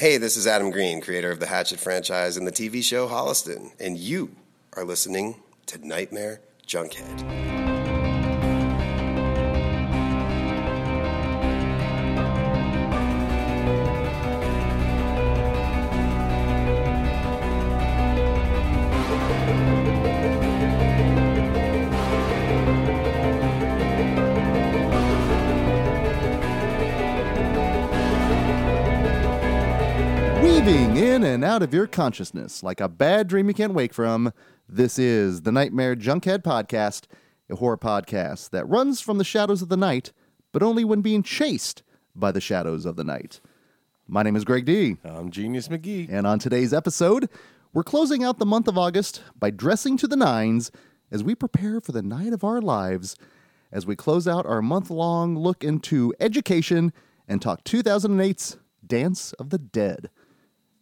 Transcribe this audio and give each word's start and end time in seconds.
Hey, 0.00 0.16
this 0.16 0.38
is 0.38 0.46
Adam 0.46 0.70
Green, 0.70 1.02
creator 1.02 1.30
of 1.30 1.40
the 1.40 1.46
Hatchet 1.46 1.78
franchise 1.78 2.38
and 2.38 2.46
the 2.46 2.50
TV 2.50 2.82
show 2.82 3.06
Holliston, 3.06 3.72
and 3.78 3.98
you 3.98 4.34
are 4.72 4.82
listening 4.82 5.42
to 5.66 5.86
Nightmare 5.86 6.40
Junkhead. 6.66 7.59
Out 31.50 31.62
of 31.64 31.74
your 31.74 31.88
consciousness 31.88 32.62
like 32.62 32.80
a 32.80 32.88
bad 32.88 33.26
dream 33.26 33.48
you 33.48 33.54
can't 33.54 33.74
wake 33.74 33.92
from, 33.92 34.32
this 34.68 35.00
is 35.00 35.42
the 35.42 35.50
Nightmare 35.50 35.96
Junkhead 35.96 36.44
Podcast, 36.44 37.06
a 37.50 37.56
horror 37.56 37.76
podcast 37.76 38.50
that 38.50 38.68
runs 38.68 39.00
from 39.00 39.18
the 39.18 39.24
shadows 39.24 39.60
of 39.60 39.68
the 39.68 39.76
night, 39.76 40.12
but 40.52 40.62
only 40.62 40.84
when 40.84 41.00
being 41.00 41.24
chased 41.24 41.82
by 42.14 42.30
the 42.30 42.40
shadows 42.40 42.86
of 42.86 42.94
the 42.94 43.02
night. 43.02 43.40
My 44.06 44.22
name 44.22 44.36
is 44.36 44.44
Greg 44.44 44.64
D, 44.64 44.98
I'm 45.04 45.32
Genius 45.32 45.66
McGee. 45.66 46.08
and 46.08 46.24
on 46.24 46.38
today's 46.38 46.72
episode, 46.72 47.28
we're 47.72 47.82
closing 47.82 48.22
out 48.22 48.38
the 48.38 48.46
month 48.46 48.68
of 48.68 48.78
August 48.78 49.20
by 49.36 49.50
dressing 49.50 49.96
to 49.96 50.06
the 50.06 50.14
nines 50.14 50.70
as 51.10 51.24
we 51.24 51.34
prepare 51.34 51.80
for 51.80 51.90
the 51.90 52.00
night 52.00 52.32
of 52.32 52.44
our 52.44 52.60
lives 52.60 53.16
as 53.72 53.84
we 53.84 53.96
close 53.96 54.28
out 54.28 54.46
our 54.46 54.62
month 54.62 54.88
long 54.88 55.36
look 55.36 55.64
into 55.64 56.14
education 56.20 56.92
and 57.26 57.42
talk 57.42 57.64
2008's 57.64 58.56
Dance 58.86 59.32
of 59.32 59.50
the 59.50 59.58
Dead. 59.58 60.10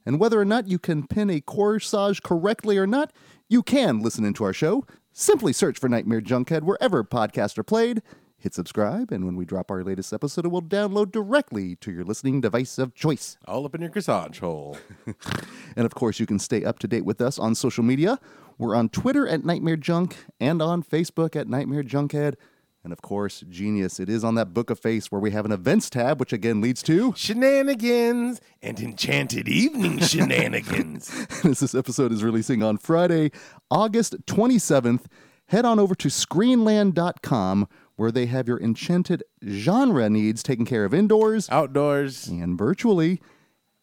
And 0.09 0.19
whether 0.19 0.41
or 0.41 0.47
not 0.47 0.69
you 0.69 0.79
can 0.79 1.07
pin 1.07 1.29
a 1.29 1.43
corsage 1.43 2.23
correctly 2.23 2.79
or 2.79 2.87
not, 2.87 3.13
you 3.47 3.63
can 3.63 4.01
listen 4.01 4.25
into 4.25 4.43
our 4.43 4.55
show. 4.55 4.87
Simply 5.13 5.53
search 5.53 5.79
for 5.79 5.87
Nightmare 5.87 6.23
Junkhead 6.23 6.63
wherever 6.63 7.05
podcasts 7.05 7.59
are 7.59 7.63
played. 7.63 8.01
Hit 8.39 8.55
subscribe, 8.55 9.13
and 9.13 9.27
when 9.27 9.37
we 9.37 9.45
drop 9.45 9.71
our 9.71 9.85
latest 9.85 10.15
episode, 10.15 10.47
it 10.47 10.49
will 10.49 10.63
download 10.63 11.13
directly 11.13 11.77
to 11.77 11.93
your 11.93 12.05
listening 12.05 12.41
device 12.41 12.79
of 12.79 12.95
choice. 12.95 13.37
All 13.47 13.67
up 13.67 13.75
in 13.75 13.83
your 13.83 13.91
corsage 13.91 14.39
hole. 14.39 14.79
And 15.77 15.85
of 15.85 15.95
course, 15.95 16.19
you 16.19 16.25
can 16.25 16.39
stay 16.39 16.65
up 16.65 16.79
to 16.79 16.89
date 16.89 17.05
with 17.05 17.21
us 17.21 17.39
on 17.39 17.55
social 17.55 17.85
media. 17.85 18.19
We're 18.57 18.75
on 18.75 18.89
Twitter 18.89 19.29
at 19.29 19.45
Nightmare 19.45 19.77
Junk 19.77 20.17
and 20.41 20.63
on 20.63 20.83
Facebook 20.83 21.37
at 21.37 21.49
Nightmare 21.49 21.85
Junkhead. 21.85 22.37
And 22.85 22.93
of 22.93 23.03
course, 23.03 23.43
Genius, 23.49 23.99
it 23.99 24.09
is 24.09 24.23
on 24.23 24.35
that 24.37 24.55
Book 24.55 24.71
of 24.71 24.79
Face 24.79 25.11
where 25.11 25.21
we 25.21 25.33
have 25.33 25.45
an 25.45 25.53
events 25.53 25.91
tab, 25.91 26.21
which 26.21 26.33
again 26.33 26.61
leads 26.61 26.83
to. 26.85 27.13
Shenanigans 27.17 28.41
and 28.63 28.79
enchanted 28.79 29.49
evening 29.49 29.99
shenanigans. 30.01 31.11
as 31.45 31.61
this 31.61 31.75
episode 31.75 32.13
is 32.13 32.23
releasing 32.23 32.63
on 32.63 32.79
Friday, 32.79 33.33
August 33.71 34.25
27th, 34.27 35.07
head 35.47 35.65
on 35.65 35.79
over 35.79 35.95
to 35.97 36.09
screenland.com 36.09 37.69
where 37.97 38.13
they 38.13 38.27
have 38.27 38.47
your 38.47 38.61
enchanted 38.61 39.25
genre 39.45 40.09
needs 40.09 40.43
taken 40.43 40.65
care 40.65 40.85
of 40.85 40.95
indoors 40.95 41.49
Outdoors. 41.51 42.29
and 42.29 42.57
virtually. 42.57 43.21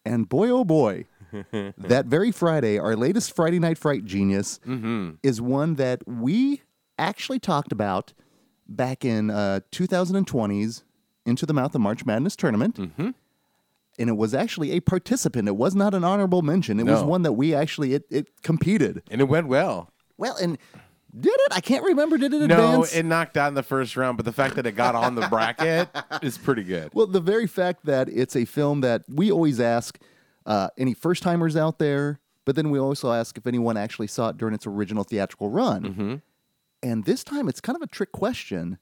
And 0.06 0.26
boy, 0.26 0.48
oh 0.48 0.64
boy, 0.64 1.04
that 1.52 2.06
very 2.06 2.32
Friday, 2.32 2.78
our 2.78 2.96
latest 2.96 3.36
Friday 3.36 3.58
Night 3.58 3.76
Fright 3.76 4.06
Genius 4.06 4.58
mm-hmm. 4.66 5.16
is 5.22 5.40
one 5.40 5.74
that 5.74 6.06
we 6.08 6.62
actually 6.98 7.38
talked 7.38 7.72
about 7.72 8.14
back 8.68 9.04
in 9.04 9.30
uh, 9.30 9.60
2020's 9.72 10.84
Into 11.24 11.46
the 11.46 11.54
Mouth 11.54 11.74
of 11.74 11.80
March 11.80 12.04
Madness 12.04 12.36
tournament. 12.36 12.78
And 13.98 14.10
it 14.10 14.16
was 14.16 14.34
actually 14.34 14.72
a 14.72 14.80
participant. 14.80 15.48
It 15.48 15.56
was 15.56 15.74
not 15.74 15.94
an 15.94 16.04
honorable 16.04 16.42
mention. 16.42 16.78
It 16.78 16.84
was 16.86 17.02
one 17.02 17.22
that 17.22 17.32
we 17.32 17.54
actually 17.54 17.94
it, 17.94 18.04
it 18.10 18.42
competed. 18.42 19.02
And 19.10 19.20
it 19.20 19.24
went 19.24 19.48
well. 19.48 19.90
Well, 20.18 20.36
and 20.36 20.58
did 21.18 21.32
it? 21.32 21.52
I 21.52 21.60
can't 21.60 21.84
remember. 21.84 22.18
Did 22.18 22.34
it 22.34 22.42
advance? 22.42 22.92
No, 22.92 22.98
it 22.98 23.04
knocked 23.04 23.38
out 23.38 23.48
in 23.48 23.54
the 23.54 23.62
first 23.62 23.96
round, 23.96 24.18
but 24.18 24.26
the 24.26 24.32
fact 24.32 24.56
that 24.56 24.66
it 24.66 24.72
got 24.72 24.94
on 24.94 25.14
the 25.14 25.26
bracket 25.28 25.88
is 26.22 26.36
pretty 26.36 26.62
good. 26.62 26.90
Well, 26.92 27.06
the 27.06 27.20
very 27.20 27.46
fact 27.46 27.86
that 27.86 28.08
it's 28.10 28.36
a 28.36 28.44
film 28.44 28.82
that 28.82 29.04
we 29.08 29.32
always 29.32 29.58
ask 29.60 29.98
uh, 30.44 30.68
any 30.76 30.92
first 30.92 31.22
timers 31.22 31.56
out 31.56 31.78
there, 31.78 32.20
but 32.44 32.54
then 32.54 32.70
we 32.70 32.78
also 32.78 33.12
ask 33.12 33.38
if 33.38 33.46
anyone 33.46 33.78
actually 33.78 34.08
saw 34.08 34.28
it 34.28 34.36
during 34.36 34.54
its 34.54 34.66
original 34.66 35.04
theatrical 35.04 35.48
run. 35.48 35.82
Mm-hmm. 35.82 36.14
And 36.86 37.04
this 37.04 37.24
time 37.24 37.48
it's 37.48 37.60
kind 37.60 37.74
of 37.74 37.82
a 37.82 37.88
trick 37.88 38.12
question 38.12 38.78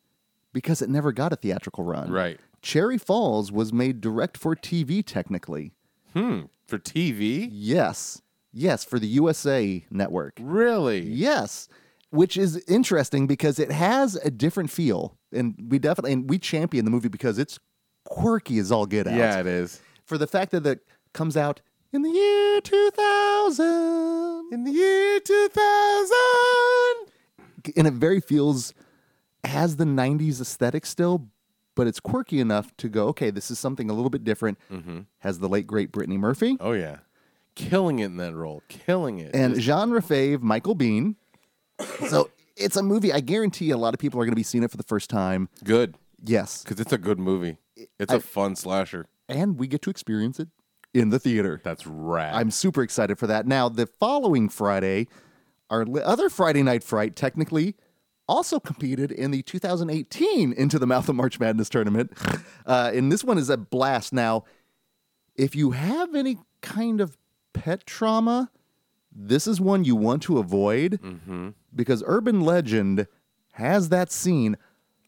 because 0.52 0.82
it 0.82 0.90
never 0.90 1.10
got 1.10 1.32
a 1.32 1.36
theatrical 1.36 1.84
run. 1.84 2.10
Right. 2.10 2.38
Cherry 2.60 2.98
Falls 2.98 3.50
was 3.50 3.72
made 3.72 4.00
direct 4.00 4.36
for 4.36 4.54
TV, 4.54 5.04
technically. 5.04 5.72
Hmm. 6.12 6.42
For 6.66 6.78
TV? 6.78 7.48
Yes. 7.50 8.20
Yes, 8.52 8.84
for 8.84 8.98
the 8.98 9.06
USA 9.06 9.84
network. 9.90 10.34
Really? 10.38 11.00
Yes, 11.00 11.68
which 12.10 12.36
is 12.36 12.62
interesting 12.68 13.26
because 13.26 13.58
it 13.58 13.72
has 13.72 14.16
a 14.16 14.30
different 14.30 14.70
feel, 14.70 15.16
and 15.32 15.54
we 15.68 15.78
definitely 15.78 16.12
and 16.12 16.30
we 16.30 16.38
champion 16.38 16.84
the 16.84 16.90
movie 16.90 17.08
because 17.08 17.38
it's 17.38 17.58
quirky 18.04 18.58
as 18.58 18.70
all 18.70 18.86
get 18.86 19.06
out. 19.08 19.16
Yeah, 19.16 19.40
it 19.40 19.46
is. 19.46 19.80
For 20.04 20.18
the 20.18 20.28
fact 20.28 20.52
that 20.52 20.64
it 20.66 20.86
comes 21.14 21.36
out 21.36 21.62
in 21.92 22.02
the 22.02 22.10
year 22.10 22.60
two 22.60 22.90
thousand, 22.92 24.52
In 24.52 24.62
the 24.64 24.70
year 24.70 25.18
2000. 25.18 27.13
And 27.76 27.86
it 27.86 27.94
very 27.94 28.20
feels 28.20 28.74
has 29.44 29.76
the 29.76 29.84
'90s 29.84 30.40
aesthetic 30.40 30.86
still, 30.86 31.28
but 31.74 31.86
it's 31.86 32.00
quirky 32.00 32.40
enough 32.40 32.74
to 32.78 32.88
go, 32.88 33.08
okay, 33.08 33.30
this 33.30 33.50
is 33.50 33.58
something 33.58 33.90
a 33.90 33.92
little 33.92 34.10
bit 34.10 34.24
different. 34.24 34.58
Mm-hmm. 34.70 35.00
Has 35.18 35.38
the 35.38 35.48
late 35.48 35.66
great 35.66 35.92
Brittany 35.92 36.16
Murphy 36.18 36.56
Oh, 36.60 36.72
yeah. 36.72 36.98
Killing 37.54 38.00
it 38.00 38.06
in 38.06 38.16
that 38.16 38.34
role. 38.34 38.62
Killing 38.68 39.18
it. 39.20 39.34
and 39.34 39.54
Just- 39.54 39.66
genre 39.66 40.02
fave 40.02 40.40
Michael 40.42 40.74
Biehn. 40.76 41.14
so 42.08 42.30
it's 42.56 42.76
a 42.76 42.82
movie. 42.82 43.12
I 43.12 43.20
guarantee 43.20 43.70
a 43.70 43.76
lot 43.76 43.94
of 43.94 44.00
people 44.00 44.20
are 44.20 44.24
going 44.24 44.32
to 44.32 44.36
be 44.36 44.42
seeing 44.42 44.64
it 44.64 44.70
for 44.70 44.76
the 44.76 44.82
first 44.84 45.08
time. 45.10 45.48
good. 45.62 45.96
Yes, 46.26 46.62
Because 46.62 46.80
it's 46.80 46.92
a 46.92 46.96
good 46.98 47.18
movie. 47.18 47.58
It's 47.98 48.10
a 48.12 48.18
fun 48.18 48.56
slasher. 48.56 49.06
and 49.28 49.58
we 49.58 49.66
get 49.66 49.82
to 49.82 49.90
experience 49.90 50.40
it 50.40 50.48
in 50.94 51.10
the 51.10 51.18
theater. 51.18 51.60
That's 51.62 51.86
rad. 51.86 52.34
I'm 52.34 52.50
super 52.50 52.82
excited 52.82 53.18
for 53.18 53.26
that. 53.26 53.46
Now, 53.46 53.68
the 53.68 53.86
following 53.86 54.48
Friday, 54.48 55.06
our 55.74 55.86
other 56.04 56.28
Friday 56.30 56.62
Night 56.62 56.82
Fright 56.84 57.16
technically 57.16 57.74
also 58.28 58.58
competed 58.58 59.12
in 59.12 59.30
the 59.32 59.42
2018 59.42 60.52
Into 60.52 60.78
the 60.78 60.86
Mouth 60.86 61.08
of 61.08 61.16
March 61.16 61.38
Madness 61.40 61.68
tournament. 61.68 62.12
Uh, 62.66 62.90
and 62.94 63.12
this 63.12 63.22
one 63.22 63.36
is 63.36 63.50
a 63.50 63.58
blast. 63.58 64.10
Now, 64.14 64.44
if 65.36 65.54
you 65.54 65.72
have 65.72 66.14
any 66.14 66.38
kind 66.62 67.02
of 67.02 67.18
pet 67.52 67.84
trauma, 67.84 68.50
this 69.14 69.46
is 69.46 69.60
one 69.60 69.84
you 69.84 69.94
want 69.94 70.22
to 70.22 70.38
avoid 70.38 70.98
because 71.76 72.02
Urban 72.06 72.40
Legend 72.40 73.06
has 73.52 73.90
that 73.90 74.10
scene 74.10 74.56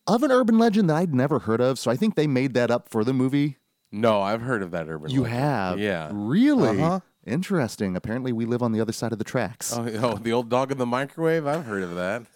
of 0.06 0.22
an 0.22 0.30
urban 0.30 0.58
legend 0.58 0.90
that 0.90 0.96
I'd 0.96 1.14
never 1.14 1.38
heard 1.38 1.62
of. 1.62 1.78
So 1.78 1.90
I 1.90 1.96
think 1.96 2.14
they 2.14 2.26
made 2.26 2.52
that 2.52 2.70
up 2.70 2.90
for 2.90 3.04
the 3.04 3.14
movie. 3.14 3.56
no, 3.90 4.20
I've 4.20 4.42
heard 4.42 4.62
of 4.62 4.72
that 4.72 4.86
urban 4.86 5.04
Legend. 5.04 5.12
You 5.14 5.22
legend. 5.22 5.40
have? 5.40 5.78
Yeah. 5.80 6.10
Really? 6.12 6.78
Uh-huh. 6.82 7.00
Interesting. 7.26 7.96
Apparently, 7.96 8.32
we 8.32 8.46
live 8.46 8.62
on 8.62 8.72
the 8.72 8.80
other 8.80 8.92
side 8.92 9.12
of 9.12 9.18
the 9.18 9.24
tracks. 9.24 9.72
Oh, 9.76 9.86
oh, 10.00 10.14
the 10.16 10.32
old 10.32 10.48
dog 10.48 10.70
in 10.70 10.78
the 10.78 10.86
microwave? 10.86 11.46
I've 11.46 11.64
heard 11.64 11.82
of 11.82 11.94
that. 11.96 12.22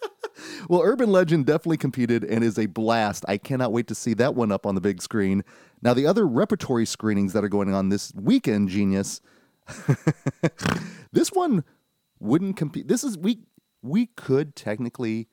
Well, 0.67 0.81
Urban 0.81 1.11
Legend 1.11 1.45
definitely 1.45 1.77
competed 1.77 2.23
and 2.23 2.43
is 2.43 2.57
a 2.57 2.65
blast. 2.65 3.25
I 3.27 3.37
cannot 3.37 3.71
wait 3.71 3.87
to 3.87 3.95
see 3.95 4.13
that 4.15 4.33
one 4.33 4.51
up 4.51 4.65
on 4.65 4.75
the 4.75 4.81
big 4.81 5.01
screen. 5.01 5.43
Now, 5.81 5.93
the 5.93 6.05
other 6.05 6.25
repertory 6.25 6.85
screenings 6.85 7.33
that 7.33 7.43
are 7.43 7.49
going 7.49 7.73
on 7.73 7.89
this 7.89 8.13
weekend, 8.15 8.69
Genius, 8.69 9.21
this 11.11 11.31
one 11.31 11.63
wouldn't 12.19 12.57
compete. 12.57 12.87
This 12.87 13.03
is, 13.03 13.17
we, 13.17 13.39
we 13.81 14.07
could 14.07 14.55
technically, 14.55 15.27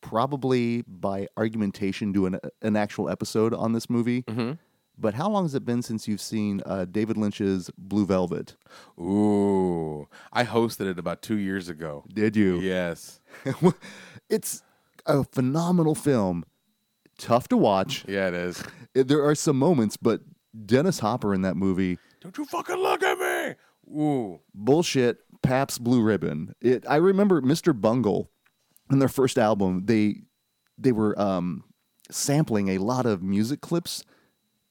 probably 0.00 0.82
by 0.82 1.28
argumentation, 1.36 2.12
do 2.12 2.26
an, 2.26 2.38
an 2.62 2.76
actual 2.76 3.08
episode 3.08 3.54
on 3.54 3.72
this 3.72 3.88
movie. 3.88 4.22
Mm-hmm. 4.24 4.52
But 4.98 5.14
how 5.14 5.28
long 5.28 5.44
has 5.44 5.54
it 5.54 5.64
been 5.64 5.82
since 5.82 6.08
you've 6.08 6.20
seen 6.20 6.62
uh, 6.64 6.86
David 6.86 7.16
Lynch's 7.16 7.70
Blue 7.76 8.06
Velvet? 8.06 8.56
Ooh. 8.98 10.08
I 10.32 10.44
hosted 10.44 10.90
it 10.90 10.98
about 10.98 11.20
two 11.22 11.36
years 11.36 11.68
ago. 11.68 12.04
Did 12.12 12.34
you? 12.34 12.60
Yes. 12.60 13.20
it's 14.30 14.62
a 15.04 15.24
phenomenal 15.24 15.94
film. 15.94 16.44
Tough 17.18 17.48
to 17.48 17.56
watch. 17.56 18.04
Yeah, 18.08 18.28
it 18.28 18.34
is. 18.34 18.62
There 18.94 19.24
are 19.24 19.34
some 19.34 19.58
moments, 19.58 19.96
but 19.96 20.20
Dennis 20.64 20.98
Hopper 20.98 21.34
in 21.34 21.42
that 21.42 21.56
movie, 21.56 21.98
Don't 22.20 22.36
you 22.38 22.44
fucking 22.46 22.76
look 22.76 23.02
at 23.02 23.18
me. 23.18 23.54
Ooh. 24.00 24.40
bullshit. 24.54 25.18
Pabst 25.42 25.84
Blue 25.84 26.02
Ribbon. 26.02 26.54
It. 26.60 26.84
I 26.88 26.96
remember 26.96 27.40
Mr. 27.40 27.78
Bungle 27.78 28.30
in 28.90 28.98
their 28.98 29.08
first 29.08 29.38
album. 29.38 29.84
They 29.84 30.22
they 30.78 30.92
were 30.92 31.18
um, 31.20 31.64
sampling 32.10 32.68
a 32.70 32.78
lot 32.78 33.06
of 33.06 33.22
music 33.22 33.60
clips. 33.60 34.02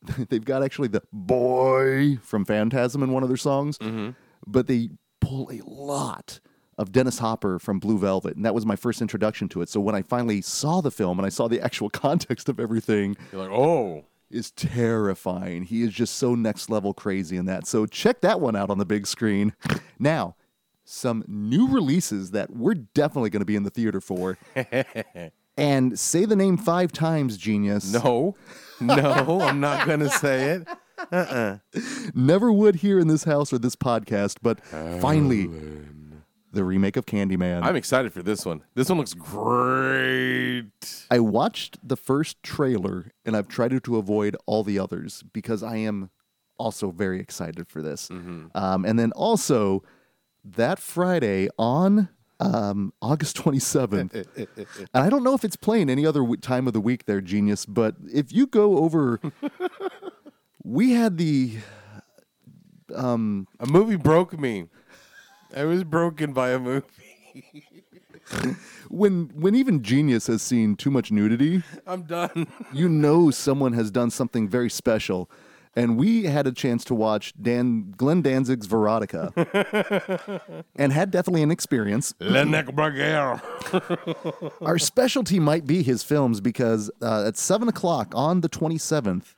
They've 0.30 0.44
got 0.44 0.64
actually 0.64 0.88
the 0.90 1.02
boy 1.12 2.18
from 2.22 2.46
Phantasm 2.46 3.04
in 3.04 3.12
one 3.12 3.24
of 3.24 3.30
their 3.30 3.38
songs, 3.38 3.78
mm-hmm. 3.78 4.12
but 4.46 4.68
they 4.68 4.90
pull 5.20 5.50
a 5.52 5.62
lot 5.66 6.40
of 6.78 6.92
Dennis 6.92 7.20
Hopper 7.20 7.58
from 7.60 7.80
Blue 7.80 7.98
Velvet, 7.98 8.36
and 8.36 8.46
that 8.46 8.54
was 8.54 8.66
my 8.66 8.76
first 8.76 9.02
introduction 9.02 9.48
to 9.50 9.62
it. 9.62 9.70
So 9.70 9.80
when 9.80 9.96
I 9.96 10.02
finally 10.02 10.42
saw 10.42 10.82
the 10.82 10.92
film 10.92 11.20
and 11.20 11.26
I 11.26 11.30
saw 11.30 11.48
the 11.48 11.62
actual 11.62 11.90
context 12.06 12.50
of 12.50 12.60
everything, 12.60 13.16
You're 13.32 13.42
like, 13.42 13.52
oh. 13.52 14.06
is 14.30 14.52
terrifying. 14.52 15.64
He 15.64 15.84
is 15.84 15.94
just 15.94 16.16
so 16.16 16.36
next 16.36 16.70
level 16.70 16.94
crazy 16.94 17.38
in 17.38 17.46
that. 17.46 17.66
So 17.68 17.86
check 17.86 18.22
that 18.22 18.42
one 18.42 18.56
out 18.56 18.70
on 18.70 18.78
the 18.78 18.86
big 18.86 19.08
screen. 19.08 19.54
Now, 19.98 20.36
some 20.84 21.24
new 21.26 21.70
releases 21.70 22.32
that 22.32 22.52
we're 22.52 22.74
definitely 22.74 23.30
going 23.30 23.40
to 23.40 23.46
be 23.46 23.56
in 23.56 23.64
the 23.64 23.70
theater 23.70 24.02
for. 24.02 24.38
And 25.58 25.98
say 26.00 26.26
the 26.26 26.36
name 26.36 26.58
five 26.58 26.92
times, 26.92 27.38
genius. 27.38 27.92
No, 27.92 28.36
no, 28.80 29.42
I'm 29.42 29.60
not 29.60 29.88
gonna 29.88 30.10
say 30.10 30.50
it. 30.52 30.68
Uh-uh. 31.12 31.58
Never 32.14 32.52
would 32.52 32.76
here 32.76 33.00
in 33.00 33.08
this 33.08 33.26
house 33.26 33.52
or 33.54 33.58
this 33.58 33.76
podcast, 33.76 34.38
but 34.42 34.64
finally, 35.02 35.50
the 36.52 36.64
remake 36.64 36.96
of 36.98 37.06
Candyman. 37.06 37.64
I'm 37.64 37.76
excited 37.76 38.14
for 38.14 38.24
this 38.24 38.46
one. 38.46 38.64
This 38.76 38.90
one 38.90 38.98
looks 38.98 39.14
great. 39.14 41.06
I 41.12 41.20
watched 41.20 41.78
the 41.88 41.98
first 41.98 42.42
trailer 42.44 43.12
and 43.26 43.36
I've 43.36 43.48
tried 43.48 43.84
to 43.84 43.98
avoid 43.98 44.38
all 44.46 44.64
the 44.64 44.80
others 44.80 45.24
because 45.34 45.62
I 45.62 45.76
am 45.78 46.10
also 46.58 46.92
very 46.92 47.20
excited 47.20 47.68
for 47.68 47.82
this. 47.82 48.10
Um, 48.10 48.52
and 48.86 48.98
then 48.98 49.12
also 49.12 49.84
that 50.44 50.80
Friday 50.80 51.50
on 51.60 52.08
um, 52.40 52.94
August 53.02 53.38
27th, 53.38 54.14
and 54.94 55.04
I 55.04 55.10
don't 55.10 55.24
know 55.24 55.34
if 55.34 55.44
it's 55.44 55.56
playing 55.56 55.90
any 55.90 56.06
other 56.06 56.20
w- 56.22 56.38
time 56.40 56.68
of 56.68 56.74
the 56.74 56.82
week 56.82 57.06
there, 57.06 57.22
genius, 57.22 57.66
but 57.66 57.96
if 58.12 58.32
you 58.34 58.46
go 58.48 58.78
over, 58.80 59.20
we 60.64 60.92
had 60.92 61.18
the 61.18 61.58
Um, 62.94 63.48
A 63.60 63.66
movie 63.68 63.96
broke 63.96 64.38
me. 64.40 64.68
I 65.56 65.64
was 65.66 65.84
broken 65.84 66.34
by 66.34 66.50
a 66.52 66.60
movie. 66.60 66.86
when 68.90 69.30
when 69.36 69.56
even 69.56 69.82
genius 69.84 70.28
has 70.28 70.42
seen 70.42 70.76
too 70.76 70.90
much 70.92 71.12
nudity. 71.12 71.64
I'm 71.88 72.04
done. 72.04 72.48
you 72.74 72.90
know 72.90 73.32
someone 73.32 73.74
has 73.74 73.92
done 73.92 74.10
something 74.10 74.48
very 74.50 74.70
special. 74.70 75.30
And 75.78 75.98
we 75.98 76.24
had 76.24 76.48
a 76.48 76.54
chance 76.54 76.86
to 76.86 76.96
watch 76.96 77.34
Dan 77.42 77.94
Glenn 77.98 78.22
Danzig's 78.22 78.66
Verotika, 78.66 79.34
and 80.78 80.94
had 80.94 81.12
definitely 81.12 81.44
an 81.44 81.52
experience. 81.52 82.14
Our 84.62 84.78
specialty 84.80 85.40
might 85.40 85.66
be 85.66 85.84
his 85.84 86.04
films 86.04 86.40
because 86.42 86.90
uh, 87.02 87.26
at 87.28 87.38
seven 87.38 87.68
o'clock 87.68 88.14
on 88.16 88.42
the 88.42 88.50
twenty 88.50 88.78
seventh, 88.78 89.36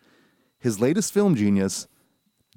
his 0.59 0.79
latest 0.79 1.13
film 1.13 1.35
genius, 1.35 1.87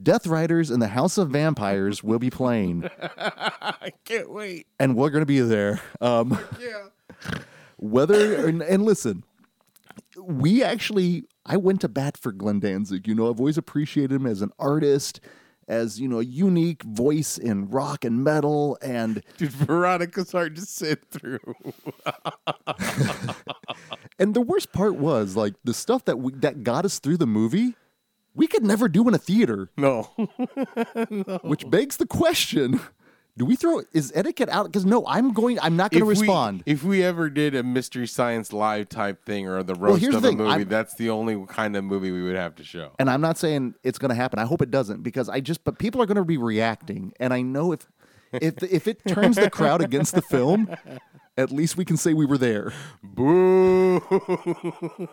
Death 0.02 0.26
Riders 0.26 0.70
and 0.70 0.82
the 0.82 0.88
House 0.88 1.16
of 1.18 1.30
Vampires, 1.30 2.02
will 2.04 2.18
be 2.18 2.30
playing, 2.30 2.88
I 3.18 3.92
can't 4.04 4.30
wait. 4.30 4.66
and 4.78 4.94
we're 4.96 5.10
going 5.10 5.22
to 5.22 5.26
be 5.26 5.40
there. 5.40 5.80
Um, 6.00 6.38
Yeah. 6.60 6.88
whether 7.78 8.46
and, 8.46 8.62
and 8.62 8.82
listen 8.84 9.24
we 10.22 10.62
actually 10.62 11.24
i 11.50 11.56
went 11.56 11.80
to 11.80 11.88
bat 11.88 12.16
for 12.16 12.32
glenn 12.32 12.60
danzig 12.60 13.06
you 13.08 13.14
know 13.14 13.28
i've 13.30 13.40
always 13.40 13.58
appreciated 13.58 14.12
him 14.12 14.26
as 14.26 14.42
an 14.42 14.50
artist 14.58 15.20
as 15.68 16.00
you 16.00 16.08
know 16.08 16.18
a 16.20 16.24
unique 16.24 16.82
voice 16.82 17.38
in 17.38 17.68
rock 17.70 18.04
and 18.04 18.24
metal 18.24 18.76
and 18.82 19.22
Dude, 19.36 19.50
Verotika's 19.52 20.32
hard 20.32 20.56
to 20.56 20.62
sit 20.62 21.04
through. 21.10 21.38
and 24.18 24.34
the 24.34 24.40
worst 24.40 24.72
part 24.72 24.96
was 24.96 25.36
like 25.36 25.54
the 25.64 25.74
stuff 25.74 26.04
that 26.06 26.18
we, 26.18 26.32
that 26.34 26.64
got 26.64 26.84
us 26.84 26.98
through 26.98 27.18
the 27.18 27.26
movie 27.26 27.74
we 28.34 28.46
could 28.46 28.64
never 28.64 28.88
do 28.88 29.06
in 29.08 29.14
a 29.14 29.18
theater 29.18 29.70
No. 29.76 30.02
which 31.42 31.68
begs 31.70 31.96
the 31.98 32.06
question 32.06 32.80
do 33.36 33.44
we 33.44 33.56
throw 33.56 33.82
is 33.92 34.12
etiquette 34.14 34.48
out 34.48 34.66
because 34.66 34.84
no 34.84 35.06
i'm 35.06 35.32
going 35.32 35.58
i'm 35.60 35.76
not 35.76 35.90
going 35.90 36.04
to 36.04 36.10
If 36.10 36.18
we- 36.18 36.22
respond 36.22 36.62
if 36.66 36.82
we 36.84 37.02
ever 37.02 37.30
did 37.30 37.54
a 37.54 37.62
mystery 37.62 38.06
science 38.06 38.52
live 38.52 38.88
type 38.88 39.24
thing 39.24 39.46
or 39.48 39.62
the 39.62 39.74
roast 39.74 40.00
here's 40.02 40.14
of 40.14 40.22
the 40.22 40.28
a 40.30 40.32
movie, 40.32 40.50
I'm- 40.50 40.68
that's 40.68 40.94
the 40.94 41.10
only 41.10 41.44
kind 41.46 41.76
of 41.76 41.84
movie 41.84 42.10
we 42.10 42.22
would 42.22 42.36
have 42.36 42.54
to 42.56 42.64
show. 42.64 42.92
and 42.98 43.08
I'm 43.10 43.20
not 43.20 43.38
saying 43.38 43.74
it's 43.82 43.98
going 43.98 44.10
to 44.10 44.14
happen. 44.14 44.38
I 44.38 44.44
hope 44.44 44.60
it 44.62 44.70
doesn't 44.70 45.02
because 45.02 45.28
I 45.28 45.40
just 45.40 45.64
but 45.64 45.78
people 45.78 46.02
are 46.02 46.06
going 46.06 46.16
to 46.16 46.24
be 46.24 46.36
reacting, 46.36 47.12
and 47.20 47.32
I 47.32 47.42
know 47.42 47.72
if 47.72 47.86
if 48.32 48.62
if 48.62 48.86
it 48.86 49.00
turns 49.08 49.36
the 49.36 49.50
crowd 49.50 49.80
against 49.82 50.14
the 50.14 50.22
film, 50.22 50.68
at 51.36 51.50
least 51.50 51.76
we 51.76 51.84
can 51.84 51.96
say 51.96 52.12
we 52.14 52.26
were 52.26 52.38
there. 52.38 52.72
Boo! 53.02 53.96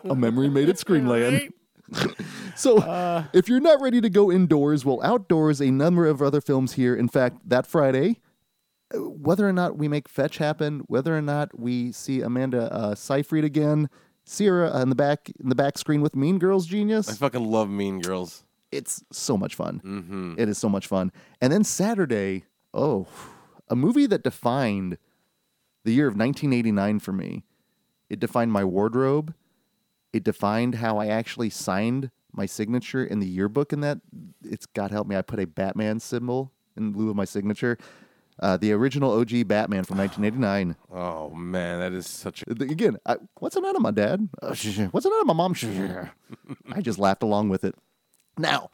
A 0.04 0.14
memory 0.14 0.48
made 0.48 0.68
at 0.68 0.76
Screenland. 0.76 1.50
so, 2.56 3.24
if 3.32 3.48
you're 3.48 3.60
not 3.60 3.80
ready 3.80 4.00
to 4.00 4.10
go 4.10 4.30
indoors, 4.30 4.84
well, 4.84 5.00
outdoors, 5.02 5.60
a 5.60 5.70
number 5.70 6.06
of 6.06 6.20
other 6.22 6.40
films 6.40 6.74
here. 6.74 6.94
In 6.94 7.08
fact, 7.08 7.48
that 7.48 7.66
Friday, 7.66 8.20
uh, 8.94 8.98
whether 8.98 9.48
or 9.48 9.52
not 9.52 9.76
we 9.78 9.88
make 9.88 10.08
Fetch 10.08 10.38
happen, 10.38 10.80
whether 10.86 11.16
or 11.16 11.22
not 11.22 11.58
we 11.58 11.92
see 11.92 12.20
Amanda 12.20 12.72
uh, 12.72 12.94
Seyfried 12.94 13.44
again, 13.44 13.88
Sierra 14.24 14.80
in 14.82 14.90
the 14.90 14.94
back 14.94 15.30
in 15.40 15.48
the 15.48 15.54
back 15.54 15.78
screen 15.78 16.02
with 16.02 16.14
Mean 16.14 16.38
Girls 16.38 16.66
Genius. 16.66 17.08
I 17.08 17.14
fucking 17.14 17.44
love 17.44 17.70
Mean 17.70 18.00
Girls. 18.00 18.44
it's 18.70 19.02
so 19.10 19.38
much 19.38 19.54
fun. 19.54 19.80
It 20.38 20.48
is 20.50 20.58
so 20.58 20.68
much 20.68 20.86
fun. 20.86 21.10
And 21.40 21.50
then 21.50 21.64
Saturday, 21.64 22.44
oh, 22.74 23.06
a 23.68 23.74
movie 23.76 24.04
that 24.06 24.22
defined 24.22 24.98
the 25.84 25.92
year 25.92 26.06
of 26.08 26.12
1989 26.16 26.98
for 26.98 27.12
me. 27.12 27.44
It 28.10 28.20
defined 28.20 28.52
my 28.52 28.64
wardrobe. 28.64 29.34
It 30.12 30.24
defined 30.24 30.76
how 30.76 30.98
I 30.98 31.06
actually 31.06 31.50
signed 31.50 32.10
my 32.32 32.46
signature 32.46 33.04
in 33.04 33.20
the 33.20 33.26
yearbook. 33.26 33.72
In 33.72 33.80
that, 33.80 33.98
it's 34.42 34.66
God 34.66 34.90
help 34.90 35.06
me, 35.06 35.16
I 35.16 35.22
put 35.22 35.40
a 35.40 35.46
Batman 35.46 36.00
symbol 36.00 36.52
in 36.76 36.92
lieu 36.92 37.10
of 37.10 37.16
my 37.16 37.24
signature. 37.24 37.76
Uh, 38.40 38.56
the 38.56 38.72
original 38.72 39.18
OG 39.18 39.48
Batman 39.48 39.84
from 39.84 39.98
1989. 39.98 40.76
Oh 40.90 41.30
man, 41.30 41.80
that 41.80 41.92
is 41.92 42.06
such 42.06 42.42
a 42.46 42.50
Again, 42.50 42.96
I, 43.04 43.16
what's 43.38 43.54
the 43.54 43.60
name 43.60 43.76
of 43.76 43.82
my 43.82 43.90
dad? 43.90 44.28
Uh, 44.40 44.48
what's 44.48 44.64
the 44.64 45.10
name 45.10 45.20
of 45.20 45.26
my 45.26 45.34
mom? 45.34 45.54
I 46.72 46.80
just 46.80 46.98
laughed 46.98 47.22
along 47.22 47.50
with 47.50 47.64
it. 47.64 47.74
Now, 48.38 48.70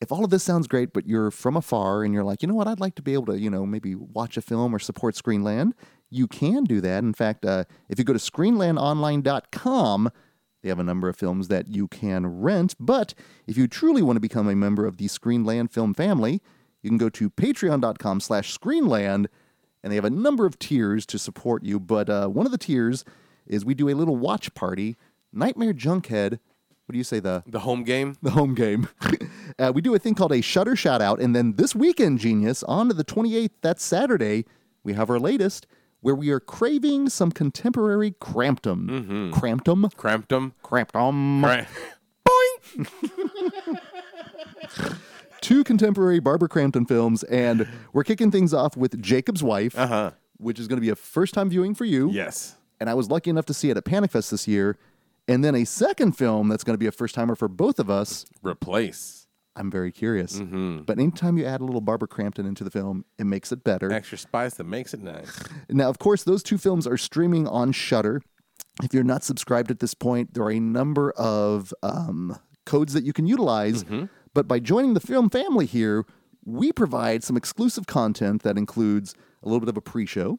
if 0.00 0.12
all 0.12 0.24
of 0.24 0.30
this 0.30 0.42
sounds 0.42 0.68
great, 0.68 0.92
but 0.92 1.06
you're 1.06 1.30
from 1.30 1.56
afar 1.56 2.04
and 2.04 2.12
you're 2.12 2.24
like, 2.24 2.42
you 2.42 2.48
know 2.48 2.54
what, 2.54 2.68
I'd 2.68 2.80
like 2.80 2.94
to 2.96 3.02
be 3.02 3.14
able 3.14 3.26
to, 3.26 3.38
you 3.38 3.50
know, 3.50 3.64
maybe 3.66 3.94
watch 3.94 4.36
a 4.36 4.42
film 4.42 4.74
or 4.74 4.78
support 4.78 5.14
Screenland, 5.14 5.72
you 6.10 6.26
can 6.26 6.64
do 6.64 6.80
that. 6.80 7.02
In 7.02 7.14
fact, 7.14 7.44
uh, 7.44 7.64
if 7.88 7.98
you 7.98 8.04
go 8.04 8.12
to 8.12 8.18
screenlandonline.com, 8.18 10.10
they 10.62 10.68
have 10.68 10.78
a 10.78 10.84
number 10.84 11.08
of 11.08 11.16
films 11.16 11.48
that 11.48 11.68
you 11.68 11.88
can 11.88 12.40
rent. 12.40 12.74
But 12.80 13.14
if 13.46 13.56
you 13.56 13.68
truly 13.68 14.02
want 14.02 14.16
to 14.16 14.20
become 14.20 14.48
a 14.48 14.56
member 14.56 14.86
of 14.86 14.96
the 14.96 15.06
Screenland 15.06 15.70
film 15.70 15.94
family, 15.94 16.40
you 16.82 16.90
can 16.90 16.98
go 16.98 17.08
to 17.10 17.30
patreon.com 17.30 18.20
slash 18.20 18.56
screenland 18.56 19.26
and 19.82 19.92
they 19.92 19.96
have 19.96 20.04
a 20.04 20.10
number 20.10 20.46
of 20.46 20.58
tiers 20.58 21.06
to 21.06 21.18
support 21.18 21.64
you. 21.64 21.78
But 21.78 22.10
uh, 22.10 22.28
one 22.28 22.46
of 22.46 22.52
the 22.52 22.58
tiers 22.58 23.04
is 23.46 23.64
we 23.64 23.74
do 23.74 23.88
a 23.88 23.94
little 23.94 24.16
watch 24.16 24.52
party. 24.54 24.96
Nightmare 25.32 25.72
Junkhead. 25.72 26.38
What 26.86 26.92
do 26.92 26.98
you 26.98 27.04
say 27.04 27.20
the 27.20 27.42
the 27.46 27.60
home 27.60 27.84
game. 27.84 28.16
the 28.22 28.30
home 28.30 28.54
game? 28.54 28.88
uh, 29.58 29.72
we 29.74 29.82
do 29.82 29.94
a 29.94 29.98
thing 29.98 30.14
called 30.14 30.32
a 30.32 30.40
Shudder 30.40 30.74
shout 30.74 31.02
out, 31.02 31.20
and 31.20 31.36
then 31.36 31.54
this 31.56 31.74
weekend, 31.74 32.18
genius, 32.18 32.62
on 32.62 32.88
to 32.88 32.94
the 32.94 33.04
28th. 33.04 33.50
That's 33.60 33.84
Saturday. 33.84 34.46
We 34.82 34.94
have 34.94 35.10
our 35.10 35.18
latest 35.18 35.66
where 36.00 36.14
we 36.14 36.30
are 36.30 36.40
craving 36.40 37.08
some 37.08 37.30
contemporary 37.32 38.14
Crampton. 38.20 39.30
Crampton. 39.32 39.88
Cramped 39.96 40.28
them. 40.28 40.54
Crampton. 40.62 41.42
Right. 41.42 41.66
Two 45.40 45.62
contemporary 45.64 46.18
Barbara 46.18 46.48
Crampton 46.48 46.84
films, 46.84 47.22
and 47.24 47.66
we're 47.92 48.04
kicking 48.04 48.30
things 48.30 48.52
off 48.52 48.76
with 48.76 49.00
Jacob's 49.00 49.42
Wife, 49.42 49.78
Uh-huh. 49.78 50.10
which 50.36 50.58
is 50.58 50.66
going 50.68 50.76
to 50.76 50.80
be 50.80 50.90
a 50.90 50.96
first 50.96 51.32
time 51.32 51.48
viewing 51.48 51.74
for 51.74 51.84
you. 51.84 52.10
Yes. 52.10 52.56
and 52.80 52.88
I 52.88 52.94
was 52.94 53.10
lucky 53.10 53.30
enough 53.30 53.46
to 53.46 53.54
see 53.54 53.70
it 53.70 53.76
at 53.76 53.84
Panic 53.84 54.12
Fest 54.12 54.30
this 54.30 54.46
year. 54.46 54.76
And 55.26 55.44
then 55.44 55.54
a 55.56 55.64
second 55.64 56.12
film 56.12 56.48
that's 56.48 56.62
going 56.64 56.74
to 56.74 56.78
be 56.78 56.86
a 56.86 56.92
first 56.92 57.14
timer 57.14 57.34
for 57.34 57.48
both 57.48 57.78
of 57.80 57.90
us. 57.90 58.24
Replace. 58.42 59.17
I'm 59.58 59.70
very 59.70 59.90
curious. 59.90 60.38
Mm-hmm. 60.38 60.82
But 60.82 60.98
anytime 60.98 61.36
you 61.36 61.44
add 61.44 61.60
a 61.60 61.64
little 61.64 61.80
Barbara 61.80 62.08
Crampton 62.08 62.46
into 62.46 62.62
the 62.62 62.70
film, 62.70 63.04
it 63.18 63.24
makes 63.24 63.50
it 63.50 63.64
better. 63.64 63.92
Extra 63.92 64.16
spice 64.16 64.54
that 64.54 64.64
makes 64.64 64.94
it 64.94 65.02
nice. 65.02 65.42
Now, 65.68 65.88
of 65.88 65.98
course, 65.98 66.22
those 66.22 66.42
two 66.42 66.58
films 66.58 66.86
are 66.86 66.96
streaming 66.96 67.48
on 67.48 67.72
Shudder. 67.72 68.22
If 68.82 68.94
you're 68.94 69.02
not 69.02 69.24
subscribed 69.24 69.70
at 69.72 69.80
this 69.80 69.94
point, 69.94 70.34
there 70.34 70.44
are 70.44 70.52
a 70.52 70.60
number 70.60 71.10
of 71.12 71.74
um, 71.82 72.38
codes 72.64 72.92
that 72.92 73.02
you 73.02 73.12
can 73.12 73.26
utilize. 73.26 73.84
But 74.32 74.46
by 74.46 74.60
joining 74.60 74.94
the 74.94 75.00
film 75.00 75.28
family 75.28 75.66
here, 75.66 76.04
we 76.44 76.72
provide 76.72 77.24
some 77.24 77.36
exclusive 77.36 77.86
content 77.86 78.42
that 78.44 78.56
includes 78.56 79.14
a 79.42 79.48
little 79.48 79.60
bit 79.60 79.68
of 79.68 79.76
a 79.76 79.80
pre-show. 79.80 80.38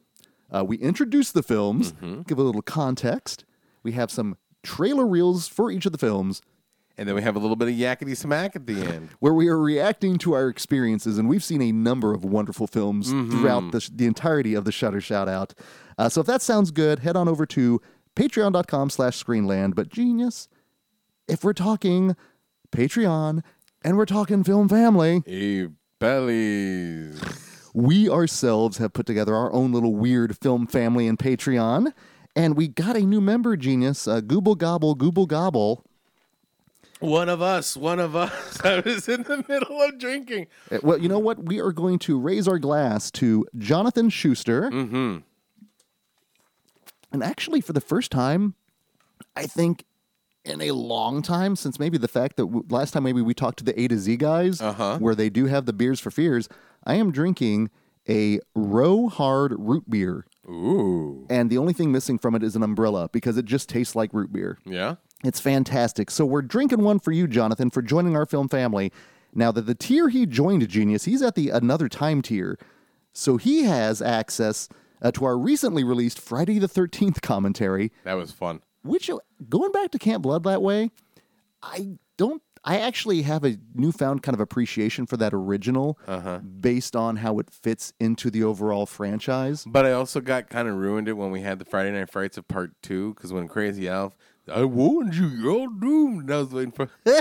Uh, 0.49 0.63
we 0.65 0.77
introduce 0.77 1.31
the 1.31 1.43
films, 1.43 1.93
give 2.25 2.39
a 2.39 2.43
little 2.43 2.61
context. 2.61 3.43
We 3.83 3.91
have 3.91 4.09
some 4.09 4.37
trailer 4.63 5.05
reels 5.05 5.47
for 5.47 5.69
each 5.69 5.85
of 5.85 5.91
the 5.91 5.97
films 5.97 6.41
And 6.99 7.07
then 7.07 7.15
we 7.15 7.21
have 7.21 7.37
a 7.37 7.39
little 7.39 7.55
bit 7.55 7.69
of 7.69 7.73
yakety 7.75 8.15
smack 8.15 8.57
at 8.57 8.67
the 8.67 8.73
end. 8.93 9.09
where 9.19 9.33
we 9.33 9.47
are 9.47 9.57
reacting 9.57 10.17
to 10.17 10.33
our 10.33 10.49
experiences, 10.49 11.17
and 11.17 11.29
we've 11.29 11.43
seen 11.43 11.61
a 11.61 11.71
number 11.71 12.13
of 12.13 12.25
wonderful 12.25 12.67
films 12.67 13.09
throughout 13.09 13.71
the, 13.71 13.89
the 13.95 14.05
entirety 14.05 14.53
of 14.53 14.65
the 14.65 14.71
Shudder 14.73 14.99
Shout 14.99 15.29
Out. 15.29 15.53
Uh, 15.97 16.09
so 16.09 16.19
if 16.19 16.27
that 16.27 16.41
sounds 16.41 16.71
good, 16.71 16.99
head 16.99 17.15
on 17.15 17.29
over 17.29 17.45
to 17.45 17.81
patreon.com 18.17 18.89
slash 18.89 19.23
screenland. 19.23 19.75
But 19.75 19.87
genius, 19.87 20.49
if 21.27 21.41
we're 21.41 21.53
talking 21.53 22.17
Patreon 22.73 23.43
and 23.81 23.95
we're 23.97 24.05
talking 24.05 24.43
film 24.43 24.67
family, 24.67 25.23
Hey, 25.25 25.69
bellies. 25.99 27.21
we 27.73 28.09
ourselves 28.09 28.77
have 28.77 28.91
put 28.91 29.05
together 29.05 29.35
our 29.35 29.53
own 29.53 29.71
little 29.71 29.95
weird 29.95 30.37
film 30.37 30.67
family 30.67 31.07
in 31.07 31.15
Patreon. 31.15 31.93
And 32.35 32.55
we 32.57 32.67
got 32.67 32.95
a 32.97 33.01
new 33.01 33.21
member, 33.21 33.55
genius, 33.57 34.07
uh, 34.07 34.21
Gooble 34.21 34.57
Gobble, 34.57 34.95
Gooble 34.95 35.27
Gobble. 35.27 35.85
One 36.99 37.29
of 37.29 37.41
us, 37.41 37.77
one 37.77 37.99
of 37.99 38.15
us. 38.15 38.59
I 38.63 38.79
was 38.81 39.07
in 39.07 39.23
the 39.23 39.43
middle 39.47 39.81
of 39.81 39.97
drinking. 39.99 40.47
Uh, 40.71 40.79
Well, 40.83 40.97
you 40.97 41.07
know 41.07 41.19
what? 41.19 41.45
We 41.45 41.59
are 41.61 41.71
going 41.71 41.97
to 41.99 42.19
raise 42.19 42.47
our 42.47 42.59
glass 42.59 43.09
to 43.11 43.45
Jonathan 43.57 44.09
Schuster. 44.09 44.69
Mm-hmm. 44.69 45.17
And 47.11 47.23
actually, 47.23 47.61
for 47.61 47.73
the 47.73 47.81
first 47.81 48.11
time, 48.11 48.53
I 49.35 49.45
think 49.47 49.85
in 50.45 50.61
a 50.61 50.71
long 50.71 51.21
time, 51.21 51.55
since 51.55 51.79
maybe 51.79 51.97
the 51.97 52.07
fact 52.07 52.35
that 52.37 52.45
w- 52.45 52.65
last 52.69 52.91
time 52.91 53.03
maybe 53.03 53.21
we 53.21 53.33
talked 53.33 53.59
to 53.59 53.63
the 53.63 53.79
A 53.79 53.87
to 53.87 53.97
Z 53.97 54.17
guys, 54.17 54.61
Uh-huh. 54.61 54.97
where 54.99 55.15
they 55.15 55.29
do 55.29 55.45
have 55.45 55.65
the 55.65 55.73
beers 55.73 55.99
for 55.99 56.11
fears, 56.11 56.47
I 56.85 56.95
am 56.95 57.11
drinking 57.11 57.69
a 58.07 58.39
Row 58.55 59.07
Hard 59.09 59.53
root 59.57 59.89
beer. 59.89 60.25
Ooh. 60.47 61.25
And 61.29 61.49
the 61.49 61.57
only 61.57 61.73
thing 61.73 61.91
missing 61.91 62.17
from 62.17 62.35
it 62.35 62.43
is 62.43 62.55
an 62.55 62.63
umbrella 62.63 63.09
because 63.11 63.37
it 63.37 63.45
just 63.45 63.69
tastes 63.69 63.95
like 63.95 64.13
root 64.13 64.31
beer. 64.33 64.57
Yeah. 64.65 64.95
It's 65.23 65.39
fantastic. 65.39 66.09
So 66.11 66.25
we're 66.25 66.41
drinking 66.41 66.83
one 66.83 66.99
for 66.99 67.11
you, 67.11 67.27
Jonathan, 67.27 67.69
for 67.69 67.81
joining 67.81 68.15
our 68.15 68.25
film 68.25 68.47
family. 68.47 68.91
Now 69.33 69.51
that 69.51 69.65
the 69.65 69.75
tier 69.75 70.09
he 70.09 70.25
joined, 70.25 70.67
Genius, 70.69 71.05
he's 71.05 71.21
at 71.21 71.35
the 71.35 71.49
another 71.49 71.87
time 71.89 72.21
tier, 72.21 72.57
so 73.13 73.37
he 73.37 73.63
has 73.63 74.01
access 74.01 74.69
uh, 75.01 75.11
to 75.11 75.25
our 75.25 75.37
recently 75.37 75.83
released 75.83 76.19
Friday 76.19 76.57
the 76.57 76.67
Thirteenth 76.67 77.21
commentary. 77.21 77.91
That 78.05 78.15
was 78.15 78.31
fun. 78.31 78.61
Which 78.83 79.09
uh, 79.09 79.19
going 79.49 79.71
back 79.71 79.91
to 79.91 79.99
Camp 79.99 80.23
Blood 80.23 80.43
that 80.43 80.61
way, 80.61 80.91
I 81.61 81.97
don't. 82.17 82.41
I 82.65 82.79
actually 82.79 83.21
have 83.21 83.45
a 83.45 83.57
newfound 83.73 84.21
kind 84.21 84.33
of 84.33 84.41
appreciation 84.41 85.05
for 85.05 85.15
that 85.17 85.33
original, 85.33 85.97
based 86.59 86.93
on 86.93 87.17
how 87.17 87.39
it 87.39 87.49
fits 87.49 87.93
into 88.01 88.29
the 88.29 88.43
overall 88.43 88.85
franchise. 88.85 89.63
But 89.65 89.85
I 89.85 89.93
also 89.93 90.19
got 90.19 90.49
kind 90.49 90.67
of 90.67 90.75
ruined 90.75 91.07
it 91.07 91.13
when 91.13 91.31
we 91.31 91.39
had 91.39 91.59
the 91.59 91.65
Friday 91.65 91.91
Night 91.91 92.11
Frights 92.11 92.37
of 92.37 92.47
Part 92.49 92.71
Two 92.81 93.13
because 93.13 93.31
when 93.31 93.47
Crazy 93.47 93.87
Ralph, 93.87 94.17
I 94.49 94.63
warned 94.65 95.15
you, 95.15 95.27
you're 95.27 95.51
all 95.51 95.69
doomed. 95.69 96.31
I 96.31 96.37
was 96.37 96.49
waiting 96.49 96.71
for. 96.71 96.89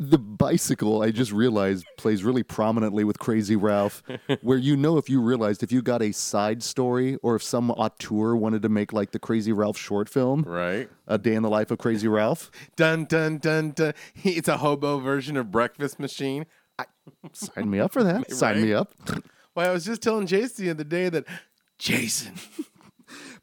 The 0.00 0.18
bicycle, 0.18 1.02
I 1.02 1.12
just 1.12 1.30
realized, 1.30 1.86
plays 1.96 2.24
really 2.24 2.42
prominently 2.42 3.04
with 3.04 3.20
Crazy 3.20 3.54
Ralph, 3.54 4.02
where 4.42 4.58
you 4.58 4.76
know 4.76 4.98
if 4.98 5.08
you 5.08 5.20
realized 5.20 5.62
if 5.62 5.70
you 5.70 5.82
got 5.82 6.02
a 6.02 6.10
side 6.10 6.64
story 6.64 7.14
or 7.22 7.36
if 7.36 7.44
some 7.44 7.70
auteur 7.70 8.34
wanted 8.34 8.62
to 8.62 8.68
make 8.68 8.92
like 8.92 9.12
the 9.12 9.20
Crazy 9.20 9.52
Ralph 9.52 9.78
short 9.78 10.08
film, 10.08 10.42
right. 10.42 10.90
A 11.06 11.16
Day 11.16 11.34
in 11.34 11.44
the 11.44 11.48
Life 11.48 11.70
of 11.70 11.78
Crazy 11.78 12.08
Ralph, 12.08 12.50
Dun 12.76 13.04
dun 13.04 13.38
dun 13.38 13.70
dun. 13.70 13.94
It's 14.24 14.48
a 14.48 14.56
hobo 14.56 14.98
version 14.98 15.36
of 15.36 15.52
Breakfast 15.52 16.00
Machine. 16.00 16.46
sign 17.32 17.70
me 17.70 17.78
up 17.78 17.92
for 17.92 18.02
that. 18.02 18.32
Sign 18.32 18.62
me 18.62 18.72
up. 18.72 18.92
Well, 19.54 19.70
I 19.70 19.72
was 19.72 19.84
just 19.84 20.02
telling 20.02 20.26
Jason 20.26 20.64
the 20.64 20.70
other 20.72 20.82
day 20.84 21.08
that 21.08 21.24
Jason. 21.78 22.34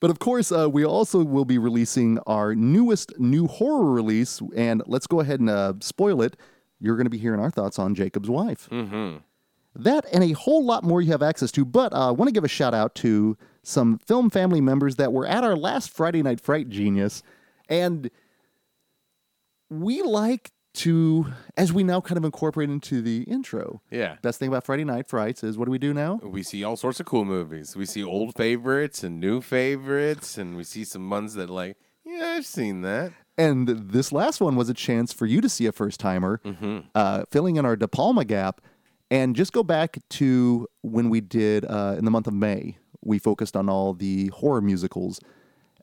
But 0.02 0.10
of 0.10 0.18
course, 0.20 0.52
uh, 0.52 0.68
we 0.70 0.84
also 0.84 1.24
will 1.24 1.46
be 1.46 1.60
releasing 1.60 2.18
our 2.26 2.56
newest 2.56 3.18
new 3.20 3.48
horror 3.48 3.92
release, 3.92 4.42
and 4.56 4.82
let's 4.88 5.06
go 5.06 5.20
ahead 5.22 5.40
and 5.40 5.50
uh, 5.50 5.74
spoil 5.80 6.22
it. 6.24 6.36
You're 6.80 6.96
going 6.98 7.06
to 7.06 7.12
be 7.12 7.20
hearing 7.20 7.40
our 7.40 7.52
thoughts 7.52 7.78
on 7.78 7.94
Jacob's 7.94 8.30
wife. 8.30 8.68
Mm-hmm. 8.72 9.18
That 9.76 10.06
and 10.12 10.24
a 10.24 10.32
whole 10.32 10.66
lot 10.66 10.84
more 10.84 11.02
you 11.02 11.12
have 11.12 11.22
access 11.22 11.52
to. 11.54 11.64
But 11.64 11.94
uh, 11.94 12.10
I 12.10 12.12
want 12.12 12.28
to 12.28 12.34
give 12.34 12.44
a 12.44 12.50
shout 12.50 12.74
out 12.74 12.96
to 12.96 13.38
some 13.64 14.00
film 14.00 14.32
family 14.32 14.60
members 14.60 14.96
that 14.96 15.14
were 15.14 15.28
at 15.28 15.44
our 15.44 15.56
last 15.56 15.92
Friday 15.92 16.24
Night 16.24 16.42
Fright 16.42 16.68
Genius, 16.68 17.22
and 17.70 18.10
we 19.70 20.02
like 20.02 20.52
to, 20.74 21.28
as 21.58 21.74
we 21.74 21.84
now 21.84 22.02
kind 22.02 22.18
of 22.18 22.24
incorporate 22.24 22.70
into 22.70 23.02
the 23.02 23.24
intro. 23.24 23.82
Yeah. 23.92 24.16
Best 24.22 24.40
thing 24.40 24.48
about 24.48 24.66
Friday 24.66 24.84
Night 24.84 25.08
Frights 25.08 25.44
is 25.44 25.58
what 25.58 25.66
do 25.66 25.72
we 25.72 25.78
do 25.78 25.94
now? 25.94 26.20
We 26.24 26.44
see 26.44 26.64
all 26.64 26.78
sorts 26.78 27.00
of 27.00 27.06
cool 27.06 27.26
movies. 27.26 27.76
We 27.76 27.86
see 27.86 28.04
old 28.04 28.36
favorites 28.36 29.04
and 29.04 29.20
new 29.20 29.42
favorites, 29.42 30.38
and 30.38 30.56
we 30.56 30.64
see 30.64 30.84
some 30.84 31.10
ones 31.10 31.34
that 31.34 31.50
like, 31.50 31.78
yeah, 32.06 32.36
I've 32.38 32.46
seen 32.46 32.82
that. 32.82 33.12
And 33.38 33.68
this 33.68 34.12
last 34.12 34.40
one 34.42 34.56
was 34.56 34.70
a 34.70 34.74
chance 34.74 35.12
for 35.14 35.26
you 35.26 35.42
to 35.42 35.50
see 35.50 35.66
a 35.66 35.72
first 35.72 36.00
timer, 36.00 36.42
uh, 36.96 37.24
filling 37.32 37.56
in 37.56 37.66
our 37.66 37.76
De 37.76 37.88
Palma 37.88 38.26
gap. 38.26 38.62
And 39.10 39.36
just 39.36 39.52
go 39.52 39.64
back 39.64 39.98
to 40.12 40.68
when 40.84 41.10
we 41.10 41.20
did 41.22 41.66
uh, 41.66 41.96
in 41.98 42.06
the 42.06 42.12
month 42.12 42.28
of 42.28 42.34
May, 42.34 42.78
we 43.04 43.20
focused 43.20 43.58
on 43.58 43.68
all 43.68 43.94
the 43.94 44.28
horror 44.28 44.62
musicals. 44.62 45.20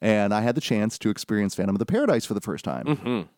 And 0.00 0.32
I 0.32 0.40
had 0.40 0.54
the 0.54 0.60
chance 0.60 0.98
to 1.00 1.10
experience 1.10 1.54
Phantom 1.54 1.74
of 1.74 1.80
the 1.80 1.86
Paradise 1.86 2.24
for 2.24 2.34
the 2.34 2.40
first 2.40 2.64
time. 2.64 3.28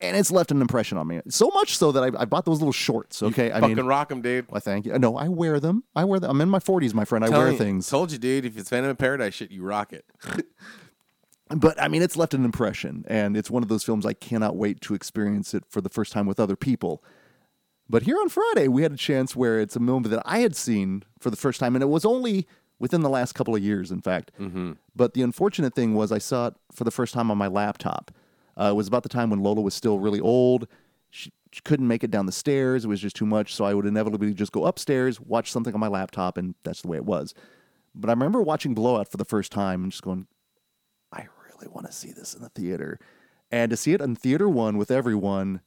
And 0.00 0.16
it's 0.16 0.30
left 0.30 0.52
an 0.52 0.60
impression 0.60 0.96
on 0.96 1.08
me. 1.08 1.20
So 1.28 1.48
much 1.54 1.76
so 1.76 1.90
that 1.90 2.02
I, 2.04 2.22
I 2.22 2.24
bought 2.24 2.44
those 2.44 2.60
little 2.60 2.72
shorts. 2.72 3.20
Okay. 3.20 3.46
I 3.50 3.60
Fucking 3.60 3.76
mean, 3.76 3.86
them, 4.08 4.22
dude. 4.22 4.46
I 4.52 4.60
thank 4.60 4.86
you. 4.86 4.96
No, 4.96 5.16
I 5.16 5.26
wear 5.28 5.58
them. 5.58 5.82
I 5.96 6.04
wear 6.04 6.20
them. 6.20 6.30
I'm 6.30 6.40
in 6.40 6.48
my 6.48 6.60
40s, 6.60 6.94
my 6.94 7.04
friend. 7.04 7.24
I 7.24 7.28
Telling 7.28 7.42
wear 7.42 7.52
you- 7.52 7.58
things. 7.58 7.88
Told 7.88 8.12
you, 8.12 8.18
dude. 8.18 8.44
If 8.44 8.56
it's 8.56 8.70
Phantom 8.70 8.90
of 8.90 8.98
Paradise 8.98 9.34
shit, 9.34 9.50
you 9.50 9.64
rock 9.64 9.92
it. 9.92 10.04
but 11.56 11.80
I 11.80 11.88
mean, 11.88 12.02
it's 12.02 12.16
left 12.16 12.32
an 12.34 12.44
impression, 12.44 13.04
and 13.08 13.36
it's 13.36 13.50
one 13.50 13.62
of 13.62 13.68
those 13.68 13.82
films 13.82 14.04
I 14.06 14.12
cannot 14.12 14.54
wait 14.56 14.80
to 14.82 14.94
experience 14.94 15.52
it 15.54 15.64
for 15.68 15.80
the 15.80 15.88
first 15.88 16.12
time 16.12 16.26
with 16.26 16.38
other 16.38 16.56
people. 16.56 17.02
But 17.90 18.02
here 18.02 18.18
on 18.20 18.28
Friday, 18.28 18.68
we 18.68 18.82
had 18.82 18.92
a 18.92 18.96
chance 18.96 19.34
where 19.34 19.58
it's 19.58 19.74
a 19.74 19.80
movie 19.80 20.10
that 20.10 20.22
I 20.26 20.40
had 20.40 20.54
seen 20.54 21.04
for 21.18 21.30
the 21.30 21.36
first 21.36 21.58
time, 21.58 21.74
and 21.74 21.82
it 21.82 21.86
was 21.88 22.04
only 22.04 22.46
within 22.78 23.00
the 23.00 23.08
last 23.08 23.32
couple 23.34 23.56
of 23.56 23.62
years, 23.62 23.90
in 23.90 24.00
fact. 24.02 24.30
Mm-hmm. 24.38 24.72
But 24.94 25.14
the 25.14 25.22
unfortunate 25.22 25.74
thing 25.74 25.94
was, 25.94 26.12
I 26.12 26.18
saw 26.18 26.48
it 26.48 26.54
for 26.70 26.84
the 26.84 26.90
first 26.90 27.14
time 27.14 27.30
on 27.30 27.38
my 27.38 27.48
laptop. 27.48 28.12
Uh, 28.58 28.70
it 28.70 28.74
was 28.74 28.88
about 28.88 29.02
the 29.02 29.08
time 29.08 29.30
when 29.30 29.40
Lola 29.40 29.60
was 29.60 29.74
still 29.74 29.98
really 29.98 30.20
old. 30.20 30.66
She, 31.10 31.32
she 31.52 31.60
couldn't 31.62 31.86
make 31.86 32.04
it 32.04 32.10
down 32.10 32.26
the 32.26 32.32
stairs; 32.32 32.84
it 32.84 32.88
was 32.88 33.00
just 33.00 33.16
too 33.16 33.26
much. 33.26 33.54
So 33.54 33.64
I 33.64 33.74
would 33.74 33.86
inevitably 33.86 34.34
just 34.34 34.52
go 34.52 34.64
upstairs, 34.64 35.20
watch 35.20 35.50
something 35.50 35.72
on 35.74 35.80
my 35.80 35.88
laptop, 35.88 36.36
and 36.36 36.54
that's 36.64 36.82
the 36.82 36.88
way 36.88 36.96
it 36.96 37.04
was. 37.04 37.34
But 37.94 38.10
I 38.10 38.12
remember 38.12 38.42
watching 38.42 38.74
Blowout 38.74 39.08
for 39.08 39.16
the 39.16 39.24
first 39.24 39.50
time 39.52 39.82
and 39.82 39.92
just 39.92 40.02
going, 40.02 40.26
I 41.12 41.26
really 41.44 41.68
want 41.72 41.86
to 41.86 41.92
see 41.92 42.12
this 42.12 42.34
in 42.34 42.42
the 42.42 42.50
theater. 42.50 42.98
And 43.50 43.70
to 43.70 43.76
see 43.76 43.92
it 43.92 44.00
in 44.00 44.14
theater 44.14 44.48
one 44.48 44.76
with 44.76 44.90
everyone, 44.90 45.62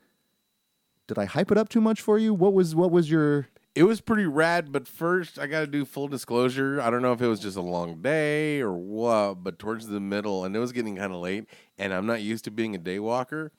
did 1.07 1.17
I 1.17 1.25
hype 1.25 1.51
it 1.51 1.57
up 1.57 1.67
too 1.67 1.81
much 1.81 1.99
for 2.01 2.17
you? 2.17 2.33
What 2.33 2.53
was 2.53 2.75
what 2.75 2.91
was 2.91 3.09
your 3.09 3.47
It 3.73 3.83
was 3.83 4.01
pretty 4.01 4.25
rad, 4.25 4.73
but 4.73 4.85
first 4.85 5.39
I 5.39 5.47
got 5.47 5.61
to 5.61 5.67
do 5.67 5.85
full 5.85 6.09
disclosure. 6.09 6.81
I 6.81 6.89
don't 6.89 7.01
know 7.01 7.13
if 7.13 7.21
it 7.21 7.27
was 7.27 7.39
just 7.39 7.55
a 7.55 7.61
long 7.61 8.01
day 8.01 8.59
or 8.59 8.73
what, 8.73 9.43
but 9.43 9.59
towards 9.59 9.87
the 9.87 10.01
middle, 10.01 10.43
and 10.43 10.53
it 10.55 10.59
was 10.59 10.73
getting 10.73 10.97
kind 10.97 11.13
of 11.13 11.21
late, 11.21 11.45
and 11.77 11.93
I'm 11.93 12.05
not 12.05 12.21
used 12.21 12.43
to 12.45 12.51
being 12.51 12.75
a 12.75 12.77
day 12.77 12.99
walker. 12.99 13.53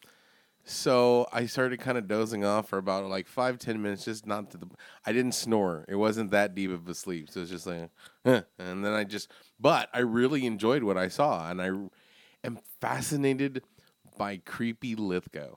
So 0.64 1.26
I 1.33 1.47
started 1.47 1.81
kind 1.81 1.97
of 1.99 2.07
dozing 2.07 2.45
off 2.45 2.69
for 2.69 2.78
about 2.78 3.07
like 3.07 3.26
five, 3.26 3.59
ten 3.59 3.81
minutes, 3.81 4.04
just 4.04 4.26
not 4.26 4.50
to 4.50 4.59
the. 4.59 4.66
I 5.04 5.12
didn't 5.12 5.33
snore. 5.33 5.87
It 5.88 5.97
wasn't 5.97 6.31
that 6.31 6.54
deep 6.54 6.71
of 6.71 6.87
a 6.88 6.95
sleep, 6.95 7.31
so 7.31 7.40
it's 7.40 7.50
just 7.50 7.66
like, 7.66 7.88
huh. 8.25 8.42
and 8.59 8.85
then 8.85 8.92
I 8.92 9.04
just. 9.04 9.31
But 9.59 9.88
I 9.95 10.00
really 10.00 10.45
enjoyed 10.45 10.83
what 10.83 10.99
I 10.99 11.09
saw, 11.09 11.49
and 11.50 11.61
I 11.61 11.71
am 12.45 12.59
fascinated 12.81 13.62
by 14.19 14.37
creepy 14.45 14.95
Lithgow. 14.95 15.57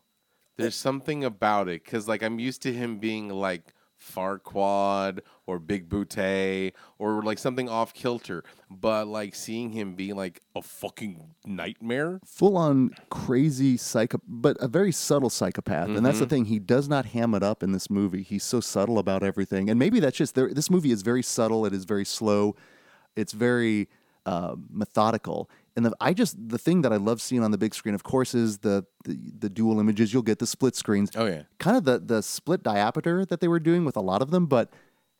There's 0.57 0.75
something 0.75 1.25
about 1.25 1.67
it 1.67 1.83
because, 1.83 2.07
like, 2.07 2.23
I'm 2.23 2.39
used 2.39 2.61
to 2.61 2.73
him 2.73 2.97
being 2.97 3.29
like 3.29 3.74
Farquaad 4.05 5.19
or 5.45 5.59
Big 5.59 5.89
Booty 5.89 6.73
or 6.99 7.23
like 7.23 7.37
something 7.37 7.69
off 7.69 7.93
kilter, 7.93 8.43
but 8.69 9.07
like 9.07 9.35
seeing 9.35 9.71
him 9.71 9.95
be 9.95 10.13
like 10.13 10.41
a 10.55 10.61
fucking 10.61 11.35
nightmare. 11.45 12.19
full 12.25 12.57
on 12.57 12.91
crazy 13.09 13.77
psycho 13.77 14.19
but 14.27 14.57
a 14.59 14.67
very 14.67 14.91
subtle 14.91 15.29
psychopath. 15.29 15.89
And 15.89 16.05
that's 16.05 16.19
the 16.19 16.25
thing, 16.25 16.45
he 16.45 16.59
does 16.59 16.87
not 16.87 17.07
ham 17.07 17.33
it 17.33 17.43
up 17.43 17.63
in 17.63 17.71
this 17.71 17.89
movie. 17.89 18.23
He's 18.23 18.43
so 18.43 18.59
subtle 18.59 18.99
about 18.99 19.23
everything. 19.23 19.69
And 19.69 19.79
maybe 19.79 19.99
that's 19.99 20.17
just 20.17 20.35
there 20.35 20.53
this 20.53 20.69
movie 20.69 20.91
is 20.91 21.01
very 21.01 21.23
subtle, 21.23 21.65
it 21.65 21.73
is 21.73 21.85
very 21.85 22.05
slow, 22.05 22.55
it's 23.15 23.33
very 23.33 23.87
uh, 24.25 24.55
methodical. 24.69 25.49
And 25.75 25.85
the, 25.85 25.95
I 25.99 26.13
just 26.13 26.35
the 26.49 26.57
thing 26.57 26.81
that 26.83 26.93
I 26.93 26.97
love 26.97 27.21
seeing 27.21 27.43
on 27.43 27.51
the 27.51 27.57
big 27.57 27.75
screen, 27.75 27.95
of 27.95 28.03
course, 28.03 28.33
is 28.33 28.59
the, 28.59 28.85
the 29.03 29.17
the 29.39 29.49
dual 29.49 29.79
images. 29.79 30.13
You'll 30.13 30.21
get 30.23 30.39
the 30.39 30.47
split 30.47 30.75
screens. 30.75 31.11
Oh, 31.15 31.25
yeah. 31.25 31.43
kind 31.59 31.75
of 31.75 31.83
the 31.83 31.99
the 31.99 32.21
split 32.23 32.63
diameter 32.63 33.25
that 33.25 33.41
they 33.41 33.47
were 33.47 33.59
doing 33.59 33.83
with 33.83 33.97
a 33.97 34.01
lot 34.01 34.21
of 34.21 34.31
them. 34.31 34.45
But 34.45 34.71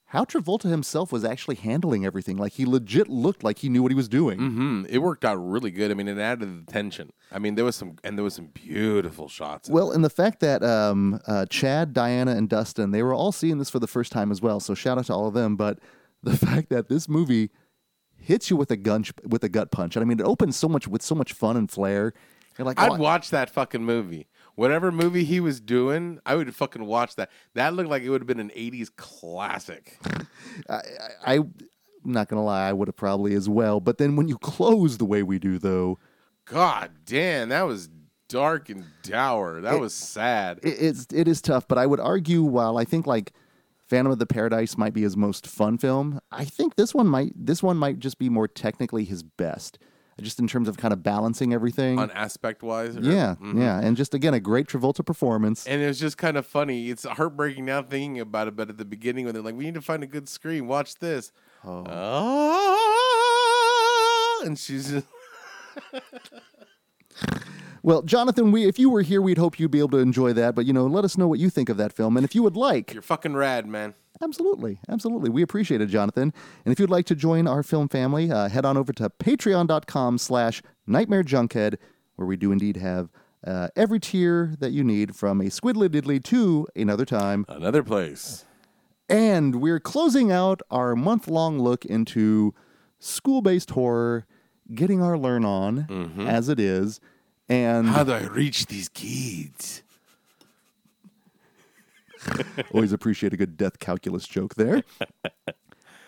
how 0.10 0.24
Travolta 0.24 0.70
himself 0.70 1.12
was 1.12 1.26
actually 1.26 1.56
handling 1.56 2.06
everything, 2.06 2.38
like 2.38 2.54
he 2.54 2.66
legit 2.66 3.10
looked 3.10 3.44
like 3.44 3.58
he 3.60 3.70
knew 3.70 3.82
what 3.82 3.92
he 3.92 3.96
was 3.96 4.08
doing. 4.08 4.40
Hmm. 4.40 4.86
It 4.88 5.00
worked 5.00 5.26
out 5.26 5.36
really 5.36 5.72
good. 5.72 5.92
I 5.92 5.94
mean, 5.94 6.08
it 6.08 6.18
added 6.18 6.66
the 6.68 6.72
tension. 6.72 7.12
I 7.32 7.40
mean, 7.40 7.56
there 7.56 7.66
was 7.66 7.76
some 7.76 7.98
and 8.04 8.18
there 8.18 8.24
was 8.24 8.36
some 8.36 8.48
beautiful 8.48 9.28
shots. 9.28 9.70
Well, 9.70 9.92
and 9.92 10.06
the 10.06 10.10
fact 10.10 10.40
that 10.40 10.64
um, 10.64 11.20
uh, 11.28 11.48
Chad, 11.48 11.92
Diana, 11.92 12.32
and 12.36 12.48
Dustin, 12.48 12.92
they 12.92 13.04
were 13.04 13.14
all 13.14 13.32
seeing 13.34 13.58
this 13.58 13.70
for 13.70 13.80
the 13.80 13.88
first 13.88 14.12
time 14.14 14.32
as 14.32 14.42
well. 14.42 14.62
So 14.62 14.74
shout 14.74 14.98
out 14.98 15.06
to 15.08 15.14
all 15.14 15.28
of 15.28 15.34
them. 15.34 15.58
But 15.58 15.80
the 16.24 16.38
fact 16.48 16.70
that 16.70 16.88
this 16.88 17.10
movie 17.10 17.50
hits 18.26 18.50
you 18.50 18.58
with 18.58 18.72
a 18.72 18.78
gun 18.78 19.06
with 19.24 19.44
a 19.44 19.50
gut 19.50 19.72
punch, 19.72 19.96
and 19.96 20.04
I 20.04 20.06
mean, 20.06 20.20
it 20.20 20.26
opens 20.26 20.56
so 20.56 20.68
much 20.68 20.88
with 20.88 21.02
so 21.02 21.16
much 21.16 21.34
fun 21.34 21.56
and 21.56 21.70
flair. 21.70 22.14
You're 22.58 22.66
like, 22.66 22.80
I'd 22.80 22.92
oh, 22.92 22.96
watch 22.96 23.30
that 23.30 23.50
fucking 23.50 23.84
movie. 23.84 24.28
Whatever 24.56 24.92
movie 24.92 25.26
he 25.26 25.42
was 25.42 25.60
doing, 25.60 26.20
I 26.26 26.36
would 26.36 26.56
fucking 26.56 26.86
watch 26.86 27.16
that. 27.16 27.30
That 27.54 27.74
looked 27.74 27.90
like 27.90 28.04
it 28.04 28.10
would 28.10 28.22
have 28.22 28.28
been 28.28 28.40
an 28.40 28.52
'80s 28.56 28.90
classic. 28.96 30.00
I, 30.70 30.82
I, 31.26 31.34
I'm 31.36 31.54
not 32.04 32.28
gonna 32.30 32.44
lie, 32.44 32.68
I 32.68 32.74
would 32.74 32.88
have 32.88 32.96
probably 32.96 33.34
as 33.36 33.48
well. 33.48 33.80
But 33.80 33.98
then 33.98 34.16
when 34.16 34.28
you 34.28 34.38
close 34.38 34.98
the 34.98 35.06
way 35.06 35.24
we 35.24 35.40
do, 35.40 35.60
though, 35.60 36.00
God 36.46 36.92
damn, 37.06 37.50
that 37.50 37.64
was 37.64 37.90
dark 38.30 38.70
and 38.70 38.86
dour. 39.04 39.62
That 39.62 39.80
was 39.80 39.94
sad. 39.94 40.60
it, 40.64 40.70
it's 40.80 41.08
it 41.14 41.28
is 41.28 41.42
tough. 41.42 41.68
But 41.68 41.78
I 41.78 41.86
would 41.86 42.00
argue, 42.00 42.44
while 42.44 42.78
I 42.78 42.86
think 42.86 43.06
like 43.06 43.34
Phantom 43.96 44.12
of 44.12 44.20
the 44.20 44.26
Paradise 44.26 44.78
might 44.78 44.94
be 44.94 45.04
his 45.04 45.16
most 45.16 45.48
fun 45.48 45.78
film, 45.78 46.20
I 46.30 46.44
think 46.44 46.76
this 46.76 46.94
one 46.94 47.08
might 47.08 47.32
this 47.34 47.64
one 47.64 47.78
might 47.78 48.00
just 48.00 48.20
be 48.20 48.28
more 48.30 48.46
technically 48.46 49.06
his 49.06 49.24
best. 49.24 49.80
just 50.22 50.38
in 50.38 50.48
terms 50.48 50.68
of 50.68 50.76
kind 50.76 50.92
of 50.94 51.02
balancing 51.02 51.54
everything. 51.54 51.98
on 51.98 52.12
aspect 52.12 52.62
wise. 52.62 52.96
yeah, 52.96 53.36
mm-hmm. 53.36 53.62
yeah, 53.62 53.80
and 53.80 53.96
just 53.96 54.14
again 54.14 54.34
a 54.34 54.40
great 54.42 54.68
Travolta 54.68 55.06
performance. 55.06 55.66
And 55.66 55.82
it 55.82 55.88
was 55.88 55.98
just 55.98 56.18
kind 56.18 56.36
of 56.36 56.46
funny. 56.46 56.90
It's 56.90 57.06
heartbreaking 57.06 57.64
now 57.64 57.84
thinking 57.84 58.20
about 58.20 58.50
it, 58.50 58.58
but 58.58 58.70
at 58.70 58.78
the 58.78 58.84
beginning 58.84 59.24
when 59.24 59.34
they're 59.34 59.42
like, 59.42 59.56
"We 59.56 59.64
need 59.64 59.76
to 59.76 59.82
find 59.82 60.04
a 60.04 60.08
good 60.08 60.28
scream. 60.28 60.68
Watch 60.68 60.96
this." 60.96 61.32
Oh. 61.64 61.86
Ah! 61.88 62.76
And 64.46 64.60
she's 64.60 64.92
just 64.92 65.08
Well, 67.86 68.02
Jonathan, 68.02 68.52
we 68.52 68.66
if 68.66 68.80
you 68.80 68.90
were 68.90 69.04
here, 69.04 69.22
we'd 69.22 69.38
hope 69.38 69.60
you'd 69.60 69.70
be 69.70 69.78
able 69.78 69.90
to 69.90 70.00
enjoy 70.00 70.34
that. 70.34 70.56
But 70.56 70.66
you 70.66 70.74
know, 70.74 70.88
let 70.88 71.06
us 71.06 71.20
know 71.20 71.28
what 71.28 71.38
you 71.38 71.52
think 71.52 71.70
of 71.70 71.78
that 71.78 71.94
film, 71.94 72.18
and 72.18 72.26
if 72.26 72.34
you 72.34 72.42
would 72.42 72.58
like, 72.58 72.92
you're 72.92 73.04
fucking 73.04 73.36
rad, 73.36 73.68
man. 73.68 73.94
Absolutely. 74.24 74.80
Absolutely. 74.90 75.30
We 75.30 75.44
appreciate 75.44 75.82
it, 75.82 75.86
Jonathan. 75.86 76.34
And 76.66 76.72
if 76.72 76.80
you'd 76.80 76.90
like 76.90 77.06
to 77.06 77.16
join 77.16 77.48
our 77.48 77.62
film 77.62 77.88
family, 77.88 78.32
uh, 78.32 78.50
head 78.50 78.66
on 78.66 78.76
over 78.76 78.92
to 78.94 79.12
patreon.com 79.12 80.18
slash 80.18 80.64
nightmare 80.88 81.22
junkhead, 81.22 81.76
where 82.16 82.26
we 82.26 82.38
do 82.38 82.52
indeed 82.52 82.78
have 82.78 83.12
uh, 83.46 83.68
every 83.76 84.00
tier 84.00 84.56
that 84.60 84.72
you 84.72 84.84
need 84.84 85.16
from 85.16 85.40
a 85.40 85.46
squiddly 85.46 85.88
diddly 85.88 86.24
to 86.24 86.68
another 86.76 87.06
time. 87.06 87.46
Another 87.48 87.84
place. 87.84 88.46
And 89.08 89.62
we're 89.62 89.82
closing 89.82 90.32
out 90.32 90.62
our 90.72 90.96
month 90.96 91.28
long 91.28 91.60
look 91.60 91.86
into 91.86 92.56
school 92.98 93.44
based 93.44 93.72
horror, 93.72 94.26
getting 94.74 95.04
our 95.04 95.20
learn 95.20 95.46
on 95.46 95.86
as 96.28 96.50
it 96.50 96.60
is. 96.60 97.00
And 97.48 97.88
How 97.88 98.04
do 98.04 98.12
I 98.14 98.24
reach 98.24 98.66
these 98.68 98.90
kids? 98.90 99.82
Always 102.74 102.92
appreciate 102.92 103.34
a 103.34 103.38
good 103.38 103.56
death 103.56 103.78
calculus 103.80 104.28
joke 104.28 104.56
there. 104.56 104.84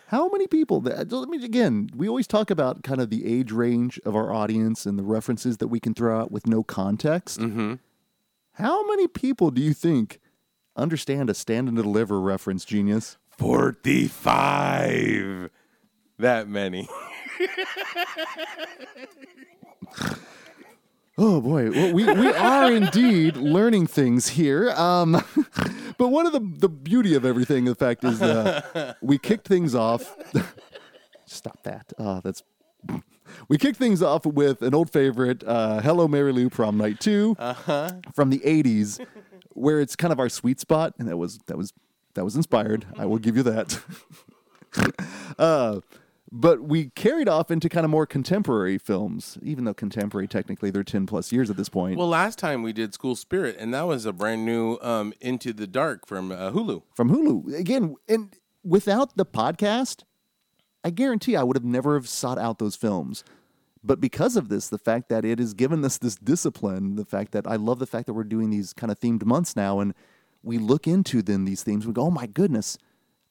How 0.08 0.29
many 0.29 0.48
people? 0.48 0.82
that- 0.82 1.12
Let 1.12 1.29
me 1.29 1.44
again. 1.46 1.91
We 1.96 2.08
always 2.08 2.25
talk 2.27 2.50
about 2.50 2.82
kind 2.82 3.00
of 3.01 3.10
the 3.12 3.24
age 3.25 3.51
range 3.51 4.00
of 4.06 4.15
our 4.15 4.34
audience 4.34 4.86
and 4.88 4.98
the 4.98 5.03
references 5.03 5.58
that 5.58 5.67
we 5.67 5.79
can 5.79 5.94
throw 5.94 6.20
out 6.20 6.32
with 6.32 6.48
no 6.48 6.63
context. 6.63 7.39
Mm-hmm. 7.39 7.75
How 8.53 8.88
many 8.88 9.08
people 9.08 9.51
do 9.51 9.62
you 9.62 9.74
think 9.74 10.20
understand 10.75 11.29
a 11.29 11.34
stand 11.36 11.67
and 11.67 11.77
deliver 11.77 12.20
reference, 12.22 12.65
genius? 12.65 13.17
45. 13.38 15.50
That 16.17 16.48
many. 16.48 16.88
Oh 21.19 21.41
boy, 21.41 21.71
well, 21.71 21.93
we 21.93 22.05
we 22.05 22.31
are 22.31 22.71
indeed 22.71 23.38
learning 23.38 23.88
things 23.88 24.27
here. 24.27 24.69
Um, 24.71 25.13
but 25.97 26.09
one 26.09 26.27
of 26.27 26.33
the 26.33 26.39
the 26.39 26.69
beauty 26.69 27.15
of 27.15 27.25
everything, 27.25 27.65
the 27.65 27.74
fact 27.74 28.03
is, 28.03 28.21
uh, 28.21 28.93
we 29.01 29.17
kicked 29.17 29.47
things 29.47 29.74
off. 29.74 30.15
Stop 31.25 31.63
that. 31.63 31.91
Oh, 31.97 32.21
that's. 32.24 32.43
We 33.50 33.57
kicked 33.57 33.77
things 33.77 34.01
off 34.01 34.25
with 34.25 34.62
an 34.62 34.75
old 34.75 34.91
favorite, 34.91 35.43
uh, 35.43 35.81
"Hello 35.81 36.07
Mary 36.07 36.31
Lou" 36.31 36.50
Prom 36.50 36.77
Night 36.77 37.00
2 37.00 37.36
from 38.13 38.29
the 38.29 38.39
'80s, 38.39 39.03
where 39.53 39.81
it's 39.81 39.95
kind 39.95 40.13
of 40.13 40.19
our 40.19 40.29
sweet 40.29 40.59
spot, 40.59 40.93
and 41.00 41.07
that 41.07 41.17
was 41.17 41.39
that 41.47 41.57
was 41.57 41.74
that 42.13 42.24
was 42.24 42.36
inspired. 42.36 42.86
I 42.97 43.05
will 43.05 43.17
give 43.17 43.36
you 43.36 43.43
that. 43.43 43.79
uh, 45.39 45.81
but 46.31 46.62
we 46.62 46.89
carried 46.89 47.29
off 47.29 47.50
into 47.50 47.69
kind 47.69 47.86
of 47.86 47.89
more 47.89 48.05
contemporary 48.05 48.77
films, 48.77 49.38
even 49.41 49.63
though 49.63 49.74
contemporary 49.74 50.27
technically 50.27 50.69
they're 50.69 50.84
10 50.84 51.05
plus 51.05 51.31
years 51.31 51.50
at 51.50 51.57
this 51.57 51.69
point. 51.69 51.98
Well, 51.98 52.10
last 52.10 52.38
time 52.38 52.63
we 52.63 52.74
did 52.74 52.93
School 52.93 53.15
Spirit, 53.15 53.55
and 53.60 53.74
that 53.74 53.84
was 53.84 54.05
a 54.05 54.13
brand 54.13 54.46
new 54.46 54.77
um, 54.81 55.13
Into 55.22 55.53
the 55.53 55.67
Dark 55.67 56.05
from 56.05 56.31
uh, 56.31 56.51
Hulu. 56.51 56.84
from 56.93 57.10
Hulu. 57.10 57.57
Again, 57.57 57.96
and 58.07 58.36
without 58.63 59.15
the 59.15 59.25
podcast, 59.25 60.03
I 60.84 60.89
guarantee 60.89 61.36
I 61.36 61.43
would 61.43 61.55
have 61.55 61.65
never 61.65 61.96
have 61.96 62.10
sought 62.10 62.38
out 62.38 62.60
those 62.60 62.75
films. 62.75 63.24
But 63.84 64.01
because 64.01 64.36
of 64.36 64.50
this, 64.50 64.67
the 64.67 64.77
fact 64.77 65.07
that 65.10 65.24
it 65.24 65.39
has 65.39 65.53
given 65.53 65.84
us 65.86 65.98
this 65.98 66.15
discipline, 66.15 66.96
the 66.96 67.05
fact 67.05 67.31
that 67.31 67.48
I 67.48 67.55
love 67.55 67.79
the 67.79 67.88
fact 67.88 68.05
that 68.07 68.13
we're 68.13 68.25
doing 68.25 68.50
these 68.50 68.74
kind 68.74 68.91
of 68.91 69.00
themed 69.00 69.24
months 69.24 69.55
now, 69.55 69.79
and 69.79 69.93
we 70.43 70.57
look 70.57 70.88
into 70.88 71.22
then 71.22 71.46
these 71.46 71.63
themes, 71.63 71.88
we 71.88 71.93
go, 71.93 72.03
oh 72.03 72.12
my 72.12 72.25
goodness, 72.25 72.77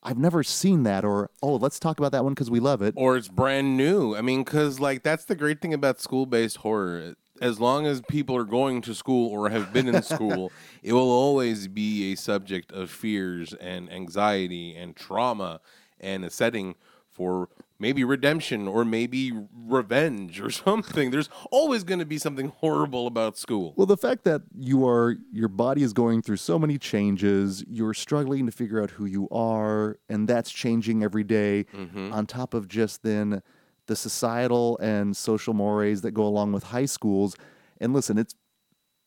I've 0.06 0.18
never 0.18 0.44
seen 0.44 0.84
that, 0.84 1.04
or 1.04 1.30
oh, 1.42 1.56
let's 1.56 1.80
talk 1.80 1.98
about 1.98 2.12
that 2.12 2.22
one 2.22 2.32
because 2.32 2.48
we 2.48 2.60
love 2.60 2.80
it. 2.80 2.94
Or 2.96 3.16
it's 3.16 3.26
brand 3.26 3.76
new. 3.76 4.14
I 4.14 4.22
mean, 4.22 4.44
because, 4.44 4.78
like, 4.78 5.02
that's 5.02 5.24
the 5.24 5.34
great 5.34 5.60
thing 5.60 5.74
about 5.74 6.00
school 6.00 6.26
based 6.26 6.58
horror. 6.58 7.16
As 7.40 7.58
long 7.58 7.86
as 7.86 8.00
people 8.08 8.36
are 8.36 8.44
going 8.44 8.82
to 8.82 8.94
school 8.94 9.28
or 9.32 9.50
have 9.50 9.72
been 9.72 9.88
in 9.88 10.02
school, 10.04 10.52
it 10.84 10.92
will 10.92 11.10
always 11.10 11.66
be 11.66 12.12
a 12.12 12.14
subject 12.14 12.70
of 12.70 12.88
fears 12.88 13.52
and 13.54 13.92
anxiety 13.92 14.76
and 14.76 14.94
trauma 14.94 15.60
and 15.98 16.24
a 16.24 16.30
setting 16.30 16.76
for 17.10 17.48
maybe 17.78 18.04
redemption 18.04 18.66
or 18.68 18.84
maybe 18.84 19.32
revenge 19.54 20.40
or 20.40 20.50
something. 20.66 21.10
There's 21.10 21.28
always 21.50 21.84
going 21.84 21.98
to 21.98 22.06
be 22.06 22.18
something 22.18 22.48
horrible 22.48 23.06
about 23.06 23.36
school. 23.36 23.74
Well, 23.76 23.86
the 23.86 23.96
fact 23.96 24.24
that 24.24 24.42
you 24.56 24.86
are 24.86 25.16
your 25.32 25.48
body 25.48 25.82
is 25.82 25.92
going 25.92 26.22
through 26.22 26.36
so 26.38 26.58
many 26.58 26.78
changes, 26.78 27.64
you're 27.68 27.94
struggling 27.94 28.46
to 28.46 28.52
figure 28.52 28.82
out 28.82 28.90
who 28.90 29.06
you 29.06 29.28
are, 29.30 29.98
and 30.08 30.28
that's 30.28 30.50
changing 30.50 31.02
every 31.02 31.24
day, 31.24 31.66
mm-hmm. 31.74 32.12
On 32.12 32.26
top 32.26 32.54
of 32.54 32.68
just 32.68 33.02
then 33.02 33.42
the 33.86 33.96
societal 33.96 34.78
and 34.78 35.16
social 35.16 35.54
mores 35.54 36.02
that 36.02 36.12
go 36.12 36.24
along 36.24 36.52
with 36.52 36.64
high 36.64 36.84
schools. 36.84 37.36
And 37.80 37.92
listen, 37.92 38.18
it's 38.18 38.34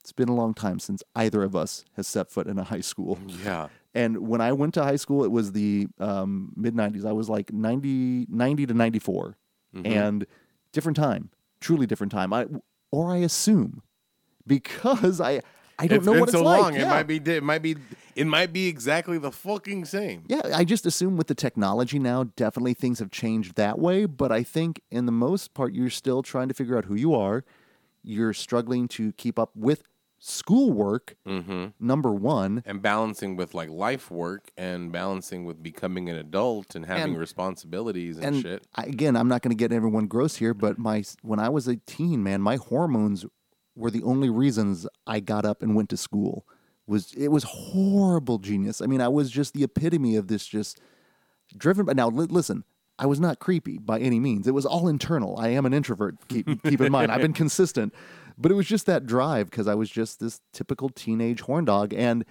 it's 0.01 0.11
been 0.11 0.29
a 0.29 0.35
long 0.35 0.53
time 0.53 0.79
since 0.79 1.03
either 1.15 1.43
of 1.43 1.55
us 1.55 1.85
has 1.95 2.07
set 2.07 2.31
foot 2.31 2.47
in 2.47 2.57
a 2.57 2.63
high 2.63 2.79
school. 2.81 3.19
Yeah. 3.43 3.67
And 3.95 4.27
when 4.27 4.39
I 4.41 4.51
went 4.53 4.73
to 4.75 4.83
high 4.83 4.97
school, 4.97 5.23
it 5.23 5.31
was 5.31 5.51
the 5.51 5.87
um, 5.99 6.53
mid 6.55 6.75
90s. 6.75 7.05
I 7.05 7.11
was 7.11 7.27
like 7.29 7.51
90, 7.51 8.27
90 8.29 8.65
to 8.67 8.73
94. 8.73 9.35
And 9.85 10.25
different 10.73 10.95
time, 10.97 11.29
truly 11.61 11.85
different 11.85 12.11
time. 12.11 12.33
I, 12.33 12.47
or 12.91 13.11
I 13.11 13.17
assume 13.17 13.81
because 14.47 15.21
I, 15.21 15.41
I 15.77 15.87
don't 15.87 15.99
It's 15.99 16.05
know 16.07 16.19
what 16.19 16.29
so 16.31 16.39
it's 16.39 16.45
like. 16.45 16.61
long. 16.61 16.75
It 16.75 16.87
might 16.87 17.03
be. 17.03 17.17
It 17.17 17.43
might 17.43 17.61
be. 17.61 17.75
It 18.15 18.25
might 18.27 18.51
be 18.51 18.67
exactly 18.67 19.17
the 19.17 19.31
fucking 19.31 19.85
same. 19.85 20.23
Yeah, 20.27 20.41
I 20.53 20.65
just 20.65 20.85
assume 20.85 21.15
with 21.17 21.27
the 21.27 21.35
technology 21.35 21.99
now, 21.99 22.25
definitely 22.35 22.73
things 22.73 22.99
have 22.99 23.11
changed 23.11 23.55
that 23.55 23.79
way. 23.79 24.05
But 24.05 24.31
I 24.31 24.43
think 24.43 24.81
in 24.91 25.05
the 25.05 25.11
most 25.13 25.53
part, 25.53 25.73
you're 25.73 25.89
still 25.89 26.21
trying 26.21 26.47
to 26.49 26.53
figure 26.53 26.77
out 26.77 26.85
who 26.85 26.95
you 26.95 27.15
are. 27.15 27.45
You're 28.03 28.33
struggling 28.33 28.87
to 28.89 29.13
keep 29.13 29.39
up 29.39 29.51
with 29.55 29.83
schoolwork, 30.19 31.15
mm-hmm. 31.27 31.67
number 31.79 32.11
one. 32.11 32.61
and 32.65 32.81
balancing 32.81 33.35
with 33.35 33.53
like 33.53 33.69
life 33.69 34.11
work 34.11 34.51
and 34.57 34.91
balancing 34.91 35.45
with 35.45 35.63
becoming 35.63 36.09
an 36.09 36.17
adult 36.17 36.75
and 36.75 36.85
having 36.85 37.13
And- 37.13 37.17
responsibilities 37.19 38.17
and, 38.17 38.35
and 38.35 38.41
shit. 38.43 38.67
I, 38.75 38.83
again, 38.83 39.15
I'm 39.15 39.27
not 39.27 39.41
going 39.41 39.51
to 39.51 39.57
get 39.57 39.71
everyone 39.71 40.07
gross 40.07 40.35
here, 40.35 40.53
but 40.53 40.77
my 40.77 41.03
when 41.21 41.39
I 41.39 41.49
was 41.49 41.67
a 41.67 41.77
teen, 41.77 42.23
man, 42.23 42.41
my 42.41 42.57
hormones 42.57 43.25
were 43.75 43.89
the 43.91 44.03
only 44.03 44.29
reasons 44.29 44.85
I 45.07 45.21
got 45.21 45.45
up 45.45 45.61
and 45.63 45.75
went 45.75 45.89
to 45.89 45.97
school. 45.97 46.45
Was 46.85 47.13
it 47.13 47.29
was 47.29 47.43
horrible, 47.43 48.39
genius. 48.39 48.81
I 48.81 48.87
mean, 48.87 48.99
I 49.01 49.07
was 49.07 49.29
just 49.31 49.53
the 49.53 49.63
epitome 49.63 50.15
of 50.15 50.27
this, 50.27 50.45
just 50.45 50.81
driven. 51.55 51.85
But 51.85 51.95
now, 51.95 52.09
li- 52.09 52.25
listen, 52.29 52.63
I 52.97 53.05
was 53.05 53.19
not 53.19 53.39
creepy 53.39 53.77
by 53.77 53.99
any 53.99 54.19
means. 54.19 54.47
It 54.47 54.53
was 54.53 54.65
all 54.65 54.87
internal. 54.87 55.37
I 55.37 55.49
am 55.49 55.65
an 55.65 55.73
introvert. 55.73 56.15
Keep 56.27 56.63
keep 56.63 56.81
in 56.81 56.91
mind, 56.91 57.11
I've 57.11 57.21
been 57.21 57.33
consistent, 57.45 57.93
but 58.39 58.51
it 58.51 58.55
was 58.55 58.65
just 58.67 58.85
that 58.87 59.05
drive 59.05 59.49
because 59.51 59.67
I 59.67 59.75
was 59.75 59.89
just 59.89 60.19
this 60.19 60.41
typical 60.53 60.89
teenage 60.89 61.41
horn 61.41 61.65
dog, 61.65 61.93
and 61.93 62.25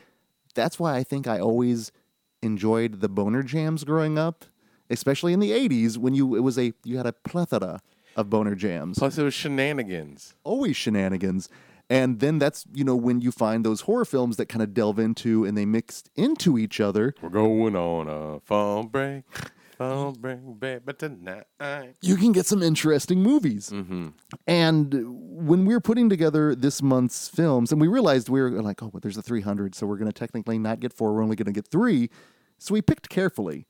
that's 0.55 0.79
why 0.81 0.97
I 0.97 1.05
think 1.05 1.27
I 1.29 1.39
always 1.39 1.93
enjoyed 2.43 3.01
the 3.01 3.09
boner 3.09 3.43
jams 3.43 3.85
growing 3.85 4.19
up, 4.19 4.45
especially 4.91 5.33
in 5.33 5.41
the 5.41 5.51
'80s 5.51 5.97
when 5.99 6.15
you 6.15 6.35
it 6.35 6.41
was 6.41 6.59
a 6.59 6.73
you 6.85 6.97
had 6.97 7.07
a 7.07 7.13
plethora 7.13 7.81
of 8.17 8.31
boner 8.31 8.55
jams, 8.57 8.99
Plus, 8.99 9.17
it 9.19 9.23
was 9.23 9.35
shenanigans. 9.35 10.35
always 10.43 10.77
shenanigans. 10.77 11.49
And 11.91 12.21
then 12.21 12.39
that's 12.39 12.67
you 12.75 12.85
know 12.85 12.97
when 12.97 13.21
you 13.21 13.31
find 13.33 13.65
those 13.65 13.83
horror 13.83 14.05
films 14.05 14.37
that 14.37 14.47
kind 14.47 14.63
of 14.63 14.75
delve 14.75 14.99
into 14.99 15.45
and 15.45 15.57
they 15.57 15.65
mixed 15.65 16.11
into 16.17 16.59
each 16.59 16.81
other. 16.81 17.15
We're 17.23 17.29
going 17.31 17.75
on 17.77 18.09
a 18.09 18.41
phone 18.41 18.89
break, 18.89 19.23
break, 19.79 20.39
baby 20.59 20.93
tonight. 20.93 21.45
you 22.01 22.17
can 22.17 22.33
get 22.33 22.47
some 22.47 22.63
interesting 22.63 23.23
movies. 23.23 23.71
Mm-hmm. 23.71 24.09
And 24.47 24.95
when 25.09 25.65
we 25.65 25.75
were 25.75 25.81
putting 25.81 26.09
together 26.09 26.55
this 26.55 26.83
month's 26.83 27.29
films, 27.29 27.73
and 27.73 27.81
we 27.81 27.89
realized 27.89 28.29
we 28.29 28.41
were 28.41 28.51
like, 28.51 28.83
oh, 28.83 28.91
but 28.93 29.03
there's 29.03 29.17
a 29.17 29.23
300, 29.23 29.75
so 29.75 29.87
we're 29.87 29.97
going 29.97 30.11
to 30.11 30.19
technically 30.19 30.59
not 30.59 30.81
get 30.81 30.93
four, 30.93 31.15
we're 31.15 31.23
only 31.23 31.37
going 31.37 31.47
to 31.47 31.53
get 31.53 31.69
three. 31.69 32.11
So 32.59 32.75
we 32.75 32.83
picked 32.83 33.09
carefully. 33.09 33.67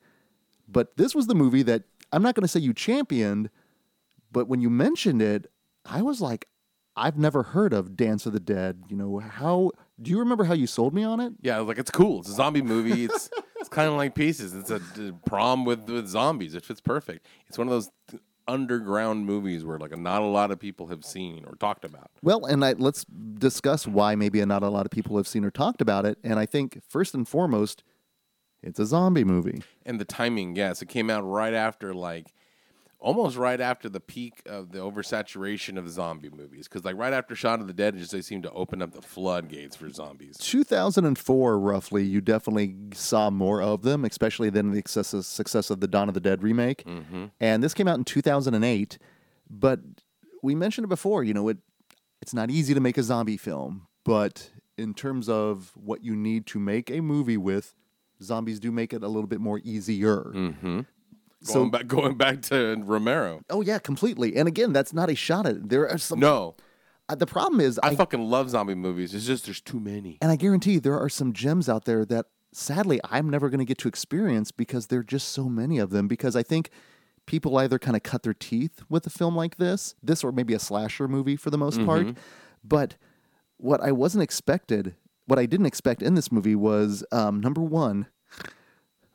But 0.67 0.97
this 0.97 1.15
was 1.15 1.27
the 1.27 1.35
movie 1.35 1.63
that 1.63 1.83
I'm 2.11 2.23
not 2.23 2.35
going 2.35 2.43
to 2.43 2.47
say 2.47 2.59
you 2.59 2.73
championed, 2.73 3.49
but 4.31 4.47
when 4.47 4.61
you 4.61 4.69
mentioned 4.69 5.21
it, 5.21 5.51
I 5.85 6.01
was 6.01 6.21
like, 6.21 6.47
I've 6.95 7.17
never 7.17 7.43
heard 7.43 7.73
of 7.73 7.95
Dance 7.95 8.25
of 8.25 8.33
the 8.33 8.39
Dead. 8.39 8.83
You 8.89 8.97
know, 8.97 9.19
how 9.19 9.71
do 10.01 10.11
you 10.11 10.19
remember 10.19 10.43
how 10.43 10.53
you 10.53 10.67
sold 10.67 10.93
me 10.93 11.03
on 11.03 11.19
it? 11.19 11.33
Yeah, 11.41 11.57
I 11.57 11.59
was 11.59 11.67
like 11.67 11.77
it's 11.77 11.91
cool. 11.91 12.19
It's 12.19 12.29
a 12.29 12.33
zombie 12.33 12.61
movie. 12.61 13.05
It's 13.05 13.29
it's 13.59 13.69
kind 13.69 13.87
of 13.89 13.95
like 13.95 14.15
Pieces. 14.15 14.53
It's 14.53 14.71
a, 14.71 14.79
d- 14.95 15.13
prom 15.25 15.65
with 15.65 15.89
with 15.89 16.07
zombies. 16.07 16.55
It 16.55 16.65
fits 16.65 16.81
perfect. 16.81 17.25
It's 17.47 17.57
one 17.57 17.67
of 17.67 17.71
those 17.71 17.89
th- 18.09 18.21
underground 18.47 19.25
movies 19.25 19.63
where 19.63 19.77
like 19.77 19.95
not 19.97 20.21
a 20.21 20.25
lot 20.25 20.51
of 20.51 20.59
people 20.59 20.87
have 20.87 21.05
seen 21.05 21.45
or 21.45 21.55
talked 21.55 21.85
about. 21.85 22.09
Well, 22.23 22.45
and 22.45 22.65
I, 22.65 22.73
let's 22.73 23.05
discuss 23.05 23.87
why 23.87 24.15
maybe 24.15 24.43
not 24.45 24.63
a 24.63 24.69
lot 24.69 24.85
of 24.85 24.91
people 24.91 25.17
have 25.17 25.27
seen 25.27 25.45
or 25.45 25.51
talked 25.51 25.81
about 25.81 26.05
it. 26.05 26.17
And 26.23 26.39
I 26.39 26.45
think 26.45 26.81
first 26.87 27.13
and 27.13 27.27
foremost, 27.27 27.83
it's 28.63 28.79
a 28.79 28.85
zombie 28.85 29.23
movie. 29.23 29.61
And 29.85 29.99
the 29.99 30.05
timing, 30.05 30.55
yes, 30.55 30.81
it 30.81 30.89
came 30.89 31.09
out 31.09 31.21
right 31.21 31.53
after 31.53 31.93
like 31.93 32.33
almost 32.99 33.37
right 33.37 33.61
after 33.61 33.87
the 33.87 33.99
peak 33.99 34.41
of 34.45 34.71
the 34.71 34.79
oversaturation 34.79 35.77
of 35.77 35.89
zombie 35.89 36.29
movies. 36.29 36.67
Because 36.67 36.83
like 36.83 36.97
right 36.97 37.13
after 37.13 37.35
Shaun 37.35 37.61
of 37.61 37.67
the 37.67 37.73
Dead, 37.73 37.95
it 37.95 37.99
just 37.99 38.11
they 38.11 38.21
seem 38.21 38.41
to 38.41 38.51
open 38.51 38.81
up 38.81 38.91
the 38.91 39.01
floodgates 39.01 39.75
for 39.75 39.89
zombies. 39.89 40.37
2004, 40.37 41.59
roughly, 41.59 42.03
you 42.03 42.21
definitely 42.21 42.75
saw 42.93 43.29
more 43.29 43.61
of 43.61 43.83
them, 43.83 44.03
especially 44.05 44.49
then 44.49 44.71
the 44.71 44.83
success, 44.85 45.25
success 45.27 45.69
of 45.69 45.79
the 45.79 45.87
Dawn 45.87 46.07
of 46.07 46.13
the 46.13 46.19
Dead 46.19 46.43
remake. 46.43 46.83
Mm-hmm. 46.85 47.25
And 47.39 47.63
this 47.63 47.73
came 47.73 47.87
out 47.87 47.97
in 47.97 48.03
2008. 48.03 48.97
But 49.49 49.79
we 50.43 50.53
mentioned 50.53 50.85
it 50.85 50.89
before, 50.89 51.23
you 51.23 51.33
know, 51.33 51.47
it 51.47 51.57
it's 52.21 52.33
not 52.33 52.51
easy 52.51 52.73
to 52.73 52.79
make 52.79 52.97
a 52.97 53.03
zombie 53.03 53.37
film, 53.37 53.87
but 54.03 54.51
in 54.77 54.93
terms 54.93 55.29
of 55.29 55.71
what 55.75 56.03
you 56.03 56.15
need 56.15 56.45
to 56.47 56.59
make 56.59 56.91
a 56.91 56.99
movie 57.01 57.37
with, 57.37 57.75
zombies 58.21 58.59
do 58.59 58.71
make 58.71 58.93
it 58.93 59.03
a 59.03 59.07
little 59.07 59.27
bit 59.27 59.39
more 59.39 59.59
easier. 59.63 60.31
So 60.33 60.85
going 61.45 61.71
back, 61.71 61.87
going 61.87 62.15
back 62.17 62.41
to 62.43 62.75
Romero. 62.83 63.41
Oh 63.49 63.61
yeah, 63.61 63.79
completely. 63.79 64.35
And 64.35 64.47
again, 64.47 64.73
that's 64.73 64.93
not 64.93 65.09
a 65.09 65.15
shot 65.15 65.45
at 65.45 65.55
it. 65.55 65.69
There 65.69 65.89
are 65.89 65.97
some. 65.97 66.19
No, 66.19 66.55
Uh, 67.07 67.15
the 67.15 67.25
problem 67.25 67.59
is, 67.61 67.79
I, 67.81 67.89
I, 67.89 67.95
fucking 67.95 68.21
love 68.21 68.49
zombie 68.49 68.75
movies. 68.75 69.13
It's 69.15 69.25
just 69.25 69.45
there's 69.45 69.61
too 69.61 69.79
many. 69.79 70.17
and 70.21 70.31
I 70.31 70.35
guarantee 70.35 70.73
you 70.73 70.79
there 70.79 70.99
are 70.99 71.09
some 71.09 71.33
gems 71.33 71.67
out 71.69 71.85
there 71.85 72.05
that 72.05 72.25
sadly 72.53 72.99
I'm 73.03 73.29
never 73.29 73.49
going 73.49 73.59
to 73.59 73.65
get 73.65 73.77
to 73.79 73.87
experience 73.87 74.51
because 74.51 74.87
there 74.87 74.99
are 74.99 75.03
just 75.03 75.29
so 75.29 75.49
many 75.49 75.77
of 75.79 75.89
them. 75.91 76.07
Because 76.07 76.35
I 76.35 76.43
think 76.43 76.69
people 77.25 77.57
either 77.57 77.77
kind 77.79 77.95
of 77.95 78.01
cut 78.03 78.23
their 78.23 78.33
teeth 78.33 78.81
with 78.89 79.05
a 79.05 79.09
film 79.09 79.35
like 79.35 79.57
this, 79.57 79.93
this 80.01 80.23
or 80.23 80.31
maybe 80.31 80.53
a 80.55 80.59
slasher 80.59 81.07
movie 81.07 81.35
for 81.35 81.49
the 81.51 81.57
most 81.59 81.83
part. 81.85 82.07
But 82.63 82.95
what 83.57 83.81
I 83.81 83.91
wasn't 83.91 84.23
expected, 84.23 84.95
what 85.27 85.37
I 85.37 85.45
didn't 85.45 85.67
expect 85.67 86.01
in 86.01 86.15
this 86.15 86.31
movie 86.31 86.55
was 86.55 87.03
um, 87.11 87.39
number 87.39 87.61
one, 87.61 88.07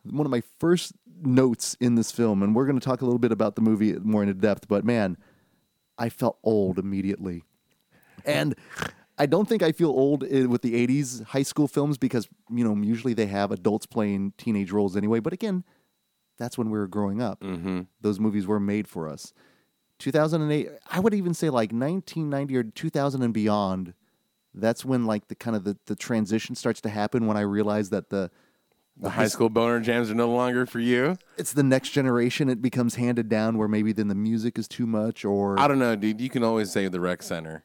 one 0.03 0.25
of 0.25 0.31
my 0.31 0.43
first 0.59 0.93
notes 1.21 1.75
in 1.79 1.95
this 1.95 2.11
film, 2.11 2.43
and 2.43 2.55
we're 2.55 2.65
going 2.65 2.79
to 2.79 2.85
talk 2.85 3.01
a 3.01 3.05
little 3.05 3.19
bit 3.19 3.31
about 3.31 3.55
the 3.55 3.61
movie 3.61 3.93
more 3.93 4.23
in 4.23 4.37
depth, 4.39 4.67
but 4.67 4.83
man, 4.83 5.17
I 5.97 6.09
felt 6.09 6.37
old 6.43 6.79
immediately. 6.79 7.43
And 8.25 8.55
I 9.17 9.25
don't 9.25 9.47
think 9.47 9.63
I 9.63 9.71
feel 9.71 9.89
old 9.89 10.21
with 10.21 10.61
the 10.61 10.87
80s 10.87 11.23
high 11.25 11.43
school 11.43 11.67
films 11.67 11.97
because, 11.97 12.27
you 12.49 12.63
know, 12.63 12.75
usually 12.83 13.13
they 13.13 13.27
have 13.27 13.51
adults 13.51 13.85
playing 13.85 14.33
teenage 14.37 14.71
roles 14.71 14.97
anyway. 14.97 15.19
But 15.19 15.33
again, 15.33 15.63
that's 16.37 16.57
when 16.57 16.69
we 16.69 16.77
were 16.77 16.87
growing 16.87 17.21
up. 17.21 17.39
Mm-hmm. 17.41 17.81
Those 18.01 18.19
movies 18.19 18.45
were 18.45 18.59
made 18.59 18.87
for 18.87 19.07
us. 19.07 19.33
2008, 19.99 20.69
I 20.91 20.99
would 20.99 21.13
even 21.13 21.33
say 21.33 21.49
like 21.49 21.71
1990 21.71 22.57
or 22.57 22.63
2000 22.63 23.21
and 23.21 23.33
beyond. 23.33 23.93
That's 24.53 24.83
when 24.83 25.05
like 25.05 25.27
the 25.27 25.35
kind 25.35 25.55
of 25.55 25.63
the, 25.63 25.77
the 25.85 25.95
transition 25.95 26.55
starts 26.55 26.81
to 26.81 26.89
happen 26.89 27.27
when 27.27 27.37
I 27.37 27.41
realized 27.41 27.91
that 27.91 28.09
the 28.09 28.31
The 28.97 29.09
high 29.09 29.27
school 29.27 29.49
boner 29.49 29.81
jams 29.81 30.09
are 30.09 30.15
no 30.15 30.29
longer 30.29 30.65
for 30.65 30.79
you. 30.79 31.17
it's 31.37 31.51
the 31.51 31.63
next 31.63 31.89
generation. 31.89 32.49
It 32.49 32.61
becomes 32.61 32.95
handed 32.95 33.27
down 33.27 33.57
where 33.57 33.67
maybe 33.67 33.91
then 33.91 34.07
the 34.07 34.15
music 34.15 34.57
is 34.57 34.67
too 34.67 34.85
much 34.87 35.25
or 35.25 35.59
I 35.59 35.67
don't 35.67 35.79
know, 35.79 35.95
dude. 35.95 36.21
You 36.21 36.29
can 36.29 36.43
always 36.43 36.71
say 36.71 36.87
the 36.87 37.01
rec 37.01 37.21
center. 37.21 37.63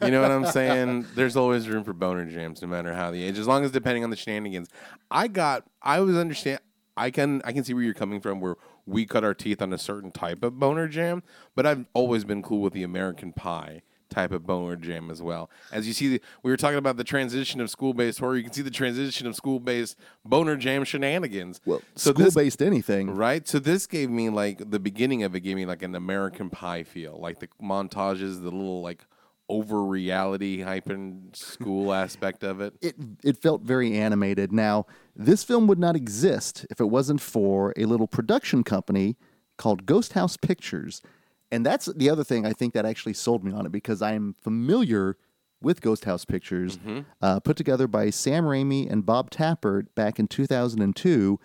You 0.00 0.10
know 0.10 0.22
what 0.22 0.30
I'm 0.30 0.46
saying? 0.46 1.06
There's 1.14 1.36
always 1.36 1.68
room 1.68 1.84
for 1.84 1.92
boner 1.92 2.24
jams, 2.24 2.62
no 2.62 2.68
matter 2.68 2.94
how 2.94 3.10
the 3.10 3.22
age, 3.22 3.38
as 3.38 3.46
long 3.46 3.64
as 3.64 3.72
depending 3.72 4.04
on 4.04 4.10
the 4.10 4.16
shenanigans. 4.16 4.68
I 5.10 5.26
got, 5.28 5.64
I 5.82 6.00
was 6.00 6.16
understand. 6.16 6.60
I 6.96 7.10
can, 7.10 7.42
I 7.44 7.52
can 7.52 7.64
see 7.64 7.74
where 7.74 7.82
you're 7.82 7.94
coming 7.94 8.20
from. 8.20 8.40
Where 8.40 8.56
we 8.86 9.04
cut 9.04 9.24
our 9.24 9.34
teeth 9.34 9.60
on 9.60 9.72
a 9.72 9.78
certain 9.78 10.10
type 10.12 10.42
of 10.42 10.58
boner 10.58 10.88
jam, 10.88 11.22
but 11.54 11.66
I've 11.66 11.84
always 11.92 12.24
been 12.24 12.42
cool 12.42 12.60
with 12.60 12.72
the 12.72 12.82
American 12.82 13.32
Pie 13.32 13.82
type 14.08 14.32
of 14.32 14.46
boner 14.46 14.76
jam 14.76 15.10
as 15.10 15.22
well. 15.22 15.50
As 15.72 15.86
you 15.86 15.92
see, 15.92 16.08
the, 16.08 16.22
we 16.42 16.50
were 16.50 16.56
talking 16.56 16.78
about 16.78 16.96
the 16.96 17.04
transition 17.04 17.60
of 17.60 17.70
school-based 17.70 18.18
horror. 18.18 18.36
You 18.36 18.44
can 18.44 18.52
see 18.52 18.62
the 18.62 18.70
transition 18.70 19.26
of 19.26 19.34
school-based 19.34 19.96
boner 20.24 20.56
jam 20.56 20.84
shenanigans. 20.84 21.60
well 21.64 21.82
so 21.94 22.12
school 22.12 22.30
based 22.30 22.62
anything. 22.62 23.14
Right. 23.14 23.46
So 23.46 23.58
this 23.58 23.86
gave 23.86 24.10
me 24.10 24.30
like 24.30 24.70
the 24.70 24.80
beginning 24.80 25.22
of 25.22 25.34
it 25.34 25.40
gave 25.40 25.56
me 25.56 25.66
like 25.66 25.82
an 25.82 25.94
American 25.94 26.50
Pie 26.50 26.84
feel, 26.84 27.18
like 27.20 27.40
the 27.40 27.48
montages, 27.62 28.42
the 28.42 28.50
little 28.50 28.82
like 28.82 29.04
over 29.48 29.82
reality 29.82 30.58
hyping 30.58 31.34
school 31.34 31.92
aspect 32.04 32.44
of 32.44 32.60
it. 32.60 32.74
it 32.80 32.96
it 33.24 33.36
felt 33.38 33.62
very 33.62 33.96
animated. 33.96 34.52
Now, 34.52 34.86
this 35.16 35.42
film 35.42 35.66
would 35.66 35.78
not 35.78 35.96
exist 35.96 36.66
if 36.70 36.80
it 36.80 36.86
wasn't 36.86 37.20
for 37.20 37.72
a 37.76 37.84
little 37.84 38.06
production 38.06 38.62
company 38.62 39.16
called 39.56 39.86
Ghost 39.86 40.12
House 40.12 40.36
Pictures. 40.36 41.02
And 41.50 41.64
that's 41.64 41.86
the 41.86 42.10
other 42.10 42.24
thing 42.24 42.44
I 42.44 42.52
think 42.52 42.74
that 42.74 42.84
actually 42.84 43.14
sold 43.14 43.42
me 43.44 43.52
on 43.52 43.64
it 43.66 43.72
because 43.72 44.02
I'm 44.02 44.34
familiar 44.34 45.16
with 45.60 45.80
Ghost 45.80 46.04
House 46.04 46.24
Pictures, 46.24 46.78
uh, 47.20 47.40
put 47.40 47.56
together 47.56 47.88
by 47.88 48.10
Sam 48.10 48.44
Raimi 48.44 48.90
and 48.90 49.04
Bob 49.04 49.30
Tapert 49.30 49.86
back 49.94 50.18
in 50.18 50.28
2002. 50.28 51.40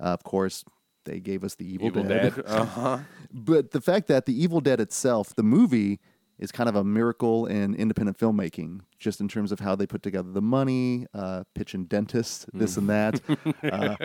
Uh, 0.00 0.02
of 0.04 0.24
course, 0.24 0.64
they 1.04 1.20
gave 1.20 1.44
us 1.44 1.54
The 1.54 1.70
Evil, 1.70 1.88
Evil 1.88 2.02
Dead. 2.04 2.34
Dead. 2.34 2.44
Uh 2.46 2.64
huh. 2.64 2.98
But 3.30 3.72
the 3.72 3.80
fact 3.80 4.06
that 4.08 4.26
The 4.26 4.42
Evil 4.42 4.60
Dead 4.60 4.80
itself, 4.80 5.34
the 5.34 5.42
movie, 5.42 6.00
is 6.38 6.52
kind 6.52 6.68
of 6.68 6.76
a 6.76 6.84
miracle 6.84 7.46
in 7.46 7.74
independent 7.74 8.16
filmmaking, 8.16 8.80
just 8.98 9.20
in 9.20 9.28
terms 9.28 9.50
of 9.52 9.60
how 9.60 9.74
they 9.74 9.86
put 9.86 10.02
together 10.02 10.30
the 10.30 10.40
money, 10.40 11.06
uh, 11.12 11.42
pitching 11.54 11.84
dentists, 11.84 12.46
this 12.54 12.76
and 12.76 12.88
that, 12.88 13.20
uh, 13.64 13.96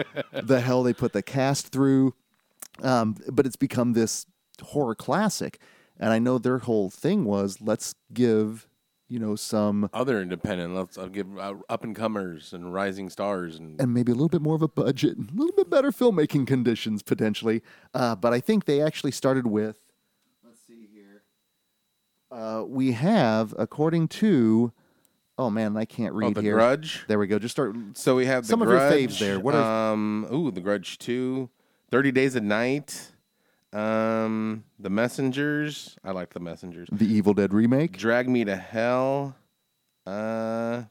the 0.41 0.59
hell 0.59 0.83
they 0.83 0.93
put 0.93 1.13
the 1.13 1.21
cast 1.21 1.67
through. 1.67 2.13
Um, 2.81 3.15
but 3.31 3.45
it's 3.45 3.55
become 3.55 3.93
this 3.93 4.25
horror 4.63 4.95
classic. 4.95 5.59
And 5.99 6.11
I 6.11 6.19
know 6.19 6.37
their 6.37 6.57
whole 6.59 6.89
thing 6.89 7.23
was 7.23 7.61
let's 7.61 7.93
give, 8.11 8.67
you 9.07 9.19
know, 9.19 9.35
some, 9.35 9.89
Other 9.93 10.21
independent. 10.21 10.75
Let's 10.75 10.97
I'll 10.97 11.07
give 11.07 11.37
uh, 11.37 11.53
up 11.69 11.83
and 11.83 11.95
comers 11.95 12.51
and 12.51 12.73
rising 12.73 13.09
stars 13.09 13.57
and 13.57 13.79
and 13.79 13.93
maybe 13.93 14.11
a 14.11 14.15
little 14.15 14.29
bit 14.29 14.41
more 14.41 14.55
of 14.55 14.63
a 14.63 14.67
budget, 14.67 15.17
a 15.17 15.35
little 15.35 15.55
bit 15.55 15.69
better 15.69 15.91
filmmaking 15.91 16.47
conditions 16.47 17.03
potentially. 17.03 17.61
Uh, 17.93 18.15
but 18.15 18.33
I 18.33 18.39
think 18.39 18.65
they 18.65 18.81
actually 18.81 19.11
started 19.11 19.45
with, 19.45 19.77
let's 20.43 20.59
see 20.65 20.87
here. 20.91 21.23
Uh, 22.31 22.63
we 22.65 22.93
have, 22.93 23.53
according 23.59 24.07
to, 24.07 24.73
oh 25.37 25.51
man, 25.51 25.77
I 25.77 25.85
can't 25.85 26.15
read 26.15 26.31
oh, 26.31 26.33
the 26.33 26.41
here. 26.41 26.55
Grudge. 26.55 27.05
There 27.07 27.19
we 27.19 27.27
go. 27.27 27.37
Just 27.37 27.53
start. 27.53 27.75
So 27.93 28.15
we 28.15 28.25
have 28.25 28.43
the 28.43 28.49
Some 28.49 28.63
of 28.63 28.67
your 28.67 28.79
Grudge, 28.79 29.11
faves 29.11 29.19
there. 29.19 29.39
What 29.39 29.53
are- 29.53 29.93
um? 29.93 30.27
Ooh, 30.33 30.49
the 30.49 30.61
Grudge 30.61 30.97
two. 30.97 31.49
Thirty 31.91 32.11
Days 32.11 32.35
a 32.35 32.41
Night. 32.41 33.11
Um, 33.73 34.63
the 34.79 34.89
Messengers. 34.89 35.97
I 36.03 36.11
like 36.11 36.33
the 36.33 36.39
Messengers. 36.39 36.87
The 36.91 37.05
Evil 37.07 37.33
Dead 37.33 37.53
remake. 37.53 37.97
Drag 37.97 38.29
Me 38.29 38.45
to 38.45 38.55
Hell. 38.55 39.35
Uh, 40.05 40.83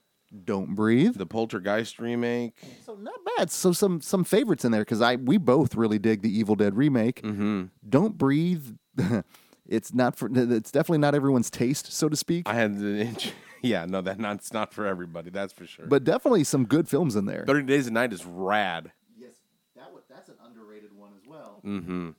Don't 0.45 0.75
breathe. 0.75 1.15
the 1.17 1.27
Poltergeist 1.27 1.99
remake. 1.99 2.55
So 2.85 2.95
not 2.95 3.15
bad. 3.37 3.51
So 3.51 3.73
some 3.73 4.01
some 4.01 4.25
favorites 4.25 4.65
in 4.65 4.73
there 4.73 4.81
because 4.83 5.01
I 5.03 5.17
we 5.17 5.37
both 5.39 5.75
really 5.75 5.99
dig 5.99 6.23
the 6.23 6.37
Evil 6.37 6.55
Dead 6.57 6.77
remake. 6.77 7.23
Mm-hmm. 7.23 7.65
Don't 7.89 8.19
breathe. 8.19 8.65
it's 9.69 9.95
not 9.95 10.17
for. 10.17 10.29
It's 10.33 10.71
definitely 10.73 10.99
not 10.99 11.15
everyone's 11.15 11.51
taste, 11.51 11.93
so 11.93 12.09
to 12.09 12.17
speak. 12.17 12.49
I 12.49 12.55
had 12.55 12.79
the 12.79 13.33
yeah, 13.63 13.85
no, 13.87 14.01
that 14.01 14.19
not 14.19 14.37
it's 14.37 14.53
not 14.53 14.73
for 14.73 14.87
everybody. 14.87 15.31
That's 15.31 15.53
for 15.53 15.67
sure. 15.67 15.87
but 15.87 16.03
definitely 16.05 16.45
some 16.45 16.65
good 16.65 16.89
films 16.89 17.15
in 17.15 17.27
there. 17.27 17.45
Thirty 17.47 17.67
Days 17.67 17.87
a 17.87 17.91
Night 17.93 18.13
is 18.13 18.25
rad. 18.25 18.91
Yes, 19.17 19.35
that 19.77 19.91
that's 20.09 20.31
an 20.31 20.37
underrated 20.45 20.93
one 20.97 21.11
as 21.21 21.27
well. 21.29 21.61
Mm-hmm. 21.65 22.11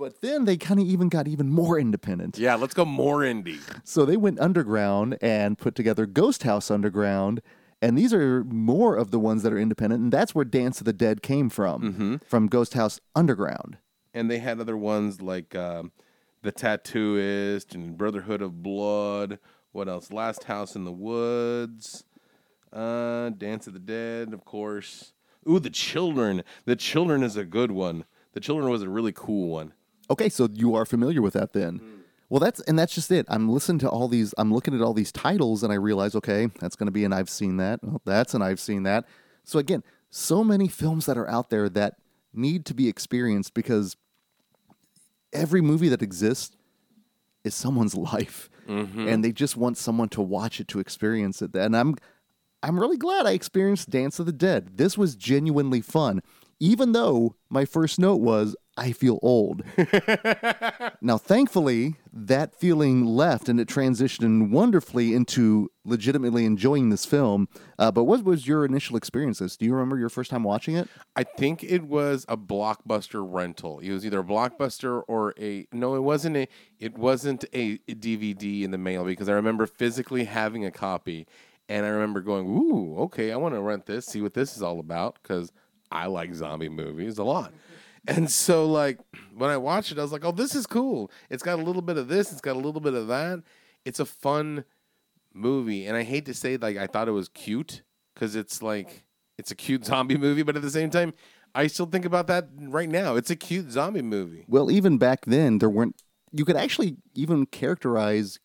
But 0.00 0.22
then 0.22 0.46
they 0.46 0.56
kind 0.56 0.80
of 0.80 0.86
even 0.86 1.10
got 1.10 1.28
even 1.28 1.50
more 1.50 1.78
independent. 1.78 2.38
Yeah, 2.38 2.54
let's 2.54 2.72
go 2.72 2.86
more 2.86 3.18
indie. 3.18 3.60
So 3.84 4.06
they 4.06 4.16
went 4.16 4.40
underground 4.40 5.18
and 5.20 5.58
put 5.58 5.74
together 5.74 6.06
Ghost 6.06 6.42
House 6.42 6.70
Underground. 6.70 7.42
And 7.82 7.98
these 7.98 8.14
are 8.14 8.42
more 8.44 8.96
of 8.96 9.10
the 9.10 9.18
ones 9.18 9.42
that 9.42 9.52
are 9.52 9.58
independent. 9.58 10.02
And 10.02 10.10
that's 10.10 10.34
where 10.34 10.46
Dance 10.46 10.80
of 10.80 10.86
the 10.86 10.94
Dead 10.94 11.22
came 11.22 11.50
from, 11.50 12.18
from 12.26 12.46
Ghost 12.46 12.72
House 12.72 12.98
Underground. 13.14 13.76
And 14.14 14.30
they 14.30 14.38
had 14.38 14.58
other 14.58 14.76
ones 14.76 15.20
like 15.20 15.54
um, 15.54 15.92
the 16.40 16.50
Tattooist 16.50 17.74
and 17.74 17.98
Brotherhood 17.98 18.40
of 18.40 18.62
Blood. 18.62 19.38
What 19.72 19.86
else? 19.86 20.10
Last 20.10 20.44
House 20.44 20.76
in 20.76 20.84
the 20.84 20.92
Woods. 20.92 22.04
Uh, 22.72 23.28
Dance 23.28 23.66
of 23.66 23.74
the 23.74 23.78
Dead, 23.78 24.32
of 24.32 24.46
course. 24.46 25.12
Ooh, 25.46 25.58
the 25.58 25.68
Children. 25.68 26.42
The 26.64 26.76
Children 26.76 27.22
is 27.22 27.36
a 27.36 27.44
good 27.44 27.70
one. 27.70 28.06
The 28.32 28.40
Children 28.40 28.70
was 28.70 28.82
a 28.82 28.88
really 28.88 29.12
cool 29.12 29.50
one. 29.50 29.74
Okay, 30.10 30.28
so 30.28 30.48
you 30.52 30.74
are 30.74 30.84
familiar 30.84 31.22
with 31.22 31.34
that 31.34 31.52
then. 31.52 31.76
Hmm. 31.76 32.00
Well, 32.28 32.40
that's 32.40 32.60
and 32.60 32.78
that's 32.78 32.94
just 32.94 33.10
it. 33.10 33.26
I'm 33.28 33.48
listening 33.48 33.80
to 33.80 33.88
all 33.88 34.06
these. 34.06 34.32
I'm 34.38 34.52
looking 34.54 34.74
at 34.74 34.80
all 34.80 34.94
these 34.94 35.10
titles, 35.10 35.62
and 35.64 35.72
I 35.72 35.76
realize, 35.76 36.14
okay, 36.14 36.48
that's 36.60 36.76
going 36.76 36.86
to 36.86 36.92
be 36.92 37.04
an 37.04 37.12
I've 37.12 37.28
seen 37.28 37.56
that. 37.56 37.80
Oh, 37.84 38.00
that's 38.04 38.34
an 38.34 38.42
I've 38.42 38.60
seen 38.60 38.84
that. 38.84 39.04
So 39.44 39.58
again, 39.58 39.82
so 40.10 40.44
many 40.44 40.68
films 40.68 41.06
that 41.06 41.18
are 41.18 41.28
out 41.28 41.50
there 41.50 41.68
that 41.70 41.96
need 42.32 42.66
to 42.66 42.74
be 42.74 42.88
experienced 42.88 43.52
because 43.52 43.96
every 45.32 45.60
movie 45.60 45.88
that 45.88 46.02
exists 46.02 46.56
is 47.42 47.54
someone's 47.54 47.94
life, 48.14 48.48
mm-hmm. 48.68 49.08
and 49.08 49.24
they 49.24 49.32
just 49.32 49.56
want 49.56 49.76
someone 49.76 50.08
to 50.10 50.22
watch 50.22 50.60
it 50.60 50.68
to 50.68 50.78
experience 50.78 51.42
it. 51.42 51.54
And 51.56 51.76
I'm 51.76 51.96
I'm 52.62 52.78
really 52.78 52.98
glad 52.98 53.26
I 53.26 53.32
experienced 53.32 53.90
Dance 53.90 54.20
of 54.20 54.26
the 54.26 54.32
Dead. 54.32 54.76
This 54.76 54.96
was 54.96 55.16
genuinely 55.16 55.80
fun. 55.80 56.22
even 56.60 56.92
though 56.92 57.34
my 57.48 57.64
first 57.64 57.98
note 57.98 58.20
was, 58.20 58.54
I 58.76 58.92
feel 58.92 59.18
old. 59.20 59.62
now, 61.02 61.18
thankfully, 61.18 61.96
that 62.12 62.54
feeling 62.54 63.04
left 63.04 63.48
and 63.48 63.58
it 63.60 63.68
transitioned 63.68 64.50
wonderfully 64.50 65.12
into 65.12 65.70
legitimately 65.84 66.44
enjoying 66.44 66.88
this 66.88 67.04
film. 67.04 67.48
Uh, 67.78 67.90
but 67.90 68.04
what 68.04 68.24
was 68.24 68.46
your 68.46 68.64
initial 68.64 68.96
experiences? 68.96 69.56
Do 69.56 69.66
you 69.66 69.72
remember 69.74 69.98
your 69.98 70.08
first 70.08 70.30
time 70.30 70.44
watching 70.44 70.76
it? 70.76 70.88
I 71.16 71.24
think 71.24 71.64
it 71.64 71.82
was 71.82 72.24
a 72.28 72.36
blockbuster 72.36 73.26
rental. 73.26 73.80
It 73.80 73.90
was 73.90 74.06
either 74.06 74.20
a 74.20 74.24
blockbuster 74.24 75.02
or 75.08 75.34
a 75.38 75.66
no. 75.72 75.94
It 75.96 76.02
wasn't 76.02 76.36
a. 76.36 76.48
It 76.78 76.96
wasn't 76.96 77.44
a 77.52 77.78
DVD 77.78 78.62
in 78.62 78.70
the 78.70 78.78
mail 78.78 79.04
because 79.04 79.28
I 79.28 79.32
remember 79.32 79.66
physically 79.66 80.24
having 80.24 80.64
a 80.64 80.70
copy, 80.70 81.26
and 81.68 81.84
I 81.84 81.88
remember 81.90 82.20
going, 82.20 82.46
"Ooh, 82.46 82.96
okay, 83.00 83.32
I 83.32 83.36
want 83.36 83.54
to 83.54 83.60
rent 83.60 83.86
this, 83.86 84.06
see 84.06 84.22
what 84.22 84.34
this 84.34 84.56
is 84.56 84.62
all 84.62 84.78
about," 84.78 85.18
because 85.22 85.52
I 85.90 86.06
like 86.06 86.34
zombie 86.34 86.68
movies 86.68 87.18
a 87.18 87.24
lot. 87.24 87.52
And 88.08 88.30
so, 88.30 88.66
like, 88.66 88.98
when 89.36 89.50
I 89.50 89.56
watched 89.56 89.92
it, 89.92 89.98
I 89.98 90.02
was 90.02 90.12
like, 90.12 90.24
"Oh, 90.24 90.32
this 90.32 90.54
is 90.54 90.66
cool. 90.66 91.10
It's 91.28 91.42
got 91.42 91.58
a 91.58 91.62
little 91.62 91.82
bit 91.82 91.96
of 91.98 92.08
this. 92.08 92.32
It's 92.32 92.40
got 92.40 92.56
a 92.56 92.58
little 92.58 92.80
bit 92.80 92.94
of 92.94 93.08
that. 93.08 93.42
It's 93.84 94.00
a 94.00 94.06
fun 94.06 94.64
movie." 95.34 95.86
And 95.86 95.96
I 95.96 96.02
hate 96.02 96.26
to 96.26 96.34
say, 96.34 96.56
like, 96.56 96.76
I 96.76 96.86
thought 96.86 97.08
it 97.08 97.12
was 97.12 97.28
cute 97.28 97.82
because 98.14 98.36
it's 98.36 98.62
like 98.62 99.04
it's 99.38 99.50
a 99.50 99.54
cute 99.54 99.84
zombie 99.90 100.16
movie, 100.16 100.42
but 100.42 100.56
at 100.56 100.62
the 100.62 100.70
same 100.70 100.90
time, 100.90 101.12
I 101.54 101.66
still 101.66 101.86
think 101.86 102.04
about 102.04 102.26
that 102.28 102.48
right 102.58 102.88
now. 102.88 103.16
It's 103.16 103.30
a 103.30 103.36
cute 103.36 103.70
zombie 103.70 104.02
movie. 104.02 104.44
Well, 104.48 104.70
even 104.70 104.98
back 104.98 105.24
then, 105.26 105.58
there 105.58 105.70
weren't. 105.70 105.96
You 106.32 106.44
could 106.44 106.56
actually 106.56 106.96
even 107.14 107.46
characterize 107.46 108.38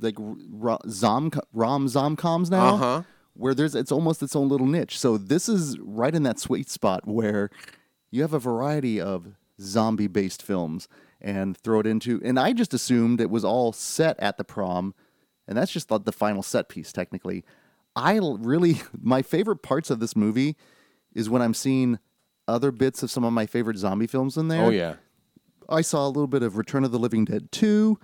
like 0.00 0.14
ro- 0.18 0.78
zom 0.88 1.30
rom 1.52 1.86
zomcoms 1.86 2.50
now, 2.50 2.74
Uh-huh. 2.76 3.02
where 3.34 3.52
there's 3.52 3.74
it's 3.74 3.92
almost 3.92 4.22
its 4.22 4.34
own 4.36 4.48
little 4.48 4.66
niche. 4.66 4.98
So 4.98 5.18
this 5.18 5.48
is 5.48 5.78
right 5.80 6.14
in 6.14 6.22
that 6.22 6.38
sweet 6.38 6.70
spot 6.70 7.06
where 7.06 7.50
you 8.12 8.22
have 8.22 8.34
a 8.34 8.38
variety 8.38 9.00
of 9.00 9.34
zombie 9.60 10.06
based 10.06 10.42
films 10.42 10.86
and 11.20 11.56
throw 11.56 11.80
it 11.80 11.86
into. 11.86 12.20
And 12.22 12.38
I 12.38 12.52
just 12.52 12.74
assumed 12.74 13.20
it 13.20 13.30
was 13.30 13.44
all 13.44 13.72
set 13.72 14.20
at 14.20 14.36
the 14.36 14.44
prom, 14.44 14.94
and 15.48 15.58
that's 15.58 15.72
just 15.72 15.88
the, 15.88 15.98
the 15.98 16.12
final 16.12 16.42
set 16.42 16.68
piece 16.68 16.92
technically. 16.92 17.44
I 17.96 18.20
really 18.22 18.82
my 19.00 19.22
favorite 19.22 19.62
parts 19.62 19.90
of 19.90 19.98
this 19.98 20.14
movie 20.14 20.56
is 21.14 21.28
when 21.28 21.42
I'm 21.42 21.54
seeing 21.54 21.98
other 22.46 22.70
bits 22.70 23.02
of 23.02 23.10
some 23.10 23.24
of 23.24 23.32
my 23.32 23.46
favorite 23.46 23.78
zombie 23.78 24.06
films 24.06 24.36
in 24.36 24.46
oh, 24.46 24.54
there. 24.54 24.64
Oh 24.64 24.70
yeah. 24.70 24.94
I 25.68 25.80
saw 25.80 26.06
a 26.06 26.08
little 26.08 26.26
bit 26.26 26.42
of 26.42 26.56
Return 26.56 26.84
of 26.84 26.92
the 26.92 26.98
Living 26.98 27.24
Dead 27.24 27.50
2. 27.50 27.98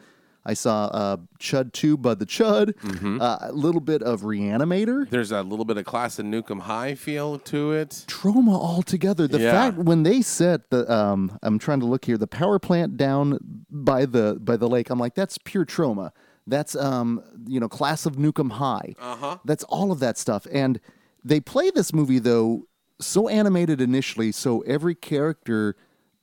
I 0.49 0.55
saw 0.55 0.87
uh, 0.87 1.17
Chud 1.39 1.73
2, 1.75 1.99
Bud 1.99 2.19
the 2.19 2.25
Chud. 2.27 2.73
Mm-hmm. 2.81 3.21
Uh, 3.21 3.37
a 3.43 3.53
little 3.53 3.83
bit 3.83 4.03
of 4.03 4.23
Reanimator. 4.23 5.09
There's 5.11 5.31
a 5.31 5.43
little 5.43 5.67
bit 5.67 5.77
of 5.77 5.85
Class 5.85 6.19
of 6.19 6.25
Nuke 6.25 6.51
'Em 6.51 6.61
High 6.61 6.95
feel 6.95 7.39
to 7.41 7.73
it. 7.73 8.05
Troma 8.09 8.55
altogether. 8.55 9.29
The 9.29 9.41
Yeah. 9.41 9.53
fact 9.53 9.77
when 9.77 10.05
they 10.05 10.23
set 10.23 10.71
the 10.71 10.91
um, 10.91 11.39
I'm 11.43 11.59
trying 11.59 11.81
to 11.81 11.87
look 11.87 12.07
here, 12.07 12.17
the 12.17 12.27
power 12.27 12.59
plant 12.59 12.97
down 12.97 13.39
by 13.71 14.07
the 14.07 14.39
by 14.41 14.57
the 14.57 14.69
lake. 14.69 14.89
I'm 14.89 14.99
like, 14.99 15.15
that's 15.15 15.37
pure 15.45 15.67
Troma. 15.67 16.13
That's 16.47 16.75
um, 16.75 17.23
you 17.47 17.61
know, 17.61 17.69
Class 17.69 18.07
of 18.07 18.17
Nuke 18.17 18.41
'Em 18.41 18.51
High. 18.51 18.95
Uh-huh. 18.99 19.37
That's 19.45 19.65
all 19.65 19.93
of 19.93 20.01
that 20.01 20.17
stuff. 20.17 20.47
And 20.51 20.81
they 21.23 21.41
play 21.41 21.71
this 21.71 21.93
movie 21.93 22.19
though 22.21 22.65
so 23.01 23.29
animated 23.29 23.83
initially, 23.83 24.33
so 24.33 24.61
every 24.63 24.95
character 24.95 25.77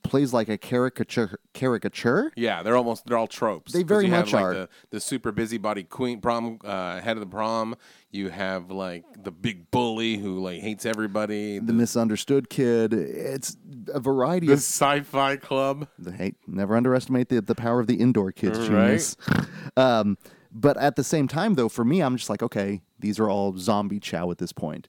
plays 0.08 0.32
like 0.32 0.48
a 0.48 0.56
caricature 0.58 1.38
caricature. 1.52 2.32
Yeah, 2.36 2.62
they're 2.62 2.76
almost 2.76 3.06
they're 3.06 3.18
all 3.18 3.26
tropes. 3.26 3.72
They 3.72 3.82
very 3.82 4.06
you 4.06 4.10
have, 4.12 4.26
much 4.26 4.32
like, 4.32 4.44
are. 4.44 4.54
The, 4.54 4.68
the 4.90 5.00
super 5.00 5.32
busybody 5.32 5.82
queen 5.84 6.20
prom 6.20 6.58
uh, 6.64 7.00
head 7.00 7.16
of 7.16 7.20
the 7.20 7.26
prom. 7.26 7.76
You 8.10 8.30
have 8.30 8.70
like 8.70 9.04
the 9.22 9.30
big 9.30 9.70
bully 9.70 10.16
who 10.16 10.38
like 10.42 10.60
hates 10.60 10.86
everybody. 10.86 11.58
the 11.58 11.66
The, 11.66 11.72
misunderstood 11.72 12.48
kid. 12.48 12.92
It's 12.94 13.56
a 13.92 14.00
variety 14.00 14.46
the 14.46 14.54
of. 14.54 14.58
sci-fi 14.60 15.36
club. 15.36 15.88
The, 15.98 16.12
hey, 16.12 16.32
never 16.46 16.76
underestimate 16.76 17.28
the, 17.28 17.40
the 17.42 17.54
power 17.54 17.80
of 17.80 17.86
the 17.86 17.96
indoor 17.96 18.32
kids 18.32 18.58
Right. 18.58 18.86
genius. 18.86 19.16
Um, 19.76 20.16
but 20.50 20.78
at 20.78 20.96
the 20.96 21.04
same 21.04 21.28
time, 21.28 21.52
though, 21.54 21.68
for 21.68 21.84
me, 21.84 22.00
I'm 22.00 22.16
just 22.16 22.30
like, 22.30 22.42
okay, 22.42 22.80
these 22.98 23.18
are 23.18 23.28
all 23.28 23.58
zombie 23.58 24.00
chow 24.00 24.30
at 24.30 24.38
this 24.38 24.52
point. 24.52 24.88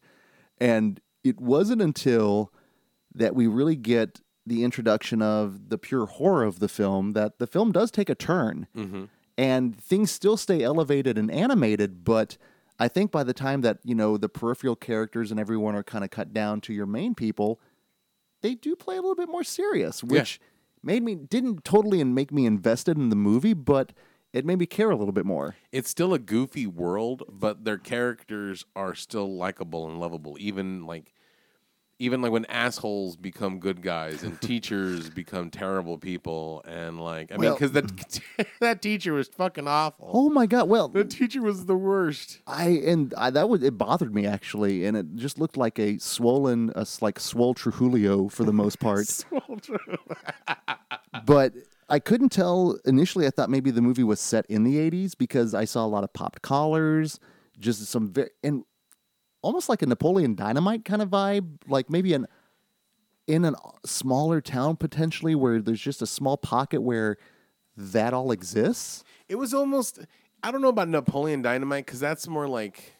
And 0.62 1.01
it 1.25 1.41
wasn't 1.41 1.82
until 1.82 2.53
that 3.13 3.36
we 3.36 3.47
really 3.47 3.75
get 3.75 4.21
the 4.47 4.63
introduction 4.63 5.21
of 5.21 5.69
the 5.69 5.77
pure 5.77 6.05
horror 6.05 6.43
of 6.43 6.60
the 6.60 6.67
film 6.67 7.13
that 7.13 7.39
the 7.39 7.47
film 7.47 7.71
does 7.71 7.91
take 7.91 8.10
a 8.10 8.15
turn. 8.15 8.67
Mm-hmm. 8.75 9.05
And 9.38 9.79
things 9.79 10.10
still 10.10 10.38
stay 10.38 10.63
elevated 10.63 11.17
and 11.17 11.29
animated, 11.29 12.03
but 12.03 12.38
I 12.79 12.88
think 12.88 13.12
by 13.12 13.23
the 13.23 13.33
time 13.33 13.62
that, 13.62 13.79
you 13.83 13.93
know, 13.93 14.17
the 14.17 14.29
peripheral 14.29 14.75
characters 14.75 15.29
and 15.29 15.39
everyone 15.39 15.75
are 15.75 15.83
kind 15.83 16.03
of 16.03 16.10
cut 16.10 16.33
down 16.33 16.62
to 16.62 16.73
your 16.73 16.88
main 16.88 17.13
people, 17.13 17.60
they 18.41 18.55
do 18.55 18.75
play 18.75 18.95
a 18.95 19.01
little 19.01 19.15
bit 19.15 19.29
more 19.29 19.43
serious, 19.43 20.03
which 20.03 20.39
made 20.81 21.03
me 21.03 21.15
didn't 21.15 21.63
totally 21.63 22.01
and 22.01 22.15
make 22.15 22.31
me 22.31 22.45
invested 22.45 22.97
in 22.97 23.10
the 23.10 23.15
movie, 23.15 23.53
but 23.53 23.93
it 24.33 24.45
made 24.45 24.60
me 24.60 24.65
care 24.65 24.89
a 24.91 24.95
little 24.95 25.12
bit 25.12 25.25
more. 25.25 25.55
It's 25.71 25.89
still 25.89 26.13
a 26.13 26.19
goofy 26.19 26.67
world, 26.67 27.23
but 27.29 27.63
their 27.63 27.77
characters 27.77 28.65
are 28.75 28.93
still 28.93 29.36
likable 29.36 29.88
and 29.88 29.99
lovable. 29.99 30.38
Even 30.39 30.86
like, 30.86 31.13
even 31.99 32.21
like 32.21 32.31
when 32.31 32.45
assholes 32.45 33.15
become 33.15 33.60
good 33.60 33.81
guys 33.81 34.21
and 34.21 34.39
teachers 34.39 35.10
become 35.15 35.49
terrible 35.49 35.97
people, 35.97 36.63
and 36.67 36.99
like, 36.99 37.31
I 37.31 37.38
mean, 37.38 37.53
because 37.53 37.71
that 37.71 37.88
mm. 37.88 38.45
that 38.60 38.81
teacher 38.81 39.13
was 39.13 39.27
fucking 39.27 39.67
awful. 39.67 40.12
Oh 40.13 40.29
my 40.29 40.45
god! 40.45 40.69
Well, 40.69 40.88
The 40.89 41.05
teacher 41.05 41.41
was 41.41 41.65
the 41.65 41.75
worst. 41.75 42.39
I 42.45 42.67
and 42.86 43.13
I, 43.17 43.31
that 43.31 43.49
was 43.49 43.63
it 43.63 43.77
bothered 43.77 44.13
me 44.13 44.25
actually, 44.25 44.86
and 44.86 44.95
it 44.95 45.15
just 45.15 45.39
looked 45.39 45.57
like 45.57 45.79
a 45.79 45.97
swollen, 45.97 46.71
a, 46.75 46.86
like 47.01 47.19
swole 47.19 47.53
Trujillo 47.53 48.27
for 48.29 48.43
the 48.43 48.53
most 48.53 48.79
part. 48.79 49.25
but 51.25 51.53
I 51.89 51.99
couldn't 51.99 52.29
tell 52.29 52.77
initially. 52.86 53.25
I 53.25 53.31
thought 53.31 53.49
maybe 53.49 53.71
the 53.71 53.81
movie 53.81 54.03
was 54.03 54.19
set 54.19 54.45
in 54.47 54.63
the 54.63 54.75
'80s 54.75 55.17
because 55.17 55.55
I 55.55 55.65
saw 55.65 55.83
a 55.83 55.88
lot 55.88 56.03
of 56.03 56.13
popped 56.13 56.43
collars, 56.43 57.19
just 57.60 57.83
some 57.88 58.13
very 58.13 58.29
and 58.43 58.65
almost 59.41 59.69
like 59.69 59.82
a 59.82 59.86
Napoleon 59.86 60.36
Dynamite 60.36 60.86
kind 60.86 61.02
of 61.02 61.10
vibe, 61.10 61.58
like 61.67 61.89
maybe 61.89 62.13
an 62.13 62.28
in 63.28 63.43
a 63.43 63.54
smaller 63.86 64.39
town 64.39 64.78
potentially 64.78 65.36
where 65.36 65.62
there's 65.62 65.82
just 65.82 66.02
a 66.02 66.08
small 66.08 66.38
pocket 66.38 66.82
where 66.82 67.17
that 67.76 68.13
all 68.13 68.32
exists. 68.32 69.04
It 69.28 69.36
was 69.36 69.54
almost 69.54 70.00
I 70.43 70.52
don't 70.52 70.62
know 70.62 70.69
about 70.69 70.89
Napoleon 70.89 71.41
Dynamite 71.41 71.86
because 71.86 72.00
that's 72.00 72.28
more 72.28 72.47
like 72.47 72.93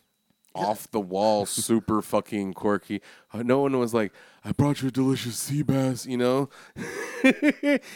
off 0.58 0.90
the 0.92 1.00
wall, 1.00 1.46
super 1.46 2.02
fucking 2.02 2.54
quirky. 2.54 3.02
Uh, 3.32 3.44
no 3.44 3.60
one 3.60 3.78
was 3.80 3.94
like, 3.94 4.12
"I 4.44 4.52
brought 4.52 4.82
you 4.82 4.88
a 4.90 4.92
delicious 4.92 5.38
sea 5.38 5.62
bass," 5.62 6.06
you 6.06 6.18
know. 6.18 6.50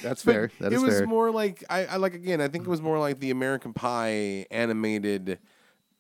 That's 0.04 0.22
fair. 0.24 0.52
That 0.60 0.72
it 0.74 0.80
was 0.80 1.00
fair. 1.00 1.08
more 1.08 1.32
like 1.32 1.64
I, 1.70 1.86
I 1.86 1.96
like 1.98 2.14
again. 2.14 2.42
I 2.42 2.48
think 2.48 2.66
it 2.66 2.70
was 2.70 2.82
more 2.82 3.00
like 3.00 3.20
the 3.20 3.32
American 3.32 3.74
Pie 3.74 4.46
animated 4.52 5.40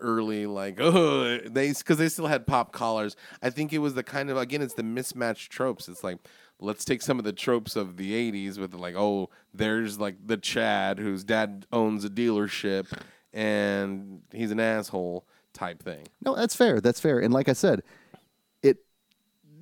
early 0.02 0.46
like 0.46 0.78
oh 0.80 1.38
they 1.38 1.70
because 1.70 1.98
they 1.98 2.10
still 2.10 2.28
had 2.28 2.48
pop 2.48 2.72
collars. 2.72 3.16
I 3.42 3.50
think 3.50 3.74
it 3.74 3.80
was 3.80 3.94
the 3.94 4.04
kind 4.04 4.30
of 4.30 4.38
again 4.38 4.62
it's 4.62 4.74
the 4.74 4.84
mismatched 4.84 5.52
tropes. 5.52 5.88
It's 5.88 6.04
like 6.04 6.18
let's 6.60 6.86
take 6.86 7.02
some 7.02 7.20
of 7.20 7.26
the 7.26 7.34
tropes 7.34 7.76
of 7.76 7.98
the 7.98 8.12
'80s 8.32 8.58
with 8.58 8.74
like 8.74 8.96
oh 8.96 9.30
there's 9.54 10.00
like 10.00 10.16
the 10.26 10.38
Chad 10.38 11.00
whose 11.00 11.24
dad 11.24 11.66
owns 11.72 12.04
a 12.06 12.10
dealership 12.10 12.88
and 13.34 14.22
he's 14.32 14.52
an 14.52 14.60
asshole 14.60 15.26
type 15.54 15.82
thing. 15.82 16.08
No, 16.24 16.36
that's 16.36 16.56
fair. 16.56 16.82
That's 16.82 17.00
fair. 17.00 17.20
And 17.20 17.34
like 17.34 17.50
I 17.50 17.54
said, 17.54 17.82
it 18.62 18.78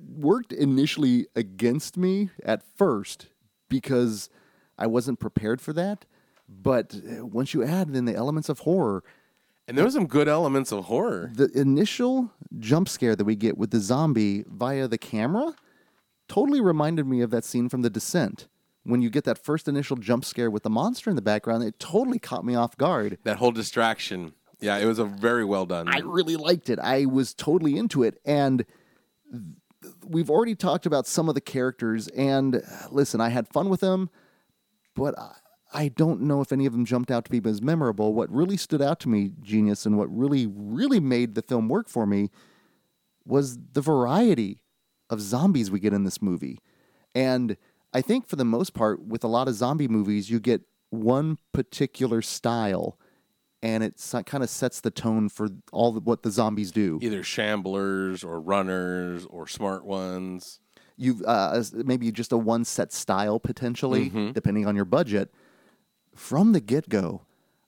worked 0.08 0.52
initially 0.52 1.26
against 1.36 1.96
me 1.96 2.30
at 2.44 2.62
first 2.76 3.28
because 3.68 4.28
I 4.78 4.86
wasn't 4.86 5.20
prepared 5.20 5.60
for 5.60 5.72
that. 5.74 6.06
But 6.48 6.94
uh, 6.94 7.24
once 7.24 7.54
you 7.54 7.62
add 7.62 7.90
in 7.90 8.06
the 8.06 8.14
elements 8.14 8.48
of 8.48 8.60
horror, 8.60 9.04
And 9.70 9.78
there 9.78 9.84
was 9.84 9.94
some 9.94 10.08
good 10.08 10.26
elements 10.26 10.72
of 10.72 10.86
horror. 10.86 11.30
the 11.32 11.48
initial 11.54 12.32
jump 12.58 12.88
scare 12.88 13.14
that 13.14 13.24
we 13.24 13.36
get 13.36 13.56
with 13.56 13.70
the 13.70 13.78
zombie 13.78 14.44
via 14.48 14.88
the 14.88 14.98
camera 14.98 15.54
totally 16.26 16.60
reminded 16.60 17.06
me 17.06 17.20
of 17.20 17.30
that 17.30 17.44
scene 17.44 17.68
from 17.68 17.82
The 17.82 17.88
Descent. 17.88 18.48
When 18.82 19.00
you 19.00 19.10
get 19.10 19.22
that 19.26 19.38
first 19.38 19.68
initial 19.68 19.96
jump 19.96 20.24
scare 20.24 20.50
with 20.50 20.64
the 20.64 20.70
monster 20.70 21.08
in 21.08 21.14
the 21.14 21.22
background, 21.22 21.62
it 21.62 21.78
totally 21.78 22.18
caught 22.18 22.44
me 22.44 22.56
off 22.56 22.76
guard. 22.76 23.18
That 23.22 23.36
whole 23.36 23.52
distraction. 23.52 24.32
Yeah, 24.58 24.76
it 24.78 24.86
was 24.86 24.98
a 24.98 25.04
very 25.04 25.44
well 25.44 25.66
done. 25.66 25.86
I 25.86 26.00
really 26.00 26.34
liked 26.34 26.68
it. 26.68 26.80
I 26.80 27.04
was 27.04 27.32
totally 27.32 27.78
into 27.78 28.02
it. 28.02 28.20
And 28.24 28.64
we've 30.04 30.30
already 30.30 30.56
talked 30.56 30.84
about 30.84 31.06
some 31.06 31.28
of 31.28 31.36
the 31.36 31.40
characters. 31.40 32.08
And 32.08 32.60
listen, 32.90 33.20
I 33.20 33.28
had 33.28 33.46
fun 33.46 33.68
with 33.68 33.78
them, 33.78 34.10
but 34.96 35.14
I, 35.72 35.88
don't 35.88 36.22
know 36.22 36.40
if 36.40 36.52
any 36.52 36.66
of 36.66 36.72
them 36.72 36.84
jumped 36.84 37.10
out 37.10 37.24
to 37.26 37.30
be 37.30 37.48
as 37.48 37.62
memorable. 37.62 38.12
What 38.14 38.30
really 38.30 38.56
stood 38.56 38.82
out 38.82 39.00
to 39.00 39.08
me, 39.08 39.32
Genius, 39.40 39.86
and 39.86 39.96
what 39.96 40.14
really, 40.14 40.46
really 40.46 41.00
made 41.00 41.34
the 41.34 41.42
film 41.42 41.68
work 41.68 41.88
for 41.88 42.06
me 42.06 42.30
was 43.24 43.58
the 43.72 43.80
variety 43.80 44.62
of 45.08 45.20
zombies 45.20 45.70
we 45.70 45.80
get 45.80 45.92
in 45.92 46.04
this 46.04 46.22
movie. 46.22 46.58
And 47.14 47.56
I 47.92 48.00
think 48.00 48.28
for 48.28 48.36
the 48.36 48.44
most 48.44 48.74
part, 48.74 49.04
with 49.04 49.24
a 49.24 49.28
lot 49.28 49.48
of 49.48 49.54
zombie 49.54 49.88
movies, 49.88 50.30
you 50.30 50.40
get 50.40 50.62
one 50.90 51.38
particular 51.52 52.22
style. 52.22 52.98
And 53.62 53.84
it 53.84 54.02
kind 54.26 54.42
of 54.42 54.48
sets 54.48 54.80
the 54.80 54.90
tone 54.90 55.28
for 55.28 55.48
all 55.70 55.92
the, 55.92 56.00
what 56.00 56.22
the 56.22 56.30
zombies 56.30 56.72
do. 56.72 56.98
either 57.02 57.22
shamblers 57.22 58.24
or 58.24 58.40
runners 58.40 59.26
or 59.26 59.46
smart 59.46 59.84
ones. 59.84 60.60
you 60.96 61.22
uh, 61.26 61.62
maybe 61.74 62.10
just 62.10 62.32
a 62.32 62.38
one 62.38 62.64
set 62.64 62.90
style 62.92 63.38
potentially, 63.38 64.08
depending 64.32 64.66
on 64.66 64.76
your 64.76 64.86
budget. 64.86 65.30
From 66.20 66.52
the 66.52 66.60
get 66.60 66.90
go, 66.90 67.22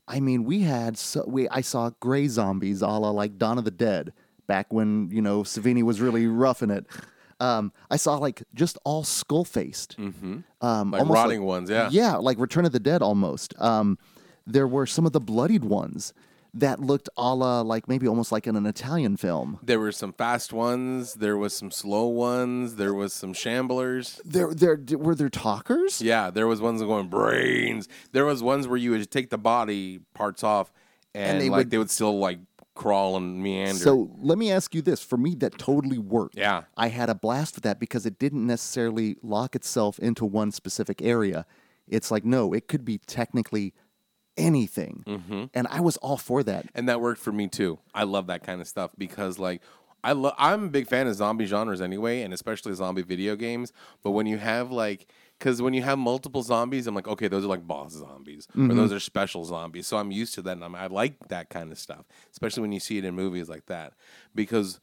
I 0.06 0.20
mean, 0.20 0.44
we 0.44 0.60
had 0.60 0.98
so, 0.98 1.24
we 1.26 1.48
I 1.48 1.62
saw 1.62 1.90
gray 2.00 2.28
zombies, 2.28 2.82
a 2.82 2.86
la 2.86 3.10
like 3.10 3.38
Dawn 3.38 3.56
of 3.56 3.64
the 3.64 3.70
Dead, 3.70 4.12
back 4.46 4.72
when 4.72 5.08
you 5.10 5.22
know 5.22 5.42
Savini 5.42 5.82
was 5.82 6.02
really 6.02 6.26
roughing 6.26 6.68
it. 6.70 6.86
Um, 7.40 7.72
I 7.90 7.96
saw 7.96 8.18
like 8.18 8.42
just 8.54 8.76
all 8.84 9.04
skull 9.04 9.44
faced, 9.46 9.96
um, 9.98 10.44
Like 10.60 11.00
almost 11.00 11.08
rotting 11.08 11.42
ones, 11.42 11.70
yeah. 11.70 11.88
yeah, 11.90 12.16
like 12.16 12.38
Return 12.38 12.66
of 12.66 12.72
the 12.72 12.78
Dead 12.78 13.00
almost. 13.00 13.54
Um, 13.58 13.98
there 14.46 14.68
were 14.68 14.86
some 14.86 15.06
of 15.06 15.12
the 15.12 15.20
bloodied 15.20 15.64
ones 15.64 16.12
that 16.54 16.80
looked 16.80 17.08
a 17.16 17.34
la 17.34 17.62
like 17.62 17.88
maybe 17.88 18.06
almost 18.06 18.30
like 18.32 18.46
in 18.46 18.56
an 18.56 18.66
Italian 18.66 19.16
film. 19.16 19.58
There 19.62 19.80
were 19.80 19.92
some 19.92 20.12
fast 20.12 20.52
ones. 20.52 21.14
There 21.14 21.36
was 21.36 21.56
some 21.56 21.70
slow 21.70 22.06
ones. 22.08 22.76
There 22.76 22.92
was 22.94 23.12
some 23.12 23.32
shamblers. 23.32 24.20
There, 24.24 24.52
there 24.54 24.78
were 24.98 25.14
there 25.14 25.28
talkers. 25.30 26.02
Yeah, 26.02 26.30
there 26.30 26.46
was 26.46 26.60
ones 26.60 26.82
going 26.82 27.08
brains. 27.08 27.88
There 28.12 28.24
was 28.24 28.42
ones 28.42 28.68
where 28.68 28.76
you 28.76 28.90
would 28.90 29.10
take 29.10 29.30
the 29.30 29.38
body 29.38 30.00
parts 30.14 30.44
off, 30.44 30.70
and, 31.14 31.40
they 31.40 31.48
like 31.48 31.58
would- 31.58 31.70
they 31.70 31.78
would 31.78 31.90
still 31.90 32.18
like 32.18 32.38
crawl 32.74 33.16
and 33.18 33.42
meander. 33.42 33.74
So 33.74 34.10
let 34.18 34.38
me 34.38 34.50
ask 34.50 34.74
you 34.74 34.82
this: 34.82 35.02
for 35.02 35.16
me, 35.16 35.34
that 35.36 35.56
totally 35.58 35.98
worked. 35.98 36.36
Yeah. 36.36 36.62
I 36.76 36.88
had 36.88 37.08
a 37.10 37.14
blast 37.14 37.54
with 37.54 37.64
that 37.64 37.78
because 37.80 38.04
it 38.06 38.18
didn't 38.18 38.46
necessarily 38.46 39.16
lock 39.22 39.54
itself 39.56 39.98
into 39.98 40.24
one 40.24 40.52
specific 40.52 41.00
area. 41.02 41.46
It's 41.88 42.10
like 42.10 42.24
no, 42.24 42.52
it 42.52 42.68
could 42.68 42.84
be 42.84 42.98
technically 42.98 43.74
anything, 44.36 45.04
Mm-hmm. 45.06 45.44
and 45.54 45.66
I 45.68 45.80
was 45.80 45.96
all 45.98 46.16
for 46.16 46.42
that. 46.42 46.66
and 46.74 46.88
that 46.88 47.00
worked 47.00 47.20
for 47.20 47.32
me 47.32 47.48
too. 47.48 47.78
I 47.94 48.04
love 48.04 48.26
that 48.28 48.42
kind 48.44 48.60
of 48.60 48.68
stuff 48.68 48.90
because 48.98 49.38
like 49.38 49.62
I 50.04 50.12
love 50.12 50.34
I'm 50.38 50.64
a 50.64 50.68
big 50.68 50.88
fan 50.88 51.06
of 51.06 51.14
zombie 51.14 51.46
genres 51.46 51.80
anyway, 51.80 52.22
and 52.22 52.34
especially 52.34 52.74
zombie 52.74 53.02
video 53.02 53.36
games. 53.36 53.72
But 54.02 54.10
when 54.12 54.26
you 54.26 54.38
have 54.38 54.70
like 54.72 55.06
because 55.38 55.60
when 55.60 55.74
you 55.74 55.82
have 55.82 55.98
multiple 55.98 56.42
zombies, 56.42 56.86
I'm 56.86 56.94
like, 56.94 57.08
okay, 57.08 57.26
those 57.28 57.44
are 57.44 57.48
like 57.48 57.66
boss 57.66 57.92
zombies, 57.92 58.46
or 58.56 58.74
those 58.74 58.92
are 58.92 59.00
special 59.00 59.44
zombies. 59.44 59.86
So 59.88 59.96
I'm 59.96 60.12
used 60.12 60.34
to 60.34 60.42
that, 60.42 60.52
and 60.52 60.64
I'm, 60.64 60.74
I 60.76 60.86
like 60.86 61.14
that 61.28 61.50
kind 61.50 61.72
of 61.72 61.78
stuff, 61.78 62.04
especially 62.30 62.60
when 62.62 62.70
you 62.72 62.78
see 62.80 62.98
it 62.98 63.04
in 63.04 63.14
movies 63.16 63.48
like 63.48 63.66
that, 63.66 63.92
because 64.36 64.78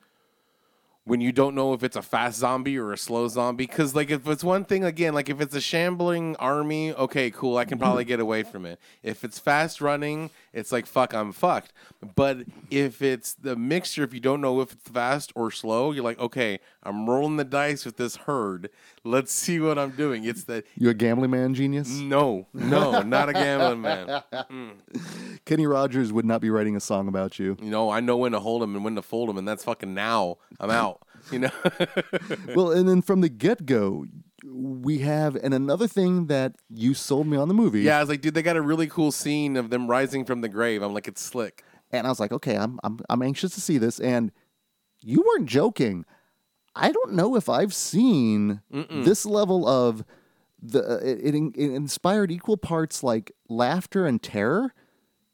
when 1.10 1.22
you 1.22 1.32
don't 1.32 1.56
know 1.56 1.74
if 1.74 1.84
it's 1.84 1.95
a 1.95 2.04
fast 2.04 2.38
zombie 2.38 2.78
or 2.78 2.93
a 2.93 2.98
slow 2.98 3.28
zombie. 3.28 3.65
Because 3.65 3.95
like 3.95 4.12
if 4.12 4.28
it's 4.28 4.43
one 4.43 4.63
thing 4.63 4.84
again, 4.84 5.15
like 5.15 5.28
if 5.28 5.41
it's 5.41 5.56
a 5.56 5.62
shambling 5.62 6.36
army, 6.36 6.93
okay, 6.93 7.32
cool, 7.32 7.58
I 7.58 7.65
can 7.65 7.78
mm-hmm. 7.78 7.84
probably 7.84 8.06
get 8.06 8.19
away 8.19 8.43
from 8.43 8.63
it. 8.65 8.80
If 9.02 9.24
it's 9.24 9.39
fast 9.39 9.82
running, 9.82 10.30
it's 10.54 10.72
like 10.72 10.86
fuck, 10.86 11.15
I'm 11.15 11.32
fucked. 11.32 11.74
But 12.15 12.43
if 12.69 13.02
it's 13.02 13.34
the 13.34 13.56
mixture, 13.56 14.04
if 14.04 14.13
you 14.13 14.19
don't 14.19 14.39
know 14.39 14.62
if 14.62 14.72
it's 14.72 14.88
fast 14.88 15.32
or 15.34 15.50
slow, 15.50 15.91
you're 15.91 16.04
like, 16.04 16.19
okay, 16.19 16.60
I'm 16.84 17.10
rolling 17.10 17.38
the 17.38 17.43
dice 17.43 17.86
with 17.86 17.98
this 17.98 18.15
herd. 18.15 18.69
Let's 19.04 19.32
see 19.32 19.60
what 19.60 19.80
I'm 19.80 19.91
doing. 19.91 20.26
It's 20.26 20.43
the 20.43 20.63
You 20.76 20.89
a 20.89 20.93
gambling 20.93 21.32
man 21.32 21.56
genius? 21.56 21.89
no, 21.89 22.48
no, 22.54 23.02
not 23.02 23.30
a 23.30 23.34
gambling 23.34 23.82
man. 23.82 24.24
Mm. 24.50 25.39
Kenny 25.45 25.67
Rogers 25.67 26.12
would 26.12 26.26
not 26.26 26.41
be 26.41 26.50
writing 26.50 26.76
a 26.76 26.80
song 26.80 27.08
about 27.08 27.39
you. 27.39 27.58
You 27.62 27.69
know, 27.69 27.89
I 27.89 28.00
know 28.00 28.17
when 28.17 28.32
to 28.32 28.39
hold 28.39 28.63
him 28.63 28.76
and 28.76 28.84
when 28.84 28.95
to 28.95 29.02
fold 29.02 29.30
him, 29.30 29.38
and 29.38 29.48
that's 29.48 29.63
fucking 29.63 29.93
now. 29.93 30.38
I'm 30.60 30.72
out. 30.72 30.99
You 31.34 31.39
know. 31.39 31.52
well, 32.56 32.72
and 32.72 32.88
then 32.89 33.02
from 33.02 33.22
the 33.22 33.30
get 33.30 33.65
go, 33.65 34.06
we 34.46 35.00
have 35.00 35.36
and 35.36 35.54
another 35.54 35.88
thing 35.88 36.28
that 36.28 36.56
you 36.70 36.94
sold 36.94 37.28
me 37.28 37.38
on 37.38 37.48
the 37.48 37.54
movie. 37.54 37.82
Yeah, 37.82 37.98
I 37.98 38.00
was 38.02 38.10
like, 38.10 38.22
dude, 38.22 38.34
they 38.34 38.42
got 38.42 38.56
a 38.56 38.62
really 38.62 38.88
cool 38.88 39.12
scene 39.12 39.56
of 39.58 39.70
them 39.70 39.88
rising 39.88 40.26
from 40.26 40.42
the 40.42 40.50
grave. 40.50 40.82
I'm 40.82 40.94
like, 40.94 41.08
it's 41.08 41.22
slick. 41.22 41.63
and 41.92 42.08
I 42.08 42.10
was 42.10 42.20
like, 42.20 42.32
okay, 42.32 42.56
I'm 42.58 42.80
I'm 42.84 43.00
I'm 43.10 43.22
anxious 43.22 43.54
to 43.56 43.62
see 43.62 43.78
this. 43.78 44.00
And 44.00 44.32
you 45.02 45.24
weren't 45.28 45.48
joking. 45.48 46.06
I 46.76 46.92
don't 46.92 47.13
know 47.13 47.36
if 47.36 47.50
I've 47.50 47.74
seen 47.74 48.62
this 48.72 49.26
level 49.26 49.68
of 49.68 50.04
the. 50.62 50.82
Uh, 50.84 50.98
it, 50.98 51.36
it, 51.36 51.56
it 51.56 51.72
inspired 51.76 52.32
equal 52.32 52.58
parts 52.58 53.04
like 53.04 53.32
laughter 53.50 54.06
and 54.06 54.22
terror. 54.22 54.74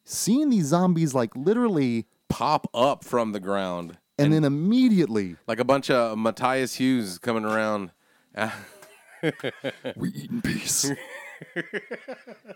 Seeing 0.04 0.50
these 0.50 0.66
zombies 0.66 1.14
like 1.14 1.36
literally, 1.36 2.06
Pop 2.30 2.68
up 2.74 3.04
from 3.04 3.32
the 3.32 3.40
ground. 3.40 3.98
And 4.18 4.34
then 4.34 4.44
immediately 4.44 5.36
Like 5.48 5.60
a 5.60 5.64
bunch 5.66 5.90
of 5.90 6.18
Matthias 6.18 6.76
Hughes 6.76 7.18
coming 7.18 7.46
around. 7.46 7.92
we 9.96 10.10
eat 10.10 10.30
in 10.30 10.42
peace. 10.42 10.92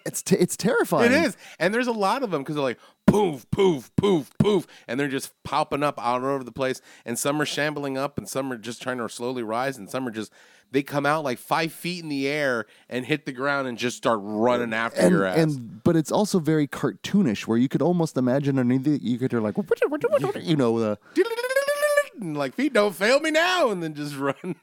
it's 0.06 0.22
t- 0.22 0.36
it's 0.36 0.56
terrifying. 0.56 1.12
It 1.12 1.24
is. 1.26 1.38
And 1.60 1.74
there's 1.74 1.88
a 1.88 1.92
lot 1.92 2.24
of 2.24 2.32
them 2.32 2.42
because 2.42 2.56
they're 2.56 2.64
like 2.64 2.80
poof, 3.08 3.50
poof, 3.52 3.92
poof, 3.96 4.32
poof. 4.40 4.68
And 4.88 5.00
they're 5.00 5.08
just 5.08 5.32
popping 5.44 5.84
up 5.84 5.96
all 6.04 6.24
over 6.26 6.44
the 6.44 6.52
place. 6.52 6.82
And 7.06 7.18
some 7.18 7.42
are 7.42 7.46
shambling 7.46 7.98
up 7.98 8.18
and 8.18 8.28
some 8.28 8.52
are 8.52 8.58
just 8.58 8.82
trying 8.82 8.98
to 8.98 9.10
slowly 9.10 9.44
rise. 9.44 9.78
And 9.78 9.90
some 9.90 10.08
are 10.08 10.12
just, 10.12 10.32
they 10.72 10.84
come 10.84 11.06
out 11.06 11.24
like 11.24 11.40
five 11.40 11.72
feet 11.72 12.04
in 12.04 12.10
the 12.10 12.28
air 12.28 12.66
and 12.90 13.06
hit 13.06 13.26
the 13.26 13.32
ground 13.32 13.68
and 13.68 13.78
just 13.78 13.98
start 13.98 14.20
running 14.22 14.74
after 14.74 15.02
and, 15.02 15.12
your 15.12 15.26
ass. 15.26 15.38
and 15.38 15.84
but 15.84 15.96
it's 15.96 16.12
also 16.12 16.40
very 16.40 16.68
cartoonish 16.68 17.48
where 17.48 17.58
you 17.58 17.68
could 17.68 17.82
almost 17.82 18.18
imagine 18.18 18.60
underneath 18.60 18.88
it 18.88 19.02
you 19.02 19.18
could 19.18 19.32
hear 19.32 19.42
like 19.42 19.56
you 20.44 20.56
know 20.56 20.80
the 20.80 20.98
And 22.22 22.38
like 22.38 22.54
feet 22.56 22.74
don't 22.74 22.94
fail 22.96 23.20
me 23.20 23.32
now 23.32 23.70
and 23.72 23.82
then 23.82 23.94
just 23.94 24.16
run 24.18 24.56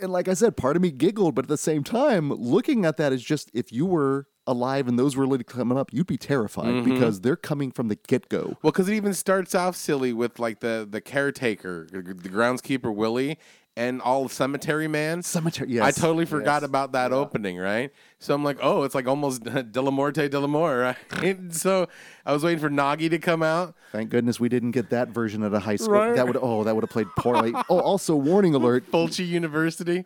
and 0.00 0.12
like 0.12 0.28
I 0.28 0.34
said, 0.34 0.56
part 0.56 0.76
of 0.76 0.82
me 0.82 0.90
giggled, 0.90 1.34
but 1.34 1.46
at 1.46 1.48
the 1.48 1.56
same 1.56 1.84
time, 1.84 2.30
looking 2.30 2.84
at 2.84 2.96
that 2.98 3.12
is 3.12 3.22
just 3.22 3.50
if 3.54 3.72
you 3.72 3.86
were 3.86 4.26
alive 4.46 4.88
and 4.88 4.98
those 4.98 5.14
were 5.16 5.24
really 5.26 5.44
coming 5.44 5.78
up, 5.78 5.92
you'd 5.92 6.06
be 6.06 6.16
terrified 6.18 6.66
Mm-hmm. 6.66 6.92
because 6.92 7.20
they're 7.20 7.36
coming 7.36 7.70
from 7.70 7.88
the 7.88 7.96
get 8.08 8.28
go. 8.28 8.56
Well, 8.62 8.72
because 8.72 8.88
it 8.88 8.94
even 8.94 9.14
starts 9.14 9.54
off 9.54 9.76
silly 9.76 10.12
with 10.12 10.38
like 10.38 10.60
the 10.60 10.86
the 10.88 11.00
caretaker, 11.00 11.86
the 11.90 12.02
groundskeeper 12.02 12.94
Willie, 12.94 13.38
and 13.76 14.02
all 14.02 14.28
cemetery 14.28 14.88
man. 14.88 15.22
Cemetery, 15.22 15.70
yes. 15.70 15.82
I 15.84 16.00
totally 16.00 16.26
forgot 16.26 16.62
yes. 16.62 16.68
about 16.68 16.92
that 16.92 17.12
opening, 17.12 17.56
right? 17.58 17.90
So 18.18 18.34
I'm 18.34 18.44
like, 18.44 18.58
oh, 18.60 18.82
it's 18.82 18.94
like 18.94 19.06
almost 19.06 19.42
Dellamorte 19.44 20.28
Dellamore, 20.28 20.96
right? 21.20 21.52
so 21.54 21.88
I 22.26 22.32
was 22.32 22.44
waiting 22.44 22.60
for 22.60 22.70
Gnaghi 22.70 23.10
to 23.10 23.18
come 23.18 23.42
out. 23.42 23.74
Thank 23.92 24.10
goodness 24.10 24.38
we 24.38 24.48
didn't 24.48 24.72
get 24.72 24.90
that 24.90 25.08
version 25.08 25.42
at 25.42 25.54
a 25.54 25.60
high 25.60 25.76
school. 25.76 25.94
Right. 25.94 26.14
That 26.14 26.26
would 26.26 26.38
oh, 26.40 26.64
that 26.64 26.74
would 26.74 26.84
have 26.84 26.90
played 26.90 27.08
poorly. 27.16 27.52
oh, 27.68 27.80
also 27.80 28.14
warning 28.14 28.54
alert. 28.54 28.84
Fulci 28.92 29.26
University. 29.26 30.04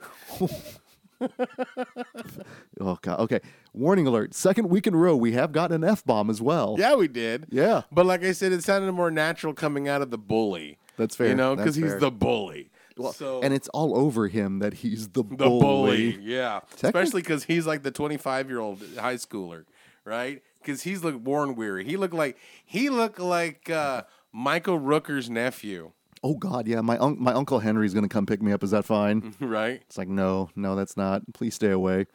Oh 2.80 2.98
god. 3.00 3.20
Okay. 3.20 3.40
Warning 3.72 4.06
alert. 4.06 4.34
Second 4.34 4.68
week 4.68 4.86
in 4.86 4.94
a 4.94 4.96
row 4.98 5.16
we 5.16 5.32
have 5.32 5.52
gotten 5.52 5.82
an 5.82 5.90
F 5.90 6.04
bomb 6.04 6.30
as 6.30 6.40
well. 6.40 6.76
Yeah, 6.78 6.94
we 6.94 7.08
did. 7.08 7.46
Yeah. 7.50 7.82
But 7.90 8.06
like 8.06 8.22
I 8.22 8.32
said, 8.32 8.52
it 8.52 8.62
sounded 8.62 8.92
more 8.92 9.10
natural 9.10 9.54
coming 9.54 9.88
out 9.88 10.02
of 10.02 10.10
the 10.10 10.18
bully. 10.18 10.78
That's 10.96 11.16
fair. 11.16 11.28
You 11.28 11.34
know, 11.34 11.56
because 11.56 11.74
he's 11.74 11.96
the 11.98 12.10
bully. 12.10 12.70
Well, 12.96 13.12
so 13.12 13.40
and 13.42 13.52
it's 13.52 13.68
all 13.68 13.96
over 13.96 14.28
him 14.28 14.58
that 14.60 14.74
he's 14.74 15.08
the, 15.08 15.22
the 15.22 15.34
bully. 15.46 16.18
Yeah. 16.20 16.60
Technic- 16.76 16.84
Especially 16.94 17.22
because 17.22 17.44
he's 17.44 17.66
like 17.66 17.82
the 17.82 17.90
25 17.90 18.48
year 18.48 18.58
old 18.58 18.82
high 18.98 19.16
schooler, 19.16 19.64
right? 20.04 20.42
Because 20.60 20.82
he's 20.82 21.04
looked 21.04 21.20
worn 21.20 21.54
weary. 21.56 21.84
He 21.84 21.96
looked 21.96 22.14
like 22.14 22.36
he 22.64 22.88
looked 22.90 23.18
like 23.18 23.68
uh, 23.70 24.02
Michael 24.32 24.78
Rooker's 24.80 25.28
nephew, 25.30 25.92
Oh 26.22 26.34
god, 26.34 26.66
yeah. 26.66 26.80
My 26.80 26.98
un- 26.98 27.16
my 27.20 27.32
uncle 27.32 27.58
Henry's 27.60 27.94
gonna 27.94 28.08
come 28.08 28.26
pick 28.26 28.42
me 28.42 28.50
up. 28.52 28.64
Is 28.64 28.70
that 28.72 28.84
fine? 28.84 29.34
right? 29.40 29.82
It's 29.86 29.98
like 29.98 30.08
no, 30.08 30.50
no, 30.56 30.74
that's 30.74 30.96
not. 30.96 31.22
Please 31.34 31.54
stay 31.54 31.70
away. 31.70 32.06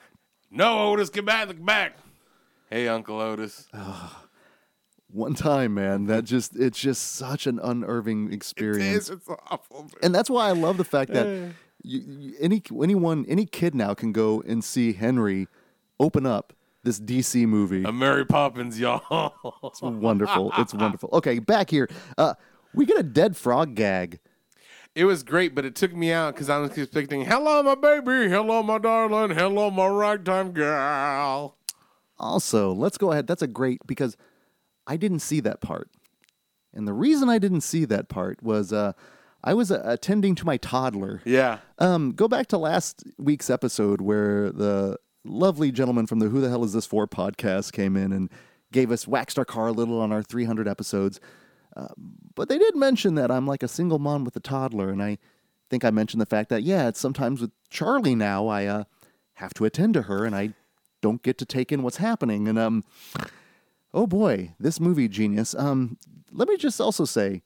No, 0.50 0.90
Otis, 0.92 1.10
get 1.10 1.26
back, 1.26 1.48
look 1.48 1.64
back. 1.64 1.98
Hey, 2.70 2.88
Uncle 2.88 3.20
Otis. 3.22 3.68
One 5.14 5.34
time, 5.34 5.74
man, 5.74 6.06
that 6.06 6.24
just 6.24 6.56
it's 6.56 6.80
just 6.80 7.16
such 7.16 7.48
an 7.48 7.60
unnerving 7.62 8.32
experience. 8.32 9.10
is. 9.10 9.10
It's 9.10 9.30
awful. 9.50 9.84
man. 9.84 9.92
and 10.04 10.16
that's 10.16 10.30
why 10.30 10.48
I 10.48 10.52
love 10.52 10.78
the 10.78 10.86
fact 10.86 11.12
that 11.14 11.54
you, 11.84 12.00
you, 12.08 12.34
any 12.40 12.62
anyone 12.82 13.26
any 13.28 13.46
kid 13.46 13.76
now 13.76 13.94
can 13.94 14.12
go 14.12 14.42
and 14.42 14.64
see 14.64 14.94
Henry 14.94 15.48
open 16.00 16.26
up 16.26 16.54
this 16.84 17.00
DC 17.00 17.46
movie. 17.48 17.84
A 17.84 17.92
Mary 17.92 18.26
Poppins, 18.26 18.80
y'all. 18.80 19.34
It's 19.64 19.82
wonderful. 19.82 20.52
It's 20.58 20.74
wonderful. 20.74 21.10
Okay, 21.14 21.40
back 21.40 21.70
here. 21.70 21.90
Uh, 22.18 22.34
we 22.74 22.86
get 22.86 22.98
a 22.98 23.04
dead 23.04 23.38
frog 23.38 23.76
gag. 23.76 24.20
It 24.94 25.06
was 25.06 25.24
great, 25.24 25.56
but 25.56 25.64
it 25.64 25.76
took 25.76 25.94
me 25.94 26.12
out 26.12 26.34
because 26.34 26.50
I 26.50 26.58
was 26.58 26.78
expecting, 26.78 27.24
hello, 27.24 27.64
my 27.64 27.76
baby. 27.76 28.30
Hello, 28.30 28.62
my 28.62 28.78
darling. 28.78 29.36
Hello, 29.38 29.72
my 29.72 29.88
ragtime 29.88 30.52
girl. 30.52 31.56
Also, 32.20 32.74
let's 32.74 32.98
go 32.98 33.12
ahead. 33.12 33.26
That's 33.26 33.42
a 33.42 33.48
great 33.48 33.80
because 33.88 34.18
I 34.88 34.98
didn't 34.98 35.20
see 35.20 35.40
that 35.42 35.62
part, 35.62 35.90
and 36.74 36.88
the 36.88 36.94
reason 36.94 37.30
I 37.30 37.40
didn't 37.40 37.62
see 37.62 37.86
that 37.86 38.10
part 38.10 38.42
was 38.42 38.74
uh, 38.74 38.94
I 39.44 39.54
was 39.54 39.72
uh, 39.72 39.82
attending 39.84 40.36
to 40.36 40.46
my 40.46 40.58
toddler. 40.58 41.22
Yeah. 41.26 41.60
Um, 41.80 42.12
go 42.12 42.28
back 42.28 42.48
to 42.48 42.58
last 42.58 43.04
week's 43.18 43.50
episode 43.50 44.02
where 44.02 44.52
the 44.52 44.98
lovely 45.24 45.72
gentleman 45.72 46.08
from 46.08 46.20
the 46.20 46.30
Who 46.30 46.42
the 46.42 46.50
Hell 46.50 46.64
Is 46.64 46.74
This 46.74 46.86
For 46.86 47.08
podcast 47.08 47.74
came 47.74 47.96
in 47.96 48.12
and 48.12 48.30
gave 48.72 48.92
us 48.92 49.08
waxed 49.08 49.38
our 49.38 49.46
car 49.46 49.68
a 49.68 49.72
little 49.72 50.00
on 50.00 50.12
our 50.12 50.24
300 50.24 50.68
episodes. 50.68 51.20
Uh, 51.76 51.88
but 52.36 52.50
they 52.50 52.58
did 52.58 52.76
mention 52.76 53.16
that 53.16 53.32
I'm 53.32 53.48
like 53.48 53.64
a 53.64 53.68
single 53.68 54.00
mom 54.00 54.24
with 54.26 54.36
a 54.36 54.42
toddler, 54.42 54.90
and 54.90 55.02
I 55.02 55.18
think 55.70 55.86
I 55.86 55.90
mentioned 55.90 56.22
the 56.22 56.26
fact 56.26 56.50
that 56.50 56.64
yeah, 56.64 56.88
it's 56.88 57.00
sometimes 57.00 57.42
with 57.42 57.52
Charlie 57.70 58.16
now 58.16 58.48
I 58.48 58.66
uh, 58.66 58.84
have 59.36 59.54
to 59.56 59.66
attend 59.66 59.94
to 59.96 60.04
her, 60.04 60.26
and 60.26 60.36
I 60.36 60.54
don't 61.02 61.24
get 61.24 61.38
to 61.40 61.46
take 61.46 61.72
in 61.72 61.82
what's 61.82 61.98
happening. 61.98 62.48
And 62.48 62.60
um, 62.60 62.84
oh 63.94 64.08
boy, 64.08 64.54
this 64.60 64.80
movie 64.80 65.08
genius. 65.08 65.56
Um, 65.56 65.98
let 66.32 66.48
me 66.48 66.58
just 66.58 66.80
also 66.80 67.06
say, 67.06 67.42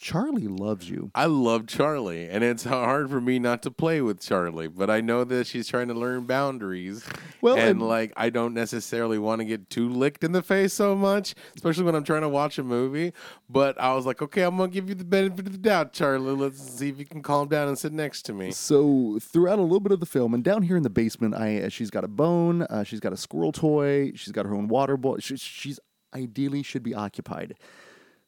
Charlie 0.00 0.48
loves 0.48 0.88
you. 0.88 1.10
I 1.14 1.26
love 1.26 1.66
Charlie, 1.66 2.26
and 2.26 2.42
it's 2.42 2.64
hard 2.64 3.10
for 3.10 3.20
me 3.20 3.38
not 3.38 3.62
to 3.64 3.70
play 3.70 4.00
with 4.00 4.18
Charlie. 4.18 4.66
But 4.66 4.88
I 4.88 5.02
know 5.02 5.24
that 5.24 5.46
she's 5.46 5.68
trying 5.68 5.88
to 5.88 5.94
learn 5.94 6.24
boundaries. 6.24 7.04
Well, 7.42 7.56
and, 7.56 7.68
and- 7.68 7.82
like 7.82 8.14
I 8.16 8.30
don't 8.30 8.54
necessarily 8.54 9.18
want 9.18 9.40
to 9.40 9.44
get 9.44 9.68
too 9.68 9.90
licked 9.90 10.24
in 10.24 10.32
the 10.32 10.42
face 10.42 10.72
so 10.72 10.96
much, 10.96 11.34
especially 11.54 11.84
when 11.84 11.94
I'm 11.94 12.02
trying 12.04 12.22
to 12.22 12.30
watch 12.30 12.58
a 12.58 12.64
movie. 12.64 13.12
But 13.50 13.78
I 13.78 13.92
was 13.94 14.06
like, 14.06 14.22
okay, 14.22 14.40
I'm 14.40 14.56
gonna 14.56 14.72
give 14.72 14.88
you 14.88 14.94
the 14.94 15.04
benefit 15.04 15.40
of 15.40 15.52
the 15.52 15.58
doubt, 15.58 15.92
Charlie. 15.92 16.34
Let's 16.34 16.62
see 16.62 16.88
if 16.88 16.98
you 16.98 17.04
can 17.04 17.22
calm 17.22 17.48
down 17.48 17.68
and 17.68 17.78
sit 17.78 17.92
next 17.92 18.22
to 18.22 18.32
me. 18.32 18.52
So 18.52 19.18
throughout 19.20 19.58
a 19.58 19.62
little 19.62 19.80
bit 19.80 19.92
of 19.92 20.00
the 20.00 20.06
film, 20.06 20.32
and 20.32 20.42
down 20.42 20.62
here 20.62 20.78
in 20.78 20.82
the 20.82 20.88
basement, 20.88 21.34
I 21.34 21.60
uh, 21.60 21.68
she's 21.68 21.90
got 21.90 22.04
a 22.04 22.08
bone, 22.08 22.62
uh, 22.62 22.84
she's 22.84 23.00
got 23.00 23.12
a 23.12 23.18
squirrel 23.18 23.52
toy, 23.52 24.12
she's 24.14 24.32
got 24.32 24.46
her 24.46 24.54
own 24.54 24.66
water 24.68 24.96
boy. 24.96 25.18
She, 25.18 25.36
she's 25.36 25.78
ideally 26.14 26.62
should 26.62 26.82
be 26.82 26.94
occupied. 26.94 27.54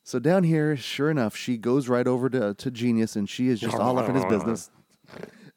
So 0.04 0.18
down 0.18 0.42
here, 0.44 0.76
sure 0.76 1.10
enough, 1.10 1.36
she 1.36 1.56
goes 1.56 1.88
right 1.88 2.06
over 2.06 2.28
to 2.30 2.54
to 2.54 2.70
Genius, 2.70 3.16
and 3.16 3.28
she 3.28 3.48
is 3.48 3.60
just 3.60 3.76
all 3.76 3.98
up 3.98 4.08
in 4.08 4.14
his 4.16 4.24
business. 4.24 4.70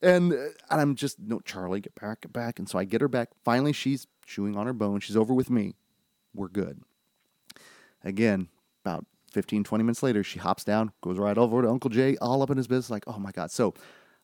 And, 0.02 0.34
uh, 0.34 0.36
and 0.70 0.82
I'm 0.82 0.96
just 0.96 1.20
no 1.20 1.40
Charlie, 1.40 1.82
get 1.82 1.96
back, 1.96 2.22
get 2.22 2.34
back. 2.34 2.60
And 2.60 2.70
so 2.70 2.78
I 2.78 2.84
get 2.84 3.02
her 3.02 3.08
back. 3.08 3.30
Finally, 3.44 3.74
she's 3.74 4.08
chewing 4.26 4.56
on 4.56 4.68
her 4.68 4.74
bone. 4.74 5.00
She's 5.00 5.18
over 5.18 5.34
with 5.34 5.50
me. 5.50 5.74
We're 6.34 6.50
good. 6.50 6.82
Again, 8.04 8.50
about 8.84 9.06
15, 9.32 9.64
20 9.64 9.84
minutes 9.84 10.04
later, 10.04 10.24
she 10.24 10.38
hops 10.38 10.64
down, 10.64 10.92
goes 11.02 11.18
right 11.18 11.38
over 11.38 11.62
to 11.62 11.70
Uncle 11.70 11.90
Jay, 11.90 12.18
all 12.18 12.44
up 12.44 12.50
in 12.52 12.58
his 12.58 12.68
business, 12.68 12.90
like, 12.90 13.06
oh 13.08 13.18
my 13.18 13.32
God. 13.32 13.52
So 13.52 13.74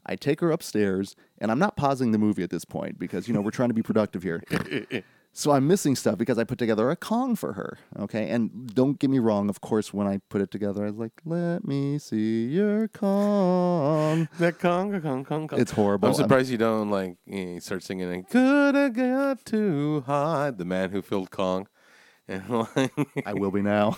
I 0.05 0.15
take 0.15 0.39
her 0.41 0.51
upstairs, 0.51 1.15
and 1.39 1.51
I'm 1.51 1.59
not 1.59 1.75
pausing 1.75 2.11
the 2.11 2.17
movie 2.17 2.43
at 2.43 2.49
this 2.49 2.65
point 2.65 2.99
because, 2.99 3.27
you 3.27 3.33
know, 3.33 3.41
we're 3.41 3.51
trying 3.51 3.69
to 3.69 3.75
be 3.75 3.81
productive 3.83 4.23
here. 4.23 4.43
so 5.33 5.51
I'm 5.51 5.65
missing 5.67 5.95
stuff 5.95 6.17
because 6.17 6.37
I 6.37 6.43
put 6.43 6.57
together 6.57 6.89
a 6.89 6.95
Kong 6.95 7.35
for 7.35 7.53
her. 7.53 7.77
Okay. 7.99 8.29
And 8.29 8.73
don't 8.73 8.99
get 8.99 9.09
me 9.09 9.19
wrong, 9.19 9.49
of 9.49 9.61
course, 9.61 9.93
when 9.93 10.05
I 10.07 10.19
put 10.29 10.41
it 10.41 10.51
together, 10.51 10.83
I 10.83 10.87
was 10.87 10.97
like, 10.97 11.13
let 11.25 11.65
me 11.65 11.97
see 11.99 12.45
your 12.47 12.87
Kong. 12.89 14.27
That 14.39 14.59
Kong, 14.59 14.91
Kong, 15.01 15.23
Kong, 15.23 15.47
Kong. 15.47 15.59
It's 15.59 15.71
horrible. 15.71 16.07
I'm 16.09 16.13
I'm- 16.15 16.21
surprised 16.23 16.49
you 16.51 16.57
don't 16.57 16.89
like 16.89 17.15
you 17.25 17.45
know, 17.45 17.59
start 17.59 17.83
singing 17.83 18.11
and 18.11 18.27
could 18.27 18.75
have 18.75 18.93
got 18.93 19.45
too 19.45 20.03
high. 20.05 20.51
The 20.51 20.65
man 20.65 20.91
who 20.91 21.01
filled 21.01 21.31
Kong, 21.31 21.67
I 22.29 23.33
will 23.33 23.51
be 23.51 23.61
now. 23.61 23.97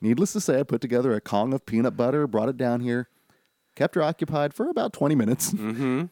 Needless 0.00 0.32
to 0.32 0.40
say, 0.40 0.58
I 0.60 0.62
put 0.64 0.80
together 0.80 1.14
a 1.14 1.20
Kong 1.20 1.52
of 1.54 1.64
peanut 1.64 1.96
butter, 1.96 2.26
brought 2.26 2.48
it 2.48 2.56
down 2.56 2.80
here, 2.80 3.08
kept 3.76 3.94
her 3.94 4.02
occupied 4.02 4.52
for 4.52 4.68
about 4.68 4.92
20 4.92 5.14
minutes. 5.14 5.52
mm-hmm. 5.52 6.04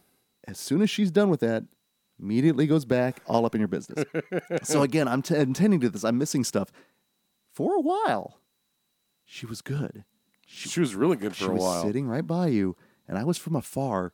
As 0.46 0.58
soon 0.58 0.80
as 0.82 0.88
she's 0.90 1.10
done 1.10 1.28
with 1.28 1.40
that, 1.40 1.64
immediately 2.20 2.66
goes 2.66 2.84
back 2.84 3.20
all 3.26 3.46
up 3.46 3.54
in 3.54 3.60
your 3.60 3.68
business. 3.68 4.04
so 4.62 4.82
again, 4.88 5.08
I'm 5.08 5.22
t- 5.22 5.34
intending 5.36 5.80
to 5.80 5.88
this. 5.88 6.04
I'm 6.04 6.18
missing 6.18 6.44
stuff. 6.44 6.70
For 7.52 7.74
a 7.74 7.80
while, 7.80 8.40
she 9.24 9.46
was 9.46 9.62
good. 9.62 10.04
she 10.46 10.80
was 10.80 10.94
really 10.94 11.16
good 11.16 11.34
for 11.36 11.46
a 11.50 11.54
was 11.54 11.62
while. 11.62 11.82
sitting 11.84 12.06
right 12.06 12.26
by 12.26 12.48
you, 12.48 12.76
and 13.08 13.18
I 13.18 13.24
was 13.24 13.38
from 13.38 13.56
afar, 13.56 14.12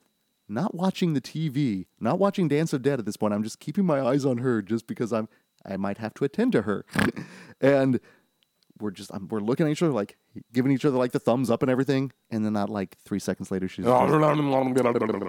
not 0.48 0.74
watching 0.74 1.12
the 1.14 1.20
TV, 1.20 1.86
not 2.00 2.18
watching 2.18 2.48
Dance 2.48 2.72
of 2.72 2.82
Dead 2.82 2.98
at 2.98 3.04
this 3.06 3.16
point. 3.16 3.34
I'm 3.34 3.42
just 3.42 3.60
keeping 3.60 3.84
my 3.84 4.00
eyes 4.00 4.24
on 4.24 4.38
her, 4.38 4.62
just 4.62 4.86
because 4.86 5.12
I'm 5.12 5.28
I 5.64 5.76
might 5.76 5.98
have 5.98 6.14
to 6.14 6.24
attend 6.24 6.52
to 6.52 6.62
her, 6.62 6.84
and 7.60 7.98
we're 8.80 8.90
just 8.90 9.10
I'm, 9.12 9.26
we're 9.28 9.40
looking 9.40 9.66
at 9.66 9.72
each 9.72 9.82
other 9.82 9.92
like 9.92 10.16
giving 10.52 10.70
each 10.72 10.84
other 10.84 10.96
like 10.98 11.12
the 11.12 11.18
thumbs 11.18 11.50
up 11.50 11.62
and 11.62 11.70
everything, 11.70 12.12
and 12.30 12.44
then 12.44 12.52
not 12.52 12.70
like 12.70 12.96
three 13.04 13.18
seconds 13.18 13.50
later 13.50 13.68
she's. 13.68 13.84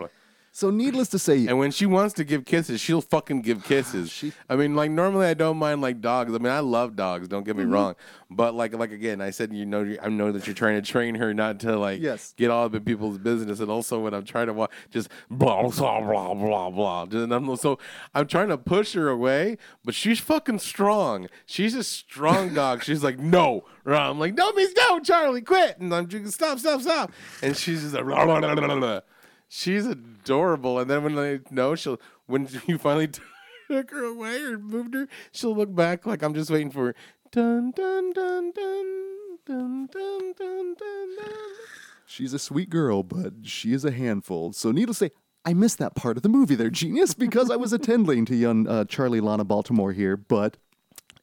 so 0.57 0.71
needless 0.71 1.07
to 1.09 1.19
say, 1.19 1.45
And 1.45 1.59
when 1.59 1.69
she 1.69 1.85
wants 1.85 2.15
to 2.15 2.23
give 2.23 2.43
kisses, 2.43 2.81
she'll 2.81 3.01
fucking 3.01 3.41
give 3.41 3.63
kisses. 3.63 4.09
She- 4.09 4.33
I 4.49 4.55
mean, 4.55 4.75
like 4.75 4.89
normally 4.89 5.27
I 5.27 5.35
don't 5.35 5.57
mind 5.57 5.81
like 5.81 6.01
dogs. 6.01 6.33
I 6.33 6.39
mean, 6.39 6.51
I 6.51 6.61
love 6.61 6.95
dogs. 6.95 7.27
Don't 7.27 7.43
get 7.43 7.55
Mm-hmm. 7.55 7.67
me 7.69 7.73
wrong. 7.73 7.95
But 8.31 8.55
like, 8.55 8.73
like 8.73 8.91
again, 8.91 9.21
I 9.21 9.29
said, 9.29 9.53
you 9.53 9.67
know, 9.67 9.83
you- 9.83 9.99
I 10.01 10.09
know 10.09 10.31
that 10.31 10.47
you're 10.47 10.55
trying 10.55 10.81
to 10.81 10.91
train 10.91 11.13
her 11.13 11.31
not 11.31 11.59
to 11.59 11.77
like 11.77 12.01
Yes. 12.01 12.33
get 12.37 12.49
all 12.49 12.65
up 12.65 12.73
in 12.73 12.83
people's 12.83 13.19
business. 13.19 13.59
And 13.59 13.69
also 13.69 13.99
when 13.99 14.15
I'm 14.15 14.25
trying 14.25 14.47
to 14.47 14.53
watch, 14.53 14.71
just 14.89 15.09
blah 15.29 15.61
blah 15.69 16.01
blah 16.01 16.33
blah 16.33 16.69
blah. 16.71 17.03
And 17.03 17.31
I'm, 17.31 17.55
so 17.55 17.77
I'm 18.15 18.25
trying 18.25 18.49
to 18.49 18.57
push 18.57 18.93
her 18.93 19.09
away, 19.09 19.59
but 19.85 19.93
she's 19.93 20.19
fucking 20.19 20.57
strong. 20.57 21.27
She's 21.45 21.75
a 21.75 21.83
strong 21.83 22.55
dog. 22.55 22.83
She's 22.83 23.03
like, 23.03 23.19
no. 23.19 23.65
I'm 23.85 24.17
like, 24.19 24.33
no, 24.33 24.51
miss, 24.53 24.73
no, 24.75 24.99
Charlie, 25.01 25.41
quit. 25.41 25.77
And 25.77 25.93
I'm 25.93 26.07
drinking, 26.07 26.31
stop, 26.31 26.57
stop, 26.57 26.81
stop. 26.81 27.11
And 27.43 27.55
she's 27.55 27.83
just 27.83 27.93
like, 27.93 28.05
blah, 28.05 28.25
blah, 28.25 28.39
blah, 28.41 28.55
blah, 28.55 28.79
blah. 28.79 28.99
She's 29.47 29.85
adorable. 29.85 30.79
And 30.79 30.89
then 30.89 31.03
when 31.03 31.17
I 31.17 31.39
know 31.49 31.75
she'll, 31.75 31.99
when 32.25 32.47
you 32.67 32.77
finally 32.77 33.09
took 33.67 33.91
her 33.91 34.03
away 34.03 34.41
or 34.41 34.57
moved 34.57 34.93
her, 34.93 35.07
she'll 35.31 35.55
look 35.55 35.73
back 35.73 36.05
like 36.05 36.21
I'm 36.21 36.33
just 36.33 36.49
waiting 36.49 36.71
for 36.71 36.95
dun 37.31 37.71
dun 37.71 38.13
dun 38.13 38.51
dun 38.51 39.07
dun 39.45 39.87
dun 39.87 40.33
dun 40.37 40.75
dun. 40.75 41.15
dun. 41.17 41.33
She's 42.05 42.33
a 42.33 42.39
sweet 42.39 42.69
girl, 42.69 43.03
but 43.03 43.33
she 43.43 43.73
is 43.73 43.83
a 43.83 43.91
handful. 43.91 44.53
So, 44.53 44.71
needless 44.71 44.99
to 44.99 45.05
say, 45.05 45.11
I 45.43 45.53
missed 45.53 45.77
that 45.79 45.95
part 45.95 46.17
of 46.17 46.23
the 46.23 46.29
movie 46.29 46.55
there, 46.55 46.69
genius, 46.69 47.13
because 47.13 47.51
I 47.51 47.57
was 47.57 47.73
attending 47.73 48.25
to 48.25 48.35
young 48.35 48.67
uh, 48.67 48.85
Charlie 48.85 49.19
Lana 49.19 49.43
Baltimore 49.43 49.91
here. 49.91 50.17
But 50.17 50.57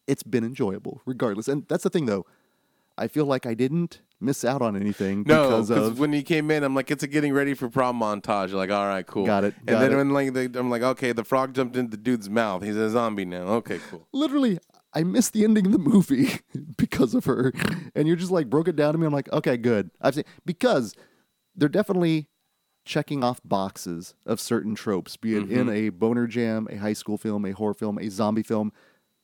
it's 0.07 0.23
been 0.23 0.45
enjoyable, 0.45 1.01
regardless. 1.07 1.49
And 1.49 1.67
that's 1.69 1.85
the 1.85 1.91
thing, 1.91 2.07
though. 2.07 2.27
I 2.97 3.09
feel 3.09 3.25
like 3.25 3.45
I 3.45 3.55
didn't 3.55 4.01
miss 4.25 4.45
out 4.45 4.63
on 4.63 4.77
anything 4.77 5.25
No, 5.27 5.49
because 5.49 5.71
of 5.71 5.99
when 5.99 6.13
he 6.13 6.23
came 6.23 6.51
in, 6.51 6.63
I'm 6.65 6.75
like, 6.75 6.91
it's 6.91 7.03
a 7.03 7.07
getting 7.07 7.33
ready 7.33 7.55
for 7.55 7.69
prom 7.69 8.01
montage. 8.01 8.49
You're 8.49 8.59
like, 8.59 8.71
all 8.71 8.87
right, 8.87 9.07
cool. 9.07 9.27
Got 9.27 9.45
it, 9.45 9.55
And 9.59 9.67
got 9.67 9.81
then 9.81 9.93
it. 9.93 9.97
when 9.97 10.11
like 10.11 10.33
they, 10.33 10.45
I'm 10.45 10.71
like, 10.71 10.83
okay, 10.83 11.13
the 11.13 11.25
frog 11.25 11.55
jumped 11.55 11.77
into 11.77 11.91
the 11.91 11.97
dude's 11.97 12.31
mouth. 12.31 12.63
He's 12.63 12.77
a 12.77 12.91
zombie 12.91 13.25
now. 13.25 13.43
Okay, 13.43 13.81
cool. 13.91 14.07
literally. 14.13 14.59
I 14.97 15.03
missed 15.03 15.33
the 15.33 15.43
ending 15.43 15.67
of 15.67 15.73
the 15.73 15.79
movie 15.79 16.39
because 16.77 17.15
of 17.15 17.25
her, 17.25 17.53
and 17.97 18.07
you're 18.07 18.17
just 18.17 18.31
like 18.31 18.49
broke 18.49 18.69
it 18.69 18.77
down 18.77 18.93
to 18.93 18.99
me. 18.99 19.07
I'm 19.07 19.13
like, 19.13 19.33
okay, 19.33 19.57
good. 19.57 19.91
I've 20.01 20.15
seen 20.15 20.23
because 20.45 20.95
they're 21.57 21.69
definitely 21.69 22.29
checking 22.85 23.25
off 23.25 23.41
boxes 23.45 24.15
of 24.27 24.41
certain 24.41 24.75
tropes, 24.75 25.17
be 25.17 25.35
it 25.35 25.51
in 25.51 25.67
mm-hmm. 25.67 25.71
a 25.71 25.89
boner 25.89 26.27
jam, 26.27 26.69
a 26.71 26.77
high 26.77 26.93
school 26.93 27.19
film, 27.19 27.45
a 27.45 27.53
horror 27.53 27.75
film, 27.75 27.99
a 27.99 28.09
zombie 28.09 28.43
film. 28.43 28.73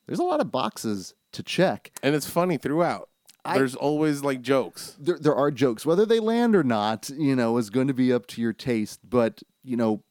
There's 0.07 0.19
a 0.19 0.25
lot 0.25 0.41
of 0.41 0.51
boxes 0.51 1.15
to 1.33 1.43
check. 1.43 1.93
And 2.03 2.15
it's 2.15 2.29
funny 2.29 2.57
throughout. 2.57 3.10
There's 3.45 3.75
always 3.75 4.23
like 4.23 4.43
jokes. 4.43 4.97
There, 4.99 5.19
there 5.19 5.35
are 5.35 5.51
jokes, 5.51 5.87
whether 5.87 6.05
they 6.07 6.21
land 6.21 6.55
or 6.55 6.63
not, 6.63 7.11
you 7.11 7.35
know, 7.37 7.57
is 7.59 7.71
going 7.71 7.89
to 7.89 7.95
be 7.95 8.13
up 8.13 8.27
to 8.29 8.41
your 8.41 8.53
taste. 8.53 9.01
But 9.09 9.43
you 9.63 9.77
know, 9.77 10.03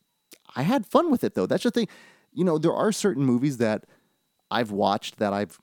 I 0.55 0.63
had 0.63 0.85
fun 0.85 1.11
with 1.11 1.23
it 1.23 1.35
though. 1.35 1.45
That's 1.45 1.63
the 1.63 1.71
thing. 1.71 1.87
You 2.31 2.43
know, 2.43 2.57
there 2.57 2.73
are 2.73 2.91
certain 2.91 3.23
movies 3.23 3.57
that 3.57 3.85
I've 4.51 4.71
watched 4.71 5.17
that 5.17 5.33
I've 5.33 5.59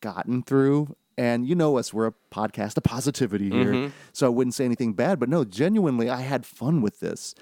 gotten 0.00 0.42
through. 0.42 0.96
And 1.18 1.46
you 1.46 1.54
know 1.54 1.78
us, 1.78 1.94
we're 1.94 2.08
a 2.08 2.14
podcast 2.30 2.76
of 2.76 2.82
positivity 2.82 3.48
here. 3.48 3.72
So 4.12 4.26
I 4.26 4.28
wouldn't 4.28 4.54
say 4.54 4.66
anything 4.66 4.92
bad, 4.92 5.18
but 5.18 5.30
no, 5.30 5.44
genuinely, 5.44 6.10
I 6.10 6.20
had 6.20 6.44
fun 6.44 6.82
with 6.82 7.00
this. 7.00 7.34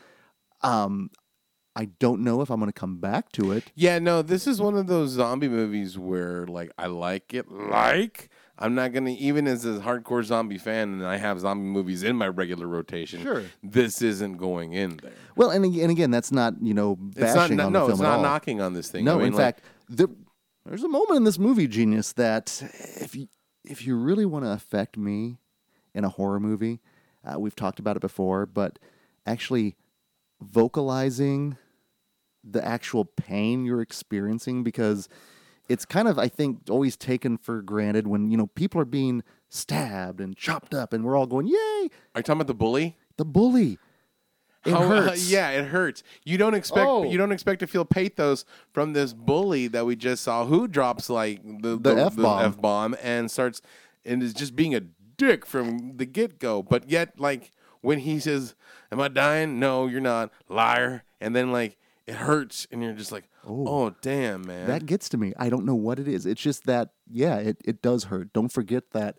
Um, 0.63 1.11
I 1.75 1.87
don't 1.99 2.21
know 2.21 2.41
if 2.41 2.51
I'm 2.51 2.61
going 2.61 2.71
to 2.71 2.81
come 2.81 2.99
back 2.99 3.33
to 3.33 3.51
it. 3.51 3.65
Yeah, 3.75 3.99
no, 3.99 4.23
this 4.23 4.47
is 4.47 4.61
one 4.61 4.77
of 4.77 4.87
those 4.87 5.11
zombie 5.11 5.49
movies 5.49 5.99
where 5.99 6.47
like 6.47 6.71
I 6.79 6.87
like 6.87 7.35
it, 7.35 7.51
like 7.51 8.31
I'm 8.59 8.75
not 8.75 8.93
gonna 8.93 9.11
even 9.19 9.47
as 9.49 9.65
a 9.65 9.81
hardcore 9.81 10.23
zombie 10.25 10.59
fan, 10.59 10.93
and 10.93 11.07
I 11.07 11.17
have 11.17 11.41
zombie 11.41 11.67
movies 11.67 12.03
in 12.03 12.17
my 12.17 12.29
regular 12.29 12.67
rotation. 12.67 13.23
Sure. 13.23 13.43
this 13.63 14.01
isn't 14.01 14.37
going 14.37 14.73
in 14.73 14.99
there. 14.99 15.13
Well, 15.35 15.51
and, 15.51 15.65
and 15.65 15.91
again, 15.91 16.11
that's 16.11 16.31
not, 16.31 16.55
you 16.63 16.75
know, 16.75 16.97
It's 17.11 17.19
not 17.21 17.35
bashing 17.35 17.57
no, 17.57 17.67
on 17.67 17.73
no 17.73 17.81
the 17.81 17.87
film 17.87 17.93
it's 17.93 18.01
at 18.01 18.05
not 18.05 18.17
all. 18.19 18.23
knocking 18.23 18.61
on 18.61 18.75
this 18.75 18.89
thing. 18.91 19.05
No, 19.05 19.15
I 19.15 19.19
mean, 19.19 19.27
in 19.29 19.33
like, 19.35 19.57
fact, 19.57 19.65
the, 19.89 20.09
there's 20.65 20.85
a 20.85 20.89
moment 20.89 21.17
in 21.17 21.25
this 21.25 21.39
movie, 21.39 21.67
Genius, 21.67 22.13
that 22.13 22.63
if 22.97 23.17
you 23.17 23.29
if 23.65 23.87
you 23.87 23.97
really 23.97 24.27
want 24.27 24.45
to 24.45 24.51
affect 24.51 24.97
me 24.97 25.39
in 25.95 26.05
a 26.05 26.09
horror 26.09 26.39
movie, 26.39 26.81
uh, 27.25 27.39
we've 27.39 27.57
talked 27.57 27.79
about 27.79 27.97
it 27.97 28.01
before, 28.01 28.47
but 28.47 28.79
actually 29.27 29.75
vocalizing 30.41 31.57
the 32.43 32.65
actual 32.65 33.05
pain 33.05 33.65
you're 33.65 33.81
experiencing 33.81 34.63
because 34.63 35.09
it's 35.69 35.85
kind 35.85 36.09
of 36.09 36.19
I 36.19 36.29
think 36.29 36.61
always 36.71 36.97
taken 36.97 37.37
for 37.39 37.63
granted 37.63 38.07
when 38.07 38.31
you 38.31 38.37
know 38.37 38.47
people 38.49 38.81
are 38.81 38.85
being 38.87 39.23
stabbed 39.49 40.21
and 40.21 40.37
chopped 40.37 40.75
up 40.75 40.93
and 40.93 41.05
we're 41.05 41.17
all 41.17 41.27
going 41.27 41.47
yay 41.47 41.55
are 42.15 42.19
you 42.19 42.23
talking 42.23 42.33
about 42.41 42.47
the 42.49 42.55
bully? 42.55 42.97
the 43.17 43.25
bully 43.25 43.79
it 44.65 44.73
How- 44.73 44.83
uh, 44.83 44.89
hurts 45.09 45.31
yeah, 45.31 45.51
it 45.51 45.67
hurts. 45.67 46.03
You 46.25 46.39
don't 46.39 46.55
expect 46.55 46.87
Oh. 46.87 47.05
you 47.05 47.19
don't 47.19 47.33
expect 47.33 47.61
to 47.61 47.67
feel 47.67 47.85
pathos 47.85 48.45
from 48.73 48.95
this 48.95 49.13
bully 49.13 49.69
that 49.69 49.85
we 49.85 49.95
just 49.95 50.23
saw 50.25 50.47
who 50.47 50.67
drops 50.67 51.11
like 51.11 51.43
the 51.63 51.79
The 51.79 51.95
F-bomb. 52.07 52.45
F 52.47 52.61
bomb 52.61 52.97
and 53.03 53.31
starts 53.31 53.61
and 54.07 54.23
is 54.23 54.33
just 54.33 54.57
being 54.57 54.75
a 54.75 54.81
dick 54.81 55.45
from 55.45 55.97
the 55.99 56.07
get 56.07 56.39
go. 56.39 56.63
But 56.63 56.89
yet, 56.91 57.21
like 57.21 57.51
when 57.83 57.99
he 58.01 58.19
says, 58.19 58.55
"Am 58.91 59.01
I 59.01 59.09
dying?" 59.09 59.61
No, 59.61 59.87
you're 59.87 60.01
not, 60.01 60.31
liar. 60.49 61.05
And 61.21 61.37
then 61.37 61.53
like 61.53 61.77
it 62.07 62.15
hurts, 62.17 62.67
and 62.71 62.83
you're 62.83 62.93
just 62.93 63.13
like, 63.13 63.25
"Oh, 63.47 63.95
damn, 64.03 64.47
man." 64.47 64.67
That 64.67 64.87
gets 64.87 65.09
to 65.11 65.17
me. 65.17 65.33
I 65.39 65.49
don't 65.49 65.65
know 65.65 65.75
what 65.75 65.99
it 65.99 66.09
is. 66.09 66.27
It's 66.27 66.43
just 66.43 66.65
that, 66.65 66.91
yeah, 67.11 67.37
it, 67.37 67.59
it 67.65 67.83
does 67.83 68.05
hurt. 68.05 68.33
Don't 68.33 68.53
forget 68.53 68.91
that 68.93 69.17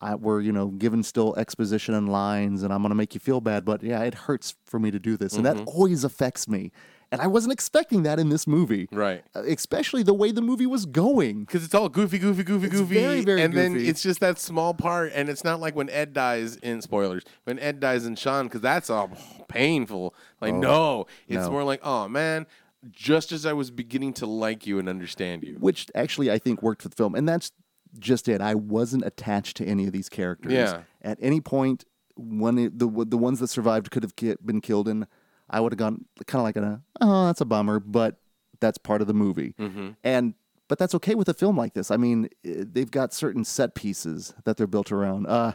I, 0.00 0.14
we're, 0.14 0.40
you 0.40 0.52
know, 0.52 0.68
given 0.68 1.02
still 1.02 1.34
exposition 1.36 1.94
and 1.94 2.08
lines, 2.08 2.62
and 2.62 2.72
I'm 2.72 2.82
going 2.82 2.90
to 2.90 2.96
make 2.96 3.14
you 3.14 3.20
feel 3.20 3.40
bad. 3.40 3.64
But 3.64 3.82
yeah, 3.82 4.02
it 4.02 4.14
hurts 4.14 4.54
for 4.64 4.78
me 4.78 4.90
to 4.90 4.98
do 4.98 5.16
this. 5.16 5.32
And 5.32 5.46
that 5.46 5.56
mm-hmm. 5.56 5.68
always 5.68 6.04
affects 6.04 6.46
me. 6.48 6.70
And 7.10 7.22
I 7.22 7.26
wasn't 7.26 7.52
expecting 7.54 8.02
that 8.02 8.18
in 8.18 8.28
this 8.28 8.46
movie. 8.46 8.86
Right. 8.92 9.24
Uh, 9.34 9.42
especially 9.44 10.02
the 10.02 10.12
way 10.12 10.30
the 10.30 10.42
movie 10.42 10.66
was 10.66 10.84
going. 10.84 11.44
Because 11.44 11.64
it's 11.64 11.74
all 11.74 11.88
goofy, 11.88 12.18
goofy, 12.18 12.42
goofy, 12.42 12.66
It's 12.66 12.76
goofy. 12.76 12.94
very, 13.00 13.20
very 13.22 13.40
and 13.42 13.54
then 13.54 13.76
it's 13.76 14.02
just 14.02 14.20
that 14.20 14.38
small 14.38 14.74
part. 14.74 15.12
And 15.14 15.28
it's 15.30 15.42
not 15.42 15.58
like 15.58 15.74
when 15.74 15.88
Ed 15.88 16.12
dies 16.12 16.56
in 16.56 16.82
spoilers, 16.82 17.22
when 17.44 17.58
Ed 17.58 17.80
dies 17.80 18.04
in 18.04 18.14
Shaun, 18.14 18.44
because 18.46 18.60
that's 18.60 18.90
all 18.90 19.10
painful. 19.48 20.14
Like, 20.40 20.54
no. 20.54 21.06
It's 21.28 21.38
Oh, 21.38 21.46
no. 21.46 21.50
more 21.52 21.64
like, 21.64 21.80
oh, 21.82 22.08
man, 22.08 22.46
just 22.90 23.32
as 23.32 23.46
I 23.46 23.54
was 23.54 23.70
beginning 23.70 24.12
to 24.14 24.26
like 24.26 24.66
you 24.66 24.78
and 24.78 24.88
understand 24.88 25.44
you. 25.44 25.56
which 25.58 25.86
actually 25.94 26.30
I 26.30 26.38
think 26.38 26.62
worked 26.62 26.82
for 26.82 26.88
the 26.90 26.96
film. 26.96 27.14
And 27.14 27.26
that's 27.28 27.52
just 27.98 28.28
it. 28.28 28.42
I 28.42 28.54
wasn't 28.54 29.04
attached 29.06 29.56
to 29.56 29.64
any 29.64 29.86
of 29.86 29.92
these 29.92 30.10
characters. 30.10 30.52
Yeah. 30.52 30.82
At 31.00 31.16
any 31.22 31.40
point, 31.40 31.84
one 32.16 32.56
the 32.56 32.70
the 33.06 33.16
ones 33.16 33.38
that 33.40 33.46
survived 33.48 33.90
could 33.90 34.02
have 34.02 34.14
been 34.44 34.60
killed, 34.60 34.88
and 34.88 35.06
I 35.50 35.60
would 35.60 35.72
have 35.72 35.78
gone 35.78 36.04
kind 36.26 36.40
of 36.40 36.44
like 36.44 36.56
a 36.56 36.82
oh 37.00 37.26
that's 37.26 37.40
a 37.40 37.44
bummer, 37.44 37.80
but 37.80 38.16
that's 38.60 38.78
part 38.78 39.00
of 39.00 39.06
the 39.06 39.14
movie. 39.14 39.54
Mm-hmm. 39.58 39.90
And 40.04 40.34
but 40.68 40.78
that's 40.78 40.94
okay 40.96 41.14
with 41.14 41.28
a 41.28 41.34
film 41.34 41.56
like 41.56 41.74
this. 41.74 41.90
I 41.90 41.96
mean, 41.96 42.28
eh, 42.44 42.64
they've 42.70 42.90
got 42.90 43.14
certain 43.14 43.44
set 43.44 43.74
pieces 43.74 44.34
that 44.44 44.56
they're 44.56 44.66
built 44.66 44.92
around. 44.92 45.26
Uh, 45.26 45.52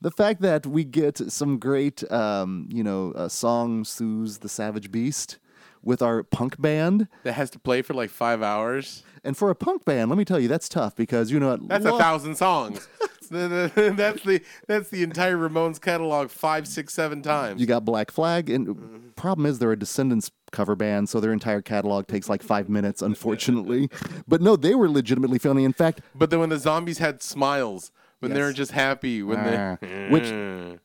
the 0.00 0.10
fact 0.10 0.42
that 0.42 0.66
we 0.66 0.84
get 0.84 1.18
some 1.32 1.58
great, 1.58 2.10
um, 2.10 2.68
you 2.70 2.82
know, 2.82 3.12
uh, 3.12 3.28
song 3.28 3.84
soothes 3.84 4.38
the 4.38 4.48
Savage 4.48 4.90
Beast 4.90 5.38
with 5.82 6.02
our 6.02 6.22
punk 6.24 6.60
band. 6.60 7.08
That 7.22 7.34
has 7.34 7.50
to 7.50 7.58
play 7.58 7.82
for 7.82 7.94
like 7.94 8.10
five 8.10 8.42
hours. 8.42 9.04
And 9.24 9.36
for 9.36 9.50
a 9.50 9.54
punk 9.54 9.84
band, 9.84 10.10
let 10.10 10.18
me 10.18 10.24
tell 10.24 10.38
you, 10.38 10.48
that's 10.48 10.68
tough 10.68 10.96
because 10.96 11.30
you 11.30 11.40
know 11.40 11.50
what? 11.50 11.68
That's 11.68 11.86
a 11.86 11.96
thousand 11.96 12.36
songs. 12.36 12.88
that's 13.30 14.22
the 14.22 14.40
that's 14.66 14.88
the 14.90 15.02
entire 15.02 15.36
Ramones 15.36 15.80
catalog 15.80 16.30
five, 16.30 16.66
six, 16.68 16.92
seven 16.94 17.22
times. 17.22 17.60
You 17.60 17.66
got 17.66 17.84
Black 17.84 18.10
Flag, 18.10 18.50
and 18.50 19.14
problem 19.16 19.46
is 19.46 19.58
they're 19.58 19.72
a 19.72 19.78
Descendents 19.78 20.30
cover 20.52 20.74
band, 20.76 21.08
so 21.08 21.20
their 21.20 21.32
entire 21.32 21.62
catalog 21.62 22.06
takes 22.06 22.28
like 22.28 22.42
five 22.42 22.68
minutes, 22.68 23.02
unfortunately. 23.02 23.88
but 24.28 24.40
no, 24.40 24.56
they 24.56 24.74
were 24.74 24.88
legitimately 24.88 25.38
funny. 25.38 25.64
In 25.64 25.72
fact, 25.72 26.00
but 26.14 26.30
then 26.30 26.40
when 26.40 26.48
the 26.50 26.58
zombies 26.58 26.98
had 26.98 27.22
smiles, 27.22 27.90
when 28.20 28.32
they 28.32 28.38
Yes. 28.40 28.46
were 28.48 28.52
just 28.52 28.72
happy, 28.72 29.22
when 29.22 29.38
Ah, 29.38 29.76
they 29.80 30.08
which 30.10 30.32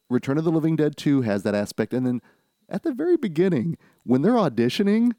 Return 0.09 0.37
of 0.37 0.43
the 0.43 0.51
Living 0.51 0.75
Dead 0.75 0.97
2 0.97 1.21
has 1.21 1.43
that 1.43 1.55
aspect. 1.55 1.93
And 1.93 2.05
then 2.05 2.21
at 2.69 2.83
the 2.83 2.93
very 2.93 3.17
beginning, 3.17 3.77
when 4.03 4.21
they're 4.21 4.33
auditioning, 4.33 5.13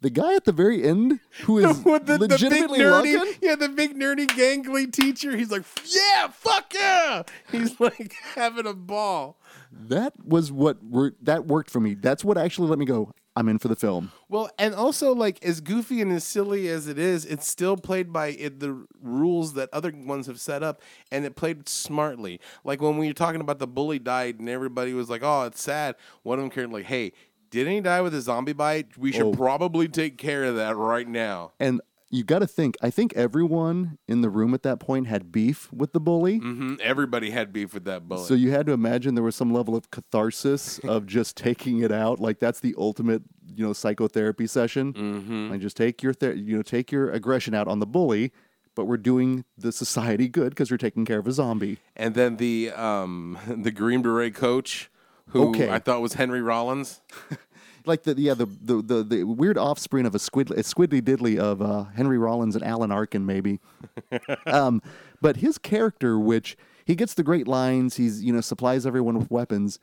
the 0.00 0.10
guy 0.10 0.34
at 0.34 0.44
the 0.44 0.52
very 0.52 0.82
end 0.82 1.20
who 1.42 1.58
is 1.58 1.84
With 1.84 2.06
the, 2.06 2.18
the 2.18 2.28
big 2.28 2.30
legitimately 2.30 2.78
nerdy, 2.78 3.38
yeah, 3.42 3.54
the 3.54 3.68
big 3.68 3.94
nerdy 3.98 4.26
gangly 4.28 4.90
teacher. 4.90 5.36
He's 5.36 5.50
like, 5.50 5.64
yeah, 5.84 6.28
fuck 6.28 6.72
yeah. 6.74 7.22
He's 7.50 7.78
like 7.80 8.14
having 8.34 8.66
a 8.66 8.74
ball. 8.74 9.38
that 9.72 10.12
was 10.24 10.50
what 10.50 10.82
wor- 10.82 11.14
that 11.22 11.46
worked 11.46 11.70
for 11.70 11.80
me. 11.80 11.94
That's 11.94 12.24
what 12.24 12.38
actually 12.38 12.68
let 12.68 12.78
me 12.78 12.86
go. 12.86 13.12
I'm 13.36 13.48
in 13.48 13.58
for 13.60 13.68
the 13.68 13.76
film. 13.76 14.10
Well, 14.28 14.50
and 14.58 14.74
also 14.74 15.14
like 15.14 15.42
as 15.44 15.60
goofy 15.60 16.02
and 16.02 16.10
as 16.12 16.24
silly 16.24 16.68
as 16.68 16.88
it 16.88 16.98
is, 16.98 17.24
it's 17.24 17.46
still 17.46 17.76
played 17.76 18.12
by 18.12 18.28
it, 18.28 18.58
the 18.58 18.84
rules 19.00 19.54
that 19.54 19.68
other 19.72 19.92
ones 19.94 20.26
have 20.26 20.40
set 20.40 20.64
up, 20.64 20.82
and 21.12 21.24
it 21.24 21.36
played 21.36 21.68
smartly. 21.68 22.40
Like 22.64 22.82
when 22.82 22.98
we 22.98 23.06
were 23.06 23.12
talking 23.12 23.40
about 23.40 23.60
the 23.60 23.68
bully 23.68 24.00
died, 24.00 24.40
and 24.40 24.48
everybody 24.48 24.94
was 24.94 25.08
like, 25.08 25.22
"Oh, 25.22 25.44
it's 25.44 25.62
sad." 25.62 25.94
One 26.24 26.38
of 26.38 26.42
them 26.42 26.50
cared 26.50 26.72
like, 26.72 26.86
"Hey, 26.86 27.12
didn't 27.50 27.72
he 27.74 27.80
die 27.80 28.00
with 28.00 28.14
a 28.14 28.20
zombie 28.20 28.52
bite? 28.52 28.96
We 28.98 29.12
should 29.12 29.22
Oh. 29.22 29.32
probably 29.32 29.88
take 29.88 30.16
care 30.18 30.44
of 30.44 30.56
that 30.56 30.76
right 30.76 31.08
now." 31.08 31.52
And 31.60 31.80
you 32.12 32.24
got 32.24 32.40
to 32.40 32.46
think, 32.46 32.76
I 32.82 32.90
think 32.90 33.12
everyone 33.14 33.96
in 34.08 34.20
the 34.20 34.28
room 34.30 34.52
at 34.52 34.64
that 34.64 34.80
point 34.80 35.06
had 35.06 35.30
beef 35.30 35.72
with 35.72 35.92
the 35.92 36.00
bully. 36.00 36.38
hmm 36.38 36.74
Everybody 36.82 37.30
had 37.30 37.52
beef 37.52 37.72
with 37.72 37.84
that 37.84 38.08
bully. 38.08 38.24
So 38.24 38.34
you 38.34 38.50
had 38.50 38.66
to 38.66 38.72
imagine 38.72 39.14
there 39.14 39.22
was 39.22 39.36
some 39.36 39.52
level 39.52 39.76
of 39.76 39.90
catharsis 39.92 40.78
of 40.84 41.06
just 41.06 41.36
taking 41.36 41.80
it 41.82 41.92
out. 41.92 42.18
Like 42.18 42.40
that's 42.40 42.58
the 42.58 42.74
ultimate, 42.76 43.22
you 43.54 43.64
know, 43.64 43.72
psychotherapy 43.72 44.48
session. 44.48 44.92
Mm-hmm. 44.92 45.50
Like 45.52 45.60
just 45.60 45.76
take 45.76 46.02
your, 46.02 46.12
ther- 46.12 46.32
you 46.34 46.56
know, 46.56 46.62
take 46.62 46.90
your 46.90 47.12
aggression 47.12 47.54
out 47.54 47.68
on 47.68 47.78
the 47.78 47.86
bully, 47.86 48.32
but 48.74 48.86
we're 48.86 48.96
doing 48.96 49.44
the 49.56 49.70
society 49.70 50.28
good 50.28 50.50
because 50.50 50.68
we're 50.70 50.78
taking 50.78 51.04
care 51.04 51.20
of 51.20 51.28
a 51.28 51.32
zombie. 51.32 51.78
and 51.94 52.14
then 52.16 52.38
the 52.38 52.70
um 52.72 53.38
the 53.46 53.70
Green 53.70 54.02
Beret 54.02 54.34
coach, 54.34 54.89
who 55.30 55.50
Okay. 55.50 55.70
I 55.70 55.78
thought 55.78 56.00
was 56.00 56.14
Henry 56.14 56.42
Rollins. 56.42 57.00
Like 57.86 58.02
the 58.02 58.12
yeah 58.20 58.34
the 58.34 58.44
the 58.44 58.82
the, 58.82 59.02
the 59.02 59.24
weird 59.24 59.56
offspring 59.56 60.04
of 60.04 60.14
a 60.14 60.18
squid 60.18 60.50
a 60.50 60.56
squiddly 60.56 61.00
diddly 61.00 61.38
of 61.38 61.62
uh, 61.62 61.84
Henry 61.84 62.18
Rollins 62.18 62.54
and 62.54 62.62
Alan 62.62 62.92
Arkin 62.92 63.24
maybe. 63.24 63.58
um, 64.46 64.82
but 65.22 65.36
his 65.38 65.56
character, 65.56 66.18
which 66.18 66.58
he 66.84 66.94
gets 66.94 67.14
the 67.14 67.22
great 67.22 67.48
lines, 67.48 67.96
he's 67.96 68.22
you 68.22 68.34
know 68.34 68.42
supplies 68.42 68.84
everyone 68.84 69.18
with 69.18 69.30
weapons. 69.30 69.78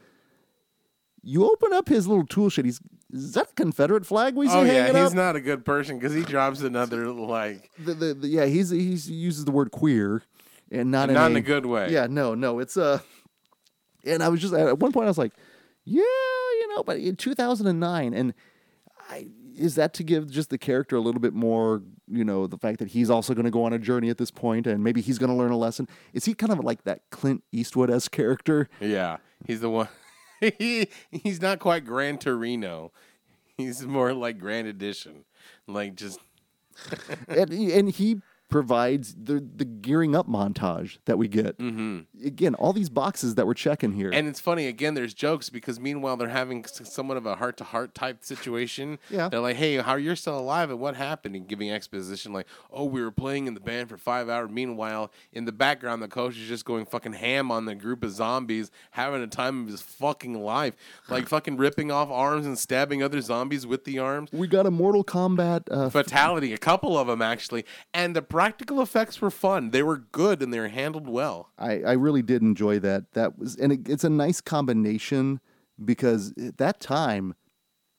You 1.24 1.46
open 1.46 1.74
up 1.74 1.90
his 1.90 2.08
little 2.08 2.26
tool 2.26 2.50
shed. 2.52 2.66
He's 2.66 2.80
is 3.12 3.34
that 3.34 3.50
a 3.50 3.54
Confederate 3.56 4.06
flag 4.06 4.36
we 4.36 4.48
see 4.48 4.54
Oh 4.54 4.62
yeah, 4.64 4.88
he's 4.88 4.96
up? 4.96 5.14
not 5.14 5.36
a 5.36 5.42
good 5.42 5.66
person 5.66 5.98
because 5.98 6.14
he 6.14 6.22
drops 6.22 6.62
another 6.62 7.08
like 7.12 7.72
the, 7.84 7.96
the, 7.96 8.14
the, 8.14 8.28
yeah, 8.28 8.46
he's 8.46 8.70
he's 8.70 9.06
he 9.08 9.16
uses 9.16 9.46
the 9.46 9.52
word 9.52 9.72
queer, 9.72 10.22
and 10.72 10.92
not 10.92 11.10
in 11.10 11.16
not 11.16 11.30
a, 11.30 11.32
in 11.32 11.38
a 11.38 11.42
good 11.42 11.66
way. 11.66 11.90
Yeah, 11.92 12.06
no, 12.08 12.36
no, 12.36 12.60
it's 12.60 12.78
uh 12.78 13.00
And 14.08 14.24
I 14.24 14.30
was 14.30 14.42
just 14.42 14.54
at 14.54 14.80
one 14.80 14.92
point 14.92 15.06
I 15.06 15.10
was 15.10 15.18
like, 15.18 15.34
yeah, 15.86 16.02
you 16.02 16.68
know, 16.76 16.84
but 16.84 16.98
in 16.98 17.16
2009, 17.16 18.14
and 18.14 18.34
I 19.10 19.28
is 19.58 19.76
that 19.76 19.94
to 19.96 20.04
give 20.04 20.30
just 20.30 20.50
the 20.50 20.58
character 20.58 20.96
a 20.96 21.00
little 21.00 21.20
bit 21.20 21.34
more, 21.34 21.82
you 22.08 22.24
know, 22.24 22.46
the 22.46 22.58
fact 22.58 22.80
that 22.80 22.90
he's 22.90 23.10
also 23.10 23.34
going 23.34 23.46
to 23.46 23.52
go 23.52 23.64
on 23.64 23.74
a 23.74 23.80
journey 23.80 24.10
at 24.10 24.18
this 24.18 24.30
point, 24.30 24.68
and 24.68 24.84
maybe 24.84 25.02
he's 25.02 25.18
going 25.18 25.32
to 25.32 25.36
learn 25.36 25.52
a 25.52 25.58
lesson. 25.58 25.88
Is 26.14 26.26
he 26.26 26.34
kind 26.34 26.54
of 26.54 26.60
like 26.60 26.84
that 26.84 27.02
Clint 27.10 27.44
Eastwood 27.52 27.90
esque 27.90 28.12
character? 28.12 28.70
Yeah, 28.80 29.18
he's 29.46 29.62
the 29.62 29.70
one. 29.70 29.88
he, 30.60 30.90
he's 31.12 31.42
not 31.42 31.60
quite 31.60 31.86
Gran 31.86 32.20
Torino. 32.20 32.92
He's 33.58 33.84
more 33.86 34.14
like 34.14 34.38
Grand 34.38 34.68
Edition. 34.68 35.26
Like 35.66 35.96
just 35.96 36.20
and, 37.28 37.50
and 37.52 37.90
he 37.90 38.22
provides 38.50 39.14
the 39.16 39.46
the 39.56 39.66
gearing 39.66 40.16
up 40.16 40.28
montage 40.28 40.98
that 41.06 41.18
we 41.18 41.28
get. 41.28 41.58
Mm-hmm. 41.58 42.26
Again, 42.26 42.56
all 42.56 42.74
these 42.74 42.90
boxes 42.90 43.36
that 43.36 43.46
we're 43.46 43.54
checking 43.54 43.92
here. 43.94 44.10
and 44.14 44.28
it's 44.28 44.40
funny 44.40 44.68
again. 44.68 44.94
There's 44.94 45.14
jokes 45.14 45.50
because 45.50 45.80
meanwhile 45.80 46.16
they're 46.18 46.30
having 46.30 46.64
somewhat 46.66 47.18
of 47.18 47.26
a 47.26 47.36
heart 47.36 47.58
to 47.58 47.64
heart 47.66 47.94
type 47.94 48.24
situation. 48.24 49.00
Yeah. 49.10 49.30
they're 49.30 49.40
like, 49.40 49.56
"Hey, 49.56 49.78
how 49.78 49.96
you're 49.96 50.16
still 50.16 50.38
alive 50.38 50.70
and 50.70 50.80
what 50.80 50.96
happened?" 50.96 51.36
And 51.36 51.48
giving 51.48 51.72
exposition 51.72 52.34
like, 52.34 52.48
"Oh, 52.72 52.86
we 52.86 53.02
were 53.02 53.12
playing 53.12 53.48
in 53.48 53.54
the 53.54 53.60
band 53.60 53.90
for 53.90 53.98
five 53.98 54.30
hours." 54.30 54.50
Meanwhile, 54.52 55.12
in 55.34 55.46
the 55.46 55.52
background, 55.52 56.02
the 56.02 56.08
coach 56.08 56.38
is 56.38 56.48
just 56.48 56.66
going 56.66 56.86
fucking 56.86 57.14
ham 57.14 57.52
on 57.52 57.66
the 57.66 57.76
group 57.76 58.04
of 58.04 58.12
zombies, 58.12 58.70
having 58.92 59.22
a 59.22 59.28
time 59.28 59.64
of 59.64 59.68
his 59.72 59.82
fucking 59.82 60.34
life, 60.44 60.76
like 61.10 61.28
fucking 61.36 61.58
ripping 61.58 61.90
off 61.92 62.10
arms 62.10 62.46
and 62.46 62.58
stabbing 62.60 63.02
other 63.02 63.22
zombies 63.22 63.66
with 63.66 63.86
the 63.86 63.98
arms. 64.00 64.30
we 64.32 64.48
got 64.48 64.66
a 64.66 64.72
Mortal 64.72 65.04
Kombat 65.04 65.64
uh, 65.72 65.90
fatality, 65.90 66.54
a 66.54 66.58
couple 66.58 66.98
of 66.98 67.08
them 67.08 67.22
actually, 67.22 67.66
and 67.94 68.16
the 68.16 68.22
practical 68.38 68.82
effects 68.82 69.20
were 69.20 69.32
fun. 69.32 69.72
They 69.72 69.82
were 69.82 69.98
good 69.98 70.44
and 70.44 70.54
they 70.54 70.60
were 70.60 70.68
handled 70.68 71.08
well. 71.10 71.50
I, 71.58 71.82
I 71.82 71.92
really 71.94 72.22
did 72.22 72.42
enjoy 72.44 72.78
that. 72.80 73.14
That 73.14 73.38
was, 73.40 73.56
and 73.56 73.72
it, 73.74 73.90
it's 73.90 74.04
a 74.04 74.10
nice 74.10 74.42
combination 74.42 75.40
because 75.84 76.34
at 76.38 76.58
that 76.58 76.80
time, 76.80 77.34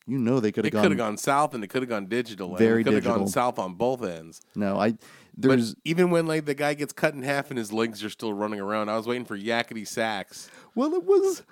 you 0.07 0.16
know, 0.16 0.39
they 0.39 0.53
could 0.53 0.64
It 0.64 0.72
have 0.72 0.82
could 0.82 0.93
have 0.93 0.99
gone. 0.99 1.11
gone 1.12 1.16
south 1.18 1.55
and 1.55 1.64
it 1.64 1.66
could 1.66 1.82
have 1.82 1.89
gone 1.89 2.07
digital. 2.07 2.55
Very 2.57 2.82
it 2.82 2.84
could 2.84 2.95
have 2.95 3.05
gone 3.05 3.26
south 3.26 3.59
on 3.59 3.74
both 3.74 4.03
ends. 4.05 4.41
No, 4.55 4.78
I 4.78 4.95
But 5.36 5.59
even 5.84 6.11
when 6.11 6.26
like 6.26 6.45
the 6.45 6.55
guy 6.55 6.74
gets 6.74 6.93
cut 6.93 7.14
in 7.14 7.22
half 7.22 7.51
and 7.51 7.59
his 7.59 7.72
legs 7.72 8.05
are 8.05 8.11
still 8.11 8.32
running 8.32 8.61
around, 8.61 8.89
I 8.91 8.97
was 8.97 9.07
waiting 9.09 9.24
for 9.24 9.36
Yakety 9.36 9.86
Sax. 9.86 10.49
well, 10.76 10.95
it 10.95 11.05
was 11.05 11.43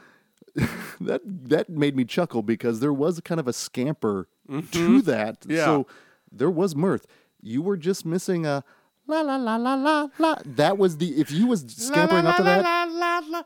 that 1.00 1.20
that 1.24 1.68
made 1.68 1.96
me 1.96 2.04
chuckle 2.04 2.42
because 2.42 2.80
there 2.80 2.92
was 2.92 3.20
kind 3.20 3.40
of 3.40 3.48
a 3.48 3.52
scamper 3.52 4.28
to 4.70 5.02
that. 5.02 5.40
Mm-hmm. 5.40 5.50
Yeah. 5.50 5.64
So 5.64 5.86
there 6.32 6.50
was 6.50 6.74
mirth. 6.76 7.04
You 7.46 7.62
were 7.62 7.76
just 7.76 8.04
missing 8.04 8.44
a 8.44 8.64
la 9.06 9.20
la 9.20 9.36
la 9.36 9.54
la 9.56 9.74
la 9.74 10.08
la. 10.18 10.36
That 10.44 10.78
was 10.78 10.96
the 10.96 11.20
if 11.20 11.30
you 11.30 11.46
was 11.46 11.60
scampering 11.68 12.24
La, 12.24 12.32
up 12.32 12.38
la, 12.40 12.44
to 12.44 12.50
la, 12.56 12.62
that. 12.62 12.90
la, 12.90 13.18
la, 13.20 13.42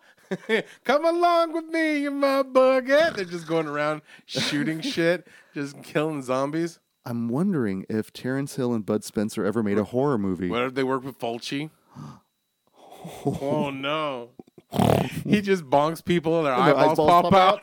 la. 0.48 0.60
Come 0.84 1.04
along 1.04 1.52
with 1.52 1.66
me, 1.66 1.98
you 1.98 2.10
my 2.10 2.42
bugger. 2.42 3.14
They're 3.14 3.26
just 3.26 3.46
going 3.46 3.66
around 3.66 4.00
shooting 4.24 4.80
shit, 4.94 5.26
just 5.52 5.82
killing 5.82 6.22
zombies. 6.22 6.78
I'm 7.04 7.28
wondering 7.28 7.84
if 7.90 8.10
Terence 8.12 8.56
Hill 8.56 8.72
and 8.72 8.86
Bud 8.86 9.04
Spencer 9.04 9.44
ever 9.44 9.62
made 9.62 9.76
a 9.76 9.84
horror 9.84 10.16
movie. 10.18 10.48
What 10.48 10.62
if 10.62 10.74
they 10.74 10.84
work 10.84 11.04
with 11.04 11.18
Fulci? 11.18 11.68
oh 13.26 13.70
no. 13.70 14.30
He 15.26 15.40
just 15.42 15.64
bonks 15.64 16.02
people 16.02 16.38
and 16.38 16.46
their 16.46 16.54
And 16.54 16.68
their 16.68 16.76
eyeballs, 16.76 16.98
eyeballs 16.98 17.22
pop, 17.22 17.32
pop 17.32 17.34
out. 17.34 17.62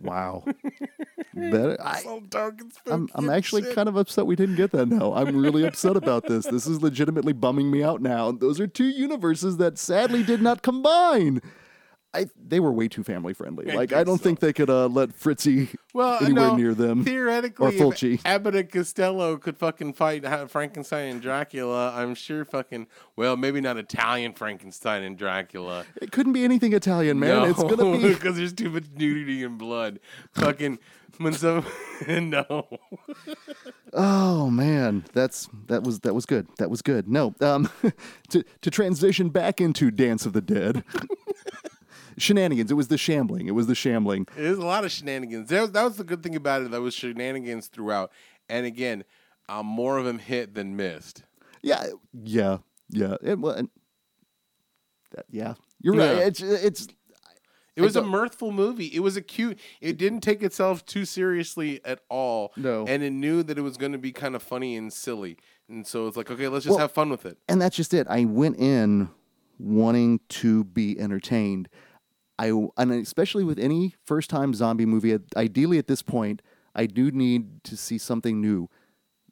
Wow. 0.00 0.44
Better, 1.34 1.76
I, 1.80 2.00
So 2.00 2.20
dark 2.20 2.60
and 2.60 2.72
spooky. 2.72 2.94
I'm, 2.94 3.08
I'm 3.14 3.30
actually 3.30 3.62
shit. 3.62 3.74
kind 3.74 3.88
of 3.88 3.96
upset 3.96 4.26
we 4.26 4.36
didn't 4.36 4.56
get 4.56 4.72
that 4.72 4.86
now. 4.86 5.12
I'm 5.14 5.36
really 5.36 5.66
upset 5.66 5.96
about 5.96 6.26
this. 6.26 6.46
This 6.46 6.66
is 6.66 6.82
legitimately 6.82 7.34
bumming 7.34 7.70
me 7.70 7.82
out 7.82 8.00
now. 8.00 8.32
Those 8.32 8.58
are 8.60 8.66
two 8.66 8.88
universes 8.88 9.58
that 9.58 9.78
sadly 9.78 10.22
did 10.22 10.40
not 10.40 10.62
combine. 10.62 11.40
I, 12.16 12.26
they 12.48 12.60
were 12.60 12.72
way 12.72 12.88
too 12.88 13.04
family 13.04 13.34
friendly. 13.34 13.70
I 13.70 13.74
Like 13.74 13.92
I 13.92 14.04
don't 14.04 14.18
so. 14.18 14.24
think 14.24 14.40
they 14.40 14.52
could 14.52 14.70
uh, 14.70 14.86
let 14.86 15.12
Fritzy 15.12 15.68
well, 15.92 16.22
anywhere 16.24 16.48
no, 16.48 16.56
near 16.56 16.74
them. 16.74 17.04
Theoretically, 17.04 17.66
or 17.66 17.70
Fulci. 17.72 18.20
Abbott 18.24 18.56
and 18.56 18.70
Costello 18.70 19.36
could 19.36 19.56
fucking 19.58 19.92
fight 19.92 20.24
Frankenstein 20.50 21.08
and 21.10 21.22
Dracula, 21.22 21.92
I'm 21.94 22.14
sure 22.14 22.44
fucking 22.44 22.86
well, 23.16 23.36
maybe 23.36 23.60
not 23.60 23.76
Italian 23.76 24.32
Frankenstein 24.32 25.02
and 25.02 25.16
Dracula. 25.16 25.84
It 26.00 26.12
couldn't 26.12 26.32
be 26.32 26.44
anything 26.44 26.72
Italian, 26.72 27.18
man. 27.18 27.42
no, 27.42 27.44
It's 27.44 27.62
gonna 27.62 27.98
be 27.98 28.08
because 28.14 28.36
there's 28.36 28.52
too 28.52 28.70
much 28.70 28.84
nudity 28.94 29.44
and 29.44 29.58
blood. 29.58 30.00
fucking 30.32 30.78
when 31.18 31.32
some 31.32 31.64
no. 32.08 32.68
Oh 33.92 34.50
man, 34.50 35.04
that's 35.12 35.48
that 35.66 35.82
was 35.82 36.00
that 36.00 36.14
was 36.14 36.26
good. 36.26 36.46
That 36.58 36.70
was 36.70 36.82
good. 36.82 37.08
No, 37.08 37.34
um, 37.40 37.70
to 38.30 38.44
to 38.60 38.70
transition 38.70 39.30
back 39.30 39.60
into 39.60 39.90
Dance 39.90 40.26
of 40.26 40.32
the 40.32 40.42
Dead. 40.42 40.84
Shenanigans. 42.18 42.70
It 42.70 42.74
was 42.74 42.88
the 42.88 42.98
shambling. 42.98 43.46
It 43.46 43.54
was 43.54 43.66
the 43.66 43.74
shambling. 43.74 44.26
There's 44.36 44.58
a 44.58 44.64
lot 44.64 44.84
of 44.84 44.92
shenanigans. 44.92 45.48
That 45.50 45.60
was, 45.60 45.70
that 45.72 45.82
was 45.84 45.96
the 45.96 46.04
good 46.04 46.22
thing 46.22 46.34
about 46.36 46.62
it. 46.62 46.70
That 46.70 46.80
was 46.80 46.94
shenanigans 46.94 47.66
throughout. 47.68 48.10
And 48.48 48.64
again, 48.66 49.04
uh, 49.48 49.62
more 49.62 49.98
of 49.98 50.04
them 50.04 50.18
hit 50.18 50.54
than 50.54 50.76
missed. 50.76 51.24
Yeah, 51.62 51.84
yeah, 52.12 52.58
yeah. 52.90 53.16
It 53.22 53.38
was. 53.38 53.64
That, 55.12 55.26
yeah, 55.30 55.54
you're 55.80 55.94
right. 55.94 56.18
It's 56.18 56.40
it's 56.42 56.88
It 57.76 57.82
was 57.82 57.96
a 57.96 58.02
mirthful 58.02 58.52
movie. 58.52 58.86
It 58.86 59.00
was 59.00 59.16
a 59.16 59.22
cute. 59.22 59.58
It 59.80 59.98
didn't 59.98 60.20
take 60.20 60.42
itself 60.42 60.84
too 60.86 61.04
seriously 61.04 61.80
at 61.84 62.00
all. 62.08 62.52
No. 62.56 62.86
and 62.86 63.02
it 63.02 63.10
knew 63.10 63.42
that 63.42 63.58
it 63.58 63.62
was 63.62 63.76
going 63.76 63.92
to 63.92 63.98
be 63.98 64.12
kind 64.12 64.34
of 64.34 64.42
funny 64.42 64.76
and 64.76 64.92
silly. 64.92 65.36
And 65.68 65.86
so 65.86 66.06
it's 66.06 66.16
like, 66.16 66.30
okay, 66.30 66.48
let's 66.48 66.64
just 66.64 66.72
Well- 66.72 66.80
have 66.80 66.92
fun 66.92 67.10
with 67.10 67.26
it. 67.26 67.38
and 67.48 67.60
that's 67.60 67.76
just 67.76 67.92
it. 67.94 68.06
I 68.08 68.24
went 68.24 68.56
in 68.58 69.08
wanting 69.58 70.20
to 70.28 70.64
be 70.64 70.98
entertained. 70.98 71.68
I 72.38 72.48
and 72.76 72.92
especially 72.92 73.44
with 73.44 73.58
any 73.58 73.94
first 74.04 74.28
time 74.30 74.52
zombie 74.54 74.86
movie, 74.86 75.18
ideally 75.36 75.78
at 75.78 75.86
this 75.86 76.02
point, 76.02 76.42
I 76.74 76.86
do 76.86 77.10
need 77.10 77.64
to 77.64 77.76
see 77.76 77.98
something 77.98 78.40
new. 78.40 78.68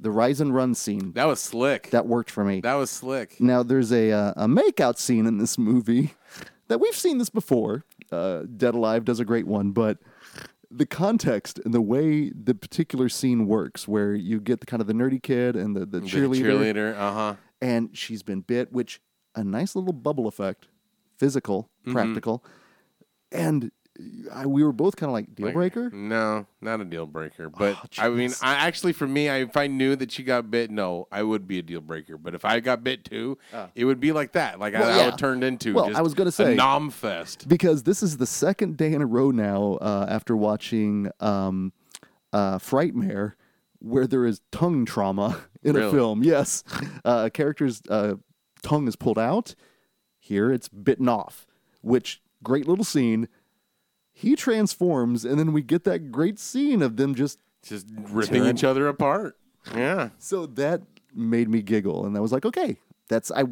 The 0.00 0.10
rise 0.10 0.40
and 0.40 0.52
run 0.54 0.74
scene 0.74 1.12
That 1.12 1.26
was 1.26 1.40
slick. 1.40 1.90
That, 1.90 2.06
worked 2.06 2.30
for 2.30 2.44
me. 2.44 2.60
That 2.60 2.74
was 2.74 2.90
slick. 2.90 3.40
Now 3.40 3.62
there's 3.62 3.92
a 3.92 4.10
uh, 4.10 4.32
a 4.36 4.46
makeout 4.46 4.98
scene 4.98 5.24
in 5.26 5.38
this 5.38 5.56
movie 5.56 6.14
that 6.68 6.80
we've 6.80 6.96
seen 6.96 7.18
this 7.18 7.30
before. 7.30 7.84
Uh, 8.10 8.42
Dead 8.56 8.74
Alive 8.74 9.04
does 9.04 9.20
a 9.20 9.24
great 9.24 9.46
one, 9.46 9.70
but 9.70 9.98
the 10.70 10.84
context 10.86 11.60
and 11.64 11.72
the 11.72 11.80
way 11.80 12.30
the 12.30 12.54
particular 12.54 13.08
scene 13.08 13.46
works, 13.46 13.86
where 13.86 14.14
you 14.14 14.40
get 14.40 14.60
the 14.60 14.66
kind 14.66 14.80
of 14.80 14.86
the 14.88 14.92
nerdy 14.92 15.22
kid 15.22 15.54
and 15.56 15.76
the, 15.76 15.80
the 15.86 16.00
The 16.00 16.06
cheerleader, 16.08 16.42
cheerleader. 16.74 16.96
Uh 16.96 17.12
huh. 17.12 17.34
and 17.62 17.96
she's 17.96 18.22
been 18.22 18.40
bit, 18.40 18.72
which 18.72 19.00
a 19.36 19.44
nice 19.44 19.76
little 19.76 19.92
bubble 19.92 20.26
effect, 20.26 20.66
physical, 21.18 21.70
Mm-hmm. 21.86 21.92
practical, 21.92 22.44
and 23.34 23.70
I, 24.32 24.44
we 24.46 24.64
were 24.64 24.72
both 24.72 24.96
kind 24.96 25.08
of 25.08 25.12
like 25.12 25.34
deal 25.36 25.52
breaker. 25.52 25.88
No, 25.90 26.46
not 26.60 26.80
a 26.80 26.84
deal 26.84 27.06
breaker. 27.06 27.48
But 27.48 27.76
Oh, 27.76 27.88
I 27.98 28.08
mean. 28.08 28.32
I 28.42 28.54
actually, 28.54 28.92
for 28.92 29.06
me, 29.06 29.28
I, 29.28 29.36
if 29.42 29.56
I 29.56 29.68
knew 29.68 29.94
that 29.96 30.10
she 30.10 30.24
got 30.24 30.50
bit, 30.50 30.70
no, 30.70 31.06
I 31.12 31.22
would 31.22 31.46
be 31.46 31.58
a 31.60 31.62
deal 31.62 31.80
breaker. 31.80 32.18
But 32.18 32.34
if 32.34 32.44
I 32.44 32.58
got 32.60 32.82
bit 32.82 33.04
too, 33.04 33.38
it 33.76 33.84
would 33.84 34.00
be 34.00 34.10
like 34.12 34.32
that. 34.32 34.58
Like. 34.58 34.74
Well, 34.74 34.82
I, 35.00 35.02
I 35.04 35.06
would 35.06 35.18
turned 35.18 35.44
into. 35.44 35.74
Well, 35.74 35.86
just 35.86 35.98
I 35.98 36.02
was 36.02 36.14
gonna 36.14 36.32
say- 36.32 36.52
a 36.54 36.56
nom 36.56 36.90
fest. 36.90 37.46
because 37.48 37.84
this 37.84 38.02
is 38.02 38.16
the 38.16 38.26
second 38.26 38.76
day 38.76 38.92
in 38.94 39.00
a 39.02 39.06
row 39.06 39.30
now 39.30 39.74
uh, 39.80 40.06
after 40.08 40.36
watching 40.36 41.10
um, 41.20 41.72
uh, 42.32 42.58
Frightmare, 42.58 43.34
where 43.78 44.08
there 44.08 44.26
is 44.26 44.40
tongue 44.50 44.84
trauma 44.86 45.40
in 45.62 45.76
a 45.76 45.90
film. 45.92 46.24
Yes, 46.24 46.64
uh, 47.04 47.24
a 47.26 47.30
character's 47.30 47.80
uh, 47.88 48.14
tongue 48.62 48.88
is 48.88 48.96
pulled 48.96 49.20
out. 49.20 49.54
Here, 50.18 50.50
it's 50.50 50.68
bitten 50.68 51.08
off. 51.08 51.46
Which 51.82 52.22
great 52.44 52.68
little 52.68 52.84
scene. 52.84 53.28
He 54.12 54.36
transforms, 54.36 55.24
and 55.24 55.38
then 55.40 55.52
we 55.52 55.62
get 55.62 55.82
that 55.84 56.12
great 56.12 56.38
scene 56.38 56.82
of 56.82 56.96
them 56.96 57.14
just. 57.14 57.38
Just 57.66 57.86
ripping 57.98 58.42
Tearing- 58.42 58.56
each 58.56 58.62
other 58.64 58.86
apart. 58.88 59.38
Yeah. 59.74 60.10
So 60.18 60.44
that 60.46 60.82
made 61.14 61.48
me 61.48 61.62
giggle, 61.62 62.04
and 62.04 62.16
I 62.16 62.20
was 62.20 62.30
like, 62.30 62.44
okay, 62.44 62.76
that's 63.08 63.30
I 63.32 63.44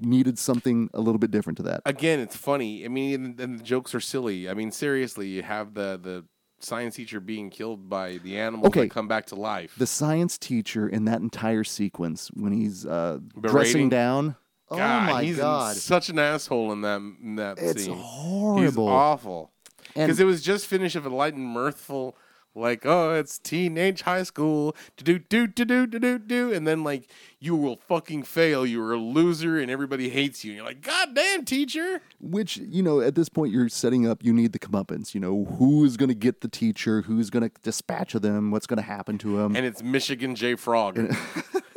needed 0.00 0.38
something 0.38 0.88
a 0.94 1.00
little 1.00 1.18
bit 1.18 1.32
different 1.32 1.56
to 1.56 1.64
that. 1.64 1.82
Again, 1.84 2.20
it's 2.20 2.36
funny. 2.36 2.84
I 2.84 2.88
mean, 2.88 3.14
and, 3.24 3.40
and 3.40 3.58
the 3.58 3.64
jokes 3.64 3.96
are 3.96 4.00
silly. 4.00 4.48
I 4.48 4.54
mean, 4.54 4.70
seriously, 4.70 5.26
you 5.26 5.42
have 5.42 5.74
the 5.74 5.98
the 6.00 6.24
science 6.60 6.94
teacher 6.96 7.18
being 7.20 7.50
killed 7.50 7.88
by 7.88 8.18
the 8.18 8.36
animals 8.38 8.68
Okay. 8.68 8.82
that 8.82 8.90
come 8.90 9.08
back 9.08 9.26
to 9.26 9.34
life. 9.34 9.74
the 9.76 9.86
science 9.86 10.38
teacher 10.38 10.88
in 10.88 11.04
that 11.06 11.20
entire 11.20 11.62
sequence 11.64 12.30
when 12.34 12.52
he's 12.52 12.84
uh, 12.86 13.18
Berating? 13.34 13.50
dressing 13.50 13.88
down. 13.88 14.36
Oh 14.70 14.76
god, 14.76 15.08
oh 15.08 15.12
my 15.12 15.24
he's 15.24 15.36
god, 15.36 15.76
such 15.76 16.08
an 16.08 16.18
asshole 16.18 16.72
in 16.72 16.82
that 16.82 17.00
in 17.00 17.36
that 17.36 17.58
it's 17.58 17.84
scene. 17.84 17.94
He's 17.94 18.02
horrible. 18.04 18.88
awful. 18.88 19.50
Because 19.94 20.20
it 20.20 20.24
was 20.24 20.42
just 20.42 20.66
finished 20.66 20.96
of 20.96 21.06
a 21.06 21.08
light 21.08 21.34
and 21.34 21.44
mirthful, 21.46 22.14
like, 22.54 22.84
oh, 22.84 23.14
it's 23.14 23.38
teenage 23.38 24.02
high 24.02 24.22
school, 24.22 24.74
do 24.96 25.18
do 25.18 25.46
do 25.46 25.64
do 25.64 25.86
do 25.86 25.98
do 25.98 26.18
do, 26.18 26.52
and 26.52 26.66
then 26.66 26.82
like 26.82 27.08
you 27.40 27.54
will 27.54 27.76
fucking 27.76 28.24
fail, 28.24 28.66
you're 28.66 28.92
a 28.92 28.96
loser, 28.96 29.58
and 29.58 29.70
everybody 29.70 30.08
hates 30.08 30.44
you. 30.44 30.50
And 30.50 30.56
you're 30.56 30.66
like, 30.66 30.82
God 30.82 31.14
damn, 31.14 31.44
teacher. 31.44 32.00
Which 32.20 32.56
you 32.56 32.82
know, 32.82 33.00
at 33.00 33.14
this 33.14 33.28
point, 33.28 33.52
you're 33.52 33.68
setting 33.68 34.06
up. 34.06 34.24
You 34.24 34.32
need 34.32 34.52
the 34.52 34.58
comeuppance. 34.58 35.14
You 35.14 35.20
know, 35.20 35.44
who's 35.58 35.96
going 35.96 36.08
to 36.08 36.14
get 36.14 36.40
the 36.40 36.48
teacher? 36.48 37.02
Who's 37.02 37.30
going 37.30 37.48
to 37.48 37.50
dispatch 37.62 38.14
of 38.14 38.22
them? 38.22 38.50
What's 38.50 38.66
going 38.66 38.78
to 38.78 38.82
happen 38.82 39.18
to 39.18 39.40
him? 39.40 39.54
And 39.56 39.64
it's 39.64 39.82
Michigan 39.82 40.34
J 40.34 40.56
Frog, 40.56 40.96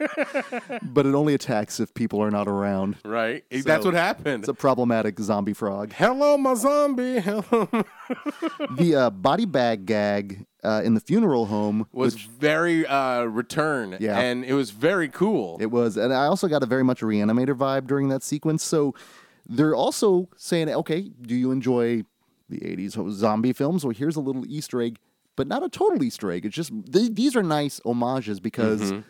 but 0.82 1.06
it 1.06 1.14
only 1.14 1.34
attacks 1.34 1.80
if 1.80 1.92
people 1.94 2.22
are 2.22 2.30
not 2.30 2.48
around. 2.48 2.96
right? 3.04 3.44
That's 3.50 3.84
what 3.84 3.94
happened. 3.94 4.44
It's 4.44 4.48
a 4.48 4.54
problematic 4.54 5.18
zombie 5.20 5.52
frog. 5.52 5.92
Hello, 5.92 6.36
my 6.38 6.54
zombie. 6.54 7.20
Hello. 7.20 7.68
the 8.76 8.94
uh, 8.96 9.10
body 9.10 9.44
bag 9.46 9.86
gag 9.86 10.46
uh, 10.64 10.82
in 10.84 10.94
the 10.94 11.00
funeral 11.00 11.46
home 11.46 11.86
was 11.92 12.14
very 12.14 12.86
uh, 12.86 13.22
return, 13.24 13.96
Yeah. 14.00 14.18
and 14.18 14.44
it 14.44 14.54
was 14.54 14.70
very 14.70 15.08
cool. 15.08 15.58
It 15.60 15.70
was, 15.70 15.96
and 15.96 16.12
I 16.12 16.26
also 16.26 16.48
got 16.48 16.62
a 16.62 16.66
very 16.66 16.84
much 16.84 17.00
reanimator 17.00 17.54
vibe 17.56 17.86
during 17.86 18.08
that 18.08 18.22
sequence. 18.22 18.62
So 18.62 18.94
they're 19.48 19.74
also 19.74 20.28
saying, 20.36 20.68
okay, 20.68 21.10
do 21.22 21.34
you 21.34 21.50
enjoy 21.50 22.04
the 22.48 22.58
'80s 22.60 23.10
zombie 23.12 23.52
films? 23.52 23.84
Well, 23.84 23.94
here's 23.94 24.16
a 24.16 24.20
little 24.20 24.44
Easter 24.46 24.80
egg, 24.82 24.98
but 25.36 25.46
not 25.46 25.62
a 25.62 25.68
total 25.68 26.02
Easter 26.02 26.30
egg. 26.30 26.44
It's 26.46 26.54
just 26.56 26.72
th- 26.92 27.14
these 27.14 27.36
are 27.36 27.42
nice 27.42 27.80
homages 27.84 28.40
because 28.40 28.80
Mm-hmm. 28.92 29.00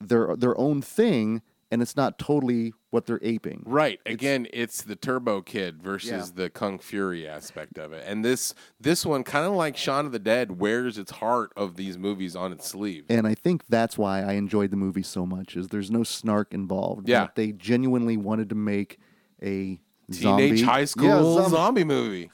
They're 0.00 0.36
their 0.36 0.58
own 0.58 0.80
thing, 0.82 1.42
and 1.70 1.82
it's 1.82 1.96
not 1.96 2.18
totally 2.18 2.72
what 2.90 3.04
they're 3.06 3.20
aping. 3.22 3.62
Right. 3.66 4.00
Again, 4.06 4.46
it's 4.52 4.80
the 4.82 4.96
Turbo 4.96 5.42
Kid 5.42 5.82
versus 5.82 6.10
Yeah. 6.10 6.24
the 6.44 6.50
Kung 6.50 6.78
Fury 6.78 7.28
aspect 7.28 7.76
of 7.76 7.92
it. 7.92 8.02
And 8.06 8.24
this 8.24 8.54
this 8.80 9.04
one 9.04 9.24
kind 9.24 9.44
of 9.46 9.52
like 9.52 9.76
Shaun 9.76 10.06
of 10.06 10.12
the 10.12 10.18
Dead 10.18 10.58
wears 10.60 10.96
its 10.96 11.10
heart 11.12 11.52
of 11.56 11.76
these 11.76 11.98
movies 11.98 12.34
on 12.34 12.52
its 12.52 12.66
sleeve. 12.66 13.04
And 13.10 13.26
I 13.26 13.34
think 13.34 13.66
that's 13.68 13.98
why 13.98 14.22
I 14.22 14.32
enjoyed 14.32 14.70
the 14.70 14.76
movie 14.76 15.02
so 15.02 15.26
much. 15.26 15.56
Is 15.56 15.68
there's 15.68 15.90
no 15.90 16.02
snark 16.02 16.54
involved. 16.54 17.08
Yeah. 17.08 17.28
They 17.34 17.52
genuinely 17.52 18.16
wanted 18.16 18.48
to 18.48 18.54
make 18.54 18.98
a 19.42 19.78
Teenage 20.10 20.22
zombie- 20.58 20.62
high 20.62 20.78
Yeah, 20.80 20.84
school 20.86 21.34
zombie- 21.36 21.50
zombie 21.50 21.84
movie. 21.84 22.30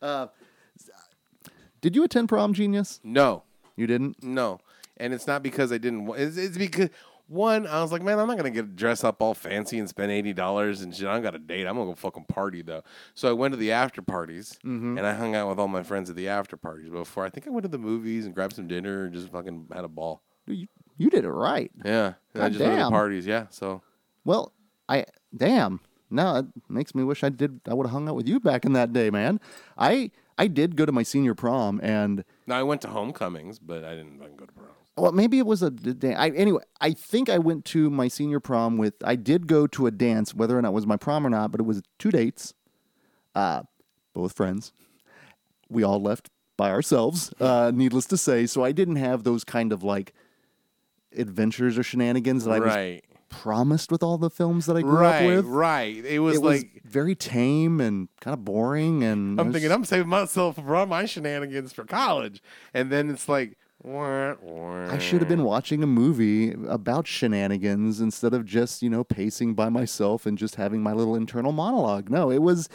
Uh, 0.00 0.28
did 1.82 1.94
you 1.94 2.04
attend 2.04 2.28
prom, 2.28 2.54
genius? 2.54 3.00
No. 3.04 3.42
You 3.76 3.86
didn't. 3.86 4.22
No. 4.22 4.60
And 5.02 5.12
it's 5.12 5.26
not 5.26 5.42
because 5.42 5.72
I 5.72 5.78
didn't 5.78 6.08
it's, 6.16 6.36
it's 6.36 6.56
because 6.56 6.88
one, 7.28 7.66
I 7.66 7.80
was 7.80 7.92
like, 7.92 8.02
man, 8.02 8.18
I'm 8.18 8.26
not 8.28 8.36
gonna 8.36 8.50
get 8.50 8.76
dress 8.76 9.04
up 9.04 9.22
all 9.22 9.32
fancy 9.34 9.78
and 9.78 9.88
spend 9.88 10.10
eighty 10.12 10.32
dollars 10.32 10.82
and 10.82 10.94
shit. 10.94 11.06
I 11.08 11.18
got 11.20 11.34
a 11.34 11.38
date. 11.38 11.66
I'm 11.66 11.76
gonna 11.76 11.90
go 11.90 11.94
fucking 11.94 12.24
party 12.26 12.62
though. 12.62 12.82
So 13.14 13.28
I 13.28 13.32
went 13.32 13.52
to 13.52 13.56
the 13.58 13.72
after 13.72 14.02
parties 14.02 14.58
Mm-hmm. 14.64 14.98
and 14.98 15.06
I 15.06 15.14
hung 15.14 15.34
out 15.34 15.48
with 15.48 15.58
all 15.58 15.68
my 15.68 15.82
friends 15.82 16.10
at 16.10 16.16
the 16.16 16.28
after 16.28 16.56
parties 16.56 16.90
before. 16.90 17.24
I 17.24 17.30
think 17.30 17.46
I 17.46 17.50
went 17.50 17.62
to 17.64 17.68
the 17.68 17.78
movies 17.78 18.26
and 18.26 18.34
grabbed 18.34 18.54
some 18.56 18.66
dinner 18.68 19.04
and 19.04 19.14
just 19.14 19.30
fucking 19.30 19.68
had 19.72 19.84
a 19.84 19.88
ball. 19.88 20.22
You, 20.46 20.66
you 20.98 21.08
did 21.10 21.24
it 21.24 21.30
right. 21.30 21.70
Yeah. 21.84 22.14
I 22.34 22.48
just 22.48 22.50
went 22.50 22.52
to 22.54 22.58
the 22.58 22.64
damn. 22.76 22.90
parties, 22.90 23.26
yeah. 23.26 23.46
So 23.50 23.82
Well, 24.24 24.52
I 24.88 25.06
damn. 25.34 25.80
No, 26.10 26.36
it 26.36 26.46
makes 26.68 26.94
me 26.94 27.02
wish 27.04 27.24
I 27.24 27.30
did. 27.30 27.60
I 27.66 27.72
would 27.72 27.86
have 27.86 27.92
hung 27.92 28.08
out 28.08 28.16
with 28.16 28.28
you 28.28 28.38
back 28.40 28.66
in 28.66 28.74
that 28.74 28.92
day, 28.92 29.08
man. 29.08 29.40
I 29.78 30.10
I 30.36 30.48
did 30.48 30.76
go 30.76 30.84
to 30.84 30.92
my 30.92 31.02
senior 31.02 31.34
prom, 31.34 31.80
and 31.82 32.24
now 32.46 32.58
I 32.58 32.62
went 32.62 32.82
to 32.82 32.88
homecomings, 32.88 33.58
but 33.58 33.84
I 33.84 33.94
didn't 33.94 34.18
fucking 34.18 34.36
go 34.36 34.44
to 34.44 34.52
prom. 34.52 34.66
Well, 34.96 35.12
maybe 35.12 35.38
it 35.38 35.46
was 35.46 35.62
a, 35.62 35.70
day. 35.70 36.14
I, 36.14 36.28
anyway, 36.28 36.62
I 36.80 36.92
think 36.92 37.28
I 37.28 37.38
went 37.38 37.64
to 37.66 37.88
my 37.88 38.08
senior 38.08 38.40
prom 38.40 38.76
with. 38.76 38.94
I 39.04 39.16
did 39.16 39.46
go 39.46 39.66
to 39.68 39.86
a 39.86 39.90
dance, 39.90 40.34
whether 40.34 40.58
or 40.58 40.62
not 40.62 40.68
it 40.68 40.74
was 40.74 40.86
my 40.86 40.96
prom 40.96 41.26
or 41.26 41.30
not, 41.30 41.50
but 41.50 41.60
it 41.60 41.64
was 41.64 41.82
two 41.98 42.10
dates, 42.10 42.52
uh, 43.34 43.62
both 44.12 44.34
friends. 44.34 44.72
We 45.70 45.82
all 45.82 46.00
left 46.00 46.28
by 46.58 46.70
ourselves, 46.70 47.32
uh, 47.40 47.72
needless 47.74 48.04
to 48.06 48.18
say. 48.18 48.46
So 48.46 48.62
I 48.62 48.72
didn't 48.72 48.96
have 48.96 49.24
those 49.24 49.44
kind 49.44 49.72
of 49.72 49.82
like 49.82 50.12
adventures 51.16 51.78
or 51.78 51.82
shenanigans 51.82 52.44
that 52.44 52.52
I 52.52 52.58
was 52.58 53.00
promised 53.30 53.90
with 53.90 54.02
all 54.02 54.18
the 54.18 54.28
films 54.28 54.66
that 54.66 54.76
I 54.76 54.82
grew 54.82 54.98
right, 54.98 55.22
up 55.22 55.26
with. 55.26 55.46
right. 55.46 56.04
It 56.04 56.18
was 56.18 56.36
It 56.36 56.42
was 56.42 56.62
like 56.62 56.82
very 56.84 57.14
tame 57.14 57.80
and 57.80 58.08
kind 58.20 58.34
of 58.34 58.44
boring. 58.44 59.02
And 59.02 59.40
I'm 59.40 59.46
was 59.46 59.54
thinking 59.54 59.72
I'm 59.72 59.86
saving 59.86 60.08
myself 60.08 60.56
from 60.56 60.88
my 60.90 61.06
shenanigans 61.06 61.72
for 61.72 61.84
college, 61.84 62.42
and 62.74 62.92
then 62.92 63.08
it's 63.08 63.28
like. 63.28 63.56
I 64.90 64.98
should 64.98 65.20
have 65.20 65.28
been 65.28 65.42
watching 65.44 65.82
a 65.82 65.86
movie 65.86 66.52
about 66.68 67.06
shenanigans 67.06 68.00
instead 68.00 68.32
of 68.34 68.44
just, 68.44 68.82
you 68.82 68.88
know, 68.90 69.02
pacing 69.04 69.54
by 69.54 69.68
myself 69.68 70.24
and 70.26 70.38
just 70.38 70.54
having 70.54 70.82
my 70.82 70.92
little 70.92 71.14
internal 71.16 71.52
monologue. 71.52 72.08
No, 72.10 72.30
it 72.30 72.42
was 72.42 72.68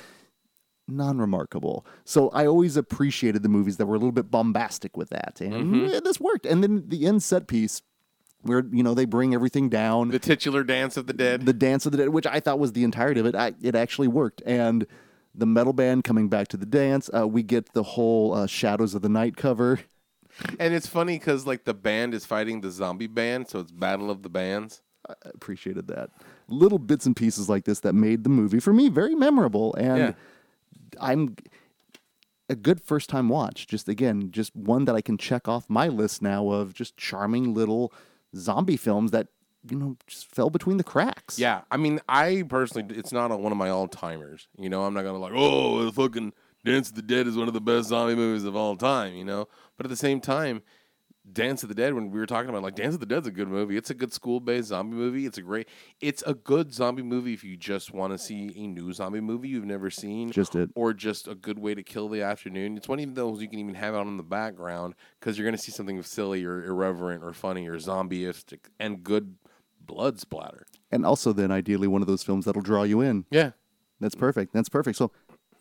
non 0.88 1.18
remarkable. 1.20 1.86
So 2.04 2.30
I 2.30 2.46
always 2.46 2.78
appreciated 2.78 3.44
the 3.44 3.50
movies 3.50 3.78
that 3.78 3.86
were 3.86 3.96
a 3.96 4.00
little 4.00 4.12
bit 4.12 4.30
bombastic 4.32 4.98
with 4.98 5.10
that. 5.10 5.40
And 5.42 5.54
Mm-hmm. 5.54 5.96
eh, 5.96 6.00
this 6.04 6.20
worked. 6.20 6.46
And 6.46 6.62
then 6.64 6.84
the 6.88 7.06
end 7.06 7.24
set 7.24 7.48
piece 7.48 7.82
where, 8.42 8.64
you 8.72 8.84
know, 8.84 8.94
they 8.94 9.06
bring 9.06 9.34
everything 9.34 9.68
down. 9.70 10.10
the 10.10 10.20
titular 10.20 10.64
dance 10.64 10.96
of 10.98 11.08
the 11.08 11.14
dead. 11.14 11.46
the 11.46 11.54
Dance 11.54 11.86
of 11.86 11.92
the 11.92 11.98
Dead, 11.98 12.10
which 12.10 12.28
I 12.28 12.40
thought 12.40 12.60
was 12.60 12.74
the 12.74 12.84
entirety 12.84 13.20
of 13.20 13.26
it, 13.26 13.36
I, 13.36 13.54
it 13.62 13.76
actually 13.76 14.08
worked. 14.08 14.42
And 14.46 14.86
the 15.36 15.46
metal 15.46 15.74
band 15.74 16.04
coming 16.04 16.30
back 16.30 16.48
to 16.50 16.58
the 16.58 16.66
dance, 16.66 17.10
uh, 17.16 17.28
we 17.28 17.44
get 17.44 17.74
the 17.74 17.84
whole 17.84 18.34
uh, 18.34 18.48
Shadows 18.48 18.94
of 18.96 19.02
the 19.02 19.10
Night 19.10 19.36
cover. 19.38 19.80
And 20.60 20.74
it's 20.74 20.88
funny 20.88 21.18
because 21.18 21.46
like 21.46 21.64
the 21.66 21.74
band 21.74 22.14
is 22.14 22.26
fighting 22.26 22.62
the 22.62 22.72
zombie 22.72 23.08
band, 23.08 23.50
so 23.50 23.60
it's 23.60 23.72
Battle 23.72 24.10
of 24.12 24.24
the 24.24 24.30
Bands. 24.30 24.82
I 25.10 25.14
appreciated 25.34 25.88
that. 25.88 26.10
Little 26.50 26.80
bits 26.80 27.06
and 27.06 27.16
pieces 27.16 27.48
like 27.50 27.66
this 27.66 27.80
that 27.82 27.94
made 27.94 28.24
the 28.24 28.30
movie 28.30 28.60
for 28.60 28.74
me 28.74 28.90
very 28.90 29.16
memorable, 29.16 29.74
and 29.76 29.98
Yeah. 29.98 30.14
I'm 31.00 31.36
a 32.50 32.56
good 32.56 32.82
first 32.82 33.10
time 33.10 33.30
watch. 33.30 33.68
Just 33.68 33.88
again, 33.90 34.32
just 34.32 34.56
one 34.56 34.86
that 34.86 34.96
I 34.96 35.02
can 35.02 35.18
check 35.18 35.48
off 35.48 35.70
my 35.70 35.88
list 35.88 36.22
now 36.22 36.50
of 36.50 36.74
just 36.74 36.98
charming 36.98 37.54
little 37.54 37.94
zombie 38.36 38.78
films 38.78 39.12
that 39.12 39.28
you 39.70 39.78
know 39.78 39.98
just 40.08 40.28
fell 40.34 40.50
between 40.50 40.78
the 40.78 40.84
cracks. 40.84 41.38
Yeah, 41.40 41.62
I 41.72 41.78
mean, 41.78 42.00
I 42.08 42.44
personally, 42.48 42.96
it's 42.96 43.12
not 43.12 43.38
one 43.40 43.52
of 43.52 43.58
my 43.58 43.70
all 43.70 43.88
timers. 43.88 44.48
You 44.58 44.70
know, 44.70 44.84
I'm 44.84 44.94
not 44.94 45.04
gonna 45.04 45.18
like, 45.18 45.34
oh, 45.36 45.84
the 45.86 45.92
fucking 45.92 46.34
Dance 46.66 46.90
of 46.90 46.96
the 46.96 47.02
Dead 47.02 47.28
is 47.28 47.38
one 47.38 47.48
of 47.48 47.54
the 47.54 47.62
best 47.62 47.90
zombie 47.90 48.16
movies 48.16 48.44
of 48.46 48.56
all 48.56 48.76
time. 48.76 49.14
You 49.16 49.26
know, 49.26 49.48
but 49.78 49.86
at 49.86 49.90
the 49.90 49.96
same 49.96 50.20
time, 50.20 50.62
Dance 51.30 51.62
of 51.62 51.68
the 51.68 51.76
Dead, 51.76 51.94
when 51.94 52.10
we 52.10 52.20
were 52.20 52.26
talking 52.26 52.50
about 52.50 52.64
like 52.64 52.76
Dance 52.76 52.94
of 52.94 53.02
the 53.02 53.06
Dead's 53.06 53.28
a 53.28 53.32
good 53.32 53.50
movie. 53.50 53.76
It's 53.76 53.90
a 53.90 53.94
good 53.94 54.14
school 54.14 54.40
based 54.40 54.70
zombie 54.70 54.96
movie. 54.96 55.26
It's 55.26 55.38
a 55.38 55.42
great, 55.42 55.68
it's 56.00 56.24
a 56.26 56.34
good 56.34 56.74
zombie 56.74 57.02
movie 57.04 57.34
if 57.34 57.44
you 57.44 57.58
just 57.58 57.94
want 57.94 58.14
to 58.14 58.18
see 58.18 58.54
a 58.56 58.66
new 58.66 58.94
zombie 58.94 59.20
movie 59.20 59.50
you've 59.50 59.66
never 59.66 59.90
seen, 59.90 60.32
Just 60.32 60.56
it. 60.56 60.70
or 60.74 60.94
just 60.94 61.28
a 61.28 61.36
good 61.36 61.60
way 61.60 61.76
to 61.76 61.84
kill 61.84 62.08
the 62.08 62.22
afternoon. 62.22 62.78
It's 62.78 62.88
one 62.88 63.02
of 63.02 63.14
those 63.16 63.42
you 63.42 63.50
can 63.50 63.60
even 63.60 63.76
have 63.76 63.94
out 63.94 64.08
in 64.08 64.16
the 64.16 64.24
background 64.24 64.96
because 65.20 65.38
you're 65.38 65.46
gonna 65.46 65.58
see 65.58 65.72
something 65.74 66.02
silly 66.02 66.46
or 66.46 66.64
irreverent 66.64 67.22
or 67.26 67.34
funny 67.34 67.68
or 67.68 67.76
zombieistic 67.78 68.60
and 68.80 69.04
good 69.04 69.36
blood 69.82 70.20
splatter. 70.22 70.66
and 70.92 71.06
also 71.06 71.34
then 71.34 71.52
ideally 71.52 71.88
one 71.88 72.02
of 72.02 72.08
those 72.08 72.24
films 72.24 72.46
that'll 72.46 72.62
draw 72.62 72.84
you 72.84 73.02
in. 73.02 73.26
Yeah. 73.32 73.52
That's 74.00 74.16
perfect. 74.16 74.54
That's 74.54 74.70
perfect. 74.70 74.98
So 74.98 75.12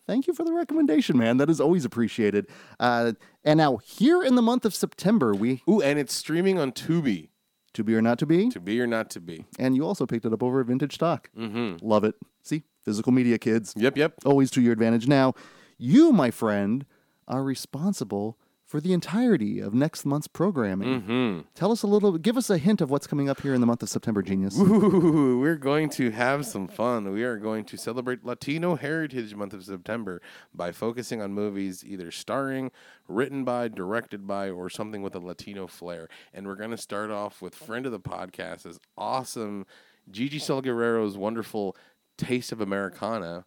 thank 0.07 0.27
you 0.27 0.33
for 0.35 0.45
the 0.45 0.53
recommendation, 0.53 1.17
man. 1.19 1.37
That 1.37 1.51
is 1.51 1.61
always 1.61 1.85
appreciated. 1.85 2.47
Uh, 2.81 3.13
and 3.45 3.59
now 3.59 3.79
here 3.79 4.23
in 4.23 4.35
the 4.35 4.43
month 4.43 4.65
of 4.65 4.75
September, 4.75 5.35
we 5.35 5.63
Ooh, 5.69 5.81
and 5.81 5.99
it's 5.99 6.15
streaming 6.15 6.59
on 6.59 6.73
Tubi. 6.73 7.29
to 7.75 7.85
be 7.85 7.95
or 7.95 8.03
not 8.03 8.19
to 8.21 8.27
be. 8.27 8.49
To 8.51 8.61
be 8.61 8.81
or 8.81 8.87
not 8.87 9.11
to 9.11 9.21
be. 9.21 9.45
And 9.59 9.77
you 9.77 9.85
also 9.87 10.07
picked 10.07 10.25
it 10.25 10.33
up 10.33 10.43
over 10.43 10.61
at 10.61 10.67
Vintage 10.67 10.95
Stock. 10.95 11.31
Mm-hmm. 11.39 11.87
Love 11.87 12.05
it. 12.05 12.15
See, 12.43 12.63
physical 12.85 13.13
media 13.13 13.39
kids. 13.39 13.75
Yep, 13.77 13.97
yep. 13.97 14.15
Always 14.25 14.51
to 14.53 14.61
your 14.61 14.73
advantage. 14.73 15.07
Now, 15.07 15.35
you, 15.79 16.13
my 16.13 16.31
friend, 16.31 16.87
are 17.29 17.43
responsible 17.43 18.39
for 18.67 18.81
the 18.81 18.93
entirety 18.93 19.61
of 19.61 19.73
next 19.73 20.05
month's 20.05 20.27
programming. 20.27 21.01
Mm-hmm. 21.01 21.41
Tell 21.55 21.71
us 21.71 21.85
a 21.85 21.87
little, 21.87 22.19
give 22.19 22.37
us 22.37 22.51
a 22.51 22.59
hint 22.59 22.81
of 22.81 22.91
what's 22.91 23.07
coming 23.07 23.29
up 23.29 23.41
here 23.41 23.55
in 23.55 23.61
the 23.61 23.67
month 23.67 23.81
of 23.81 23.89
September, 23.89 24.23
Genius. 24.23 24.59
Ooh, 24.59 25.39
we're 25.39 25.55
going 25.55 25.89
to 25.91 26.11
have 26.11 26.45
some 26.45 26.67
fun. 26.67 27.13
We 27.13 27.23
are 27.23 27.37
going 27.37 27.65
to 27.67 27.77
celebrate 27.77 28.25
Latino 28.25 28.75
Heritage 28.75 29.37
Month 29.37 29.53
of 29.53 29.65
September 29.65 30.21
by 30.53 30.73
focusing 30.73 31.23
on 31.23 31.33
movies 31.33 31.85
either 31.85 32.11
starring, 32.11 32.73
written 33.07 33.45
by, 33.45 33.69
directed 33.69 34.27
by, 34.27 34.51
or 34.51 34.69
something 34.69 35.01
with 35.01 35.15
a 35.15 35.21
Latino 35.21 35.69
flair. 35.69 36.09
And 36.35 36.45
we're 36.49 36.57
going 36.57 36.73
to 36.73 36.77
start 36.77 37.13
off 37.13 37.41
with 37.41 37.55
friend 37.55 37.87
of 37.87 37.93
the 37.93 38.01
podcast, 38.01 38.67
is 38.67 38.81
awesome 38.99 39.65
Gigi 40.11 40.41
Saul 40.41 40.61
Guerrero's 40.61 41.17
wonderful 41.17 41.77
Taste 42.19 42.51
of 42.51 42.61
Americana, 42.61 43.45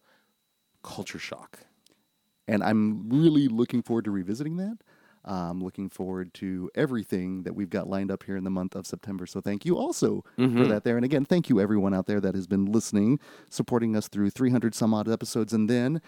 Culture 0.82 1.20
Shock. 1.20 1.60
and 2.50 2.64
I'm 2.64 3.08
really 3.10 3.48
looking 3.48 3.82
forward 3.84 4.06
to 4.06 4.12
revisiting 4.12 4.58
that. 4.58 4.80
I'm 5.26 5.62
looking 5.62 5.90
forward 5.90 6.34
to 6.36 6.70
everything 6.76 7.44
that 7.44 7.54
we've 7.54 7.70
got 7.70 7.88
lined 7.88 8.12
up 8.12 8.24
here 8.24 8.38
in 8.38 8.44
the 8.44 8.50
month 8.50 8.76
of 8.76 8.88
September. 8.88 9.26
So 9.26 9.42
thank 9.42 9.66
you 9.66 9.78
also 9.78 10.24
for 10.36 10.42
mm-hmm. 10.42 10.70
that 10.70 10.84
there. 10.84 10.96
And 10.96 11.06
again, 11.06 11.26
thank 11.26 11.50
you 11.50 11.60
everyone 11.60 11.94
out 11.94 12.08
there 12.08 12.20
that 12.22 12.36
has 12.36 12.48
been 12.48 12.66
listening, 12.66 13.20
supporting 13.50 13.96
us 13.96 14.08
through 14.08 14.30
300 14.32 14.74
some 14.74 14.94
odd 14.94 15.10
episodes. 15.10 15.54
And 15.54 15.70
then 15.70 16.02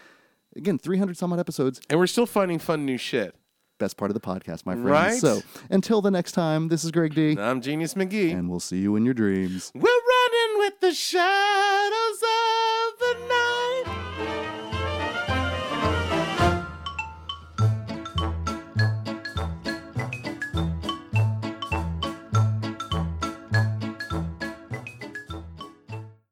again, 0.56 0.78
300 0.78 1.18
some 1.18 1.34
odd 1.34 1.40
episodes, 1.40 1.82
And 1.90 2.00
we're 2.00 2.08
still 2.08 2.26
finding 2.26 2.60
fun 2.60 2.86
new 2.86 2.98
shit. 2.98 3.36
best 3.80 3.98
part 3.98 4.12
of 4.12 4.14
the 4.14 4.22
podcast, 4.22 4.66
my 4.66 4.74
friend. 4.74 4.86
Right? 4.86 5.14
So 5.14 5.42
until 5.70 6.02
the 6.02 6.12
next 6.12 6.34
time, 6.34 6.68
this 6.70 6.84
is 6.84 6.92
Greg 6.92 7.14
D. 7.14 7.38
I'm 7.38 7.62
Genius 7.62 7.96
McGee. 7.96 8.32
And 8.32 8.50
we'll 8.50 8.60
see 8.60 8.78
you 8.78 8.96
in 8.96 9.06
your 9.06 9.14
dreams. 9.14 9.72
We're 9.74 9.82
running 9.82 10.60
with 10.60 10.80
the 10.80 10.94
show. 10.94 11.81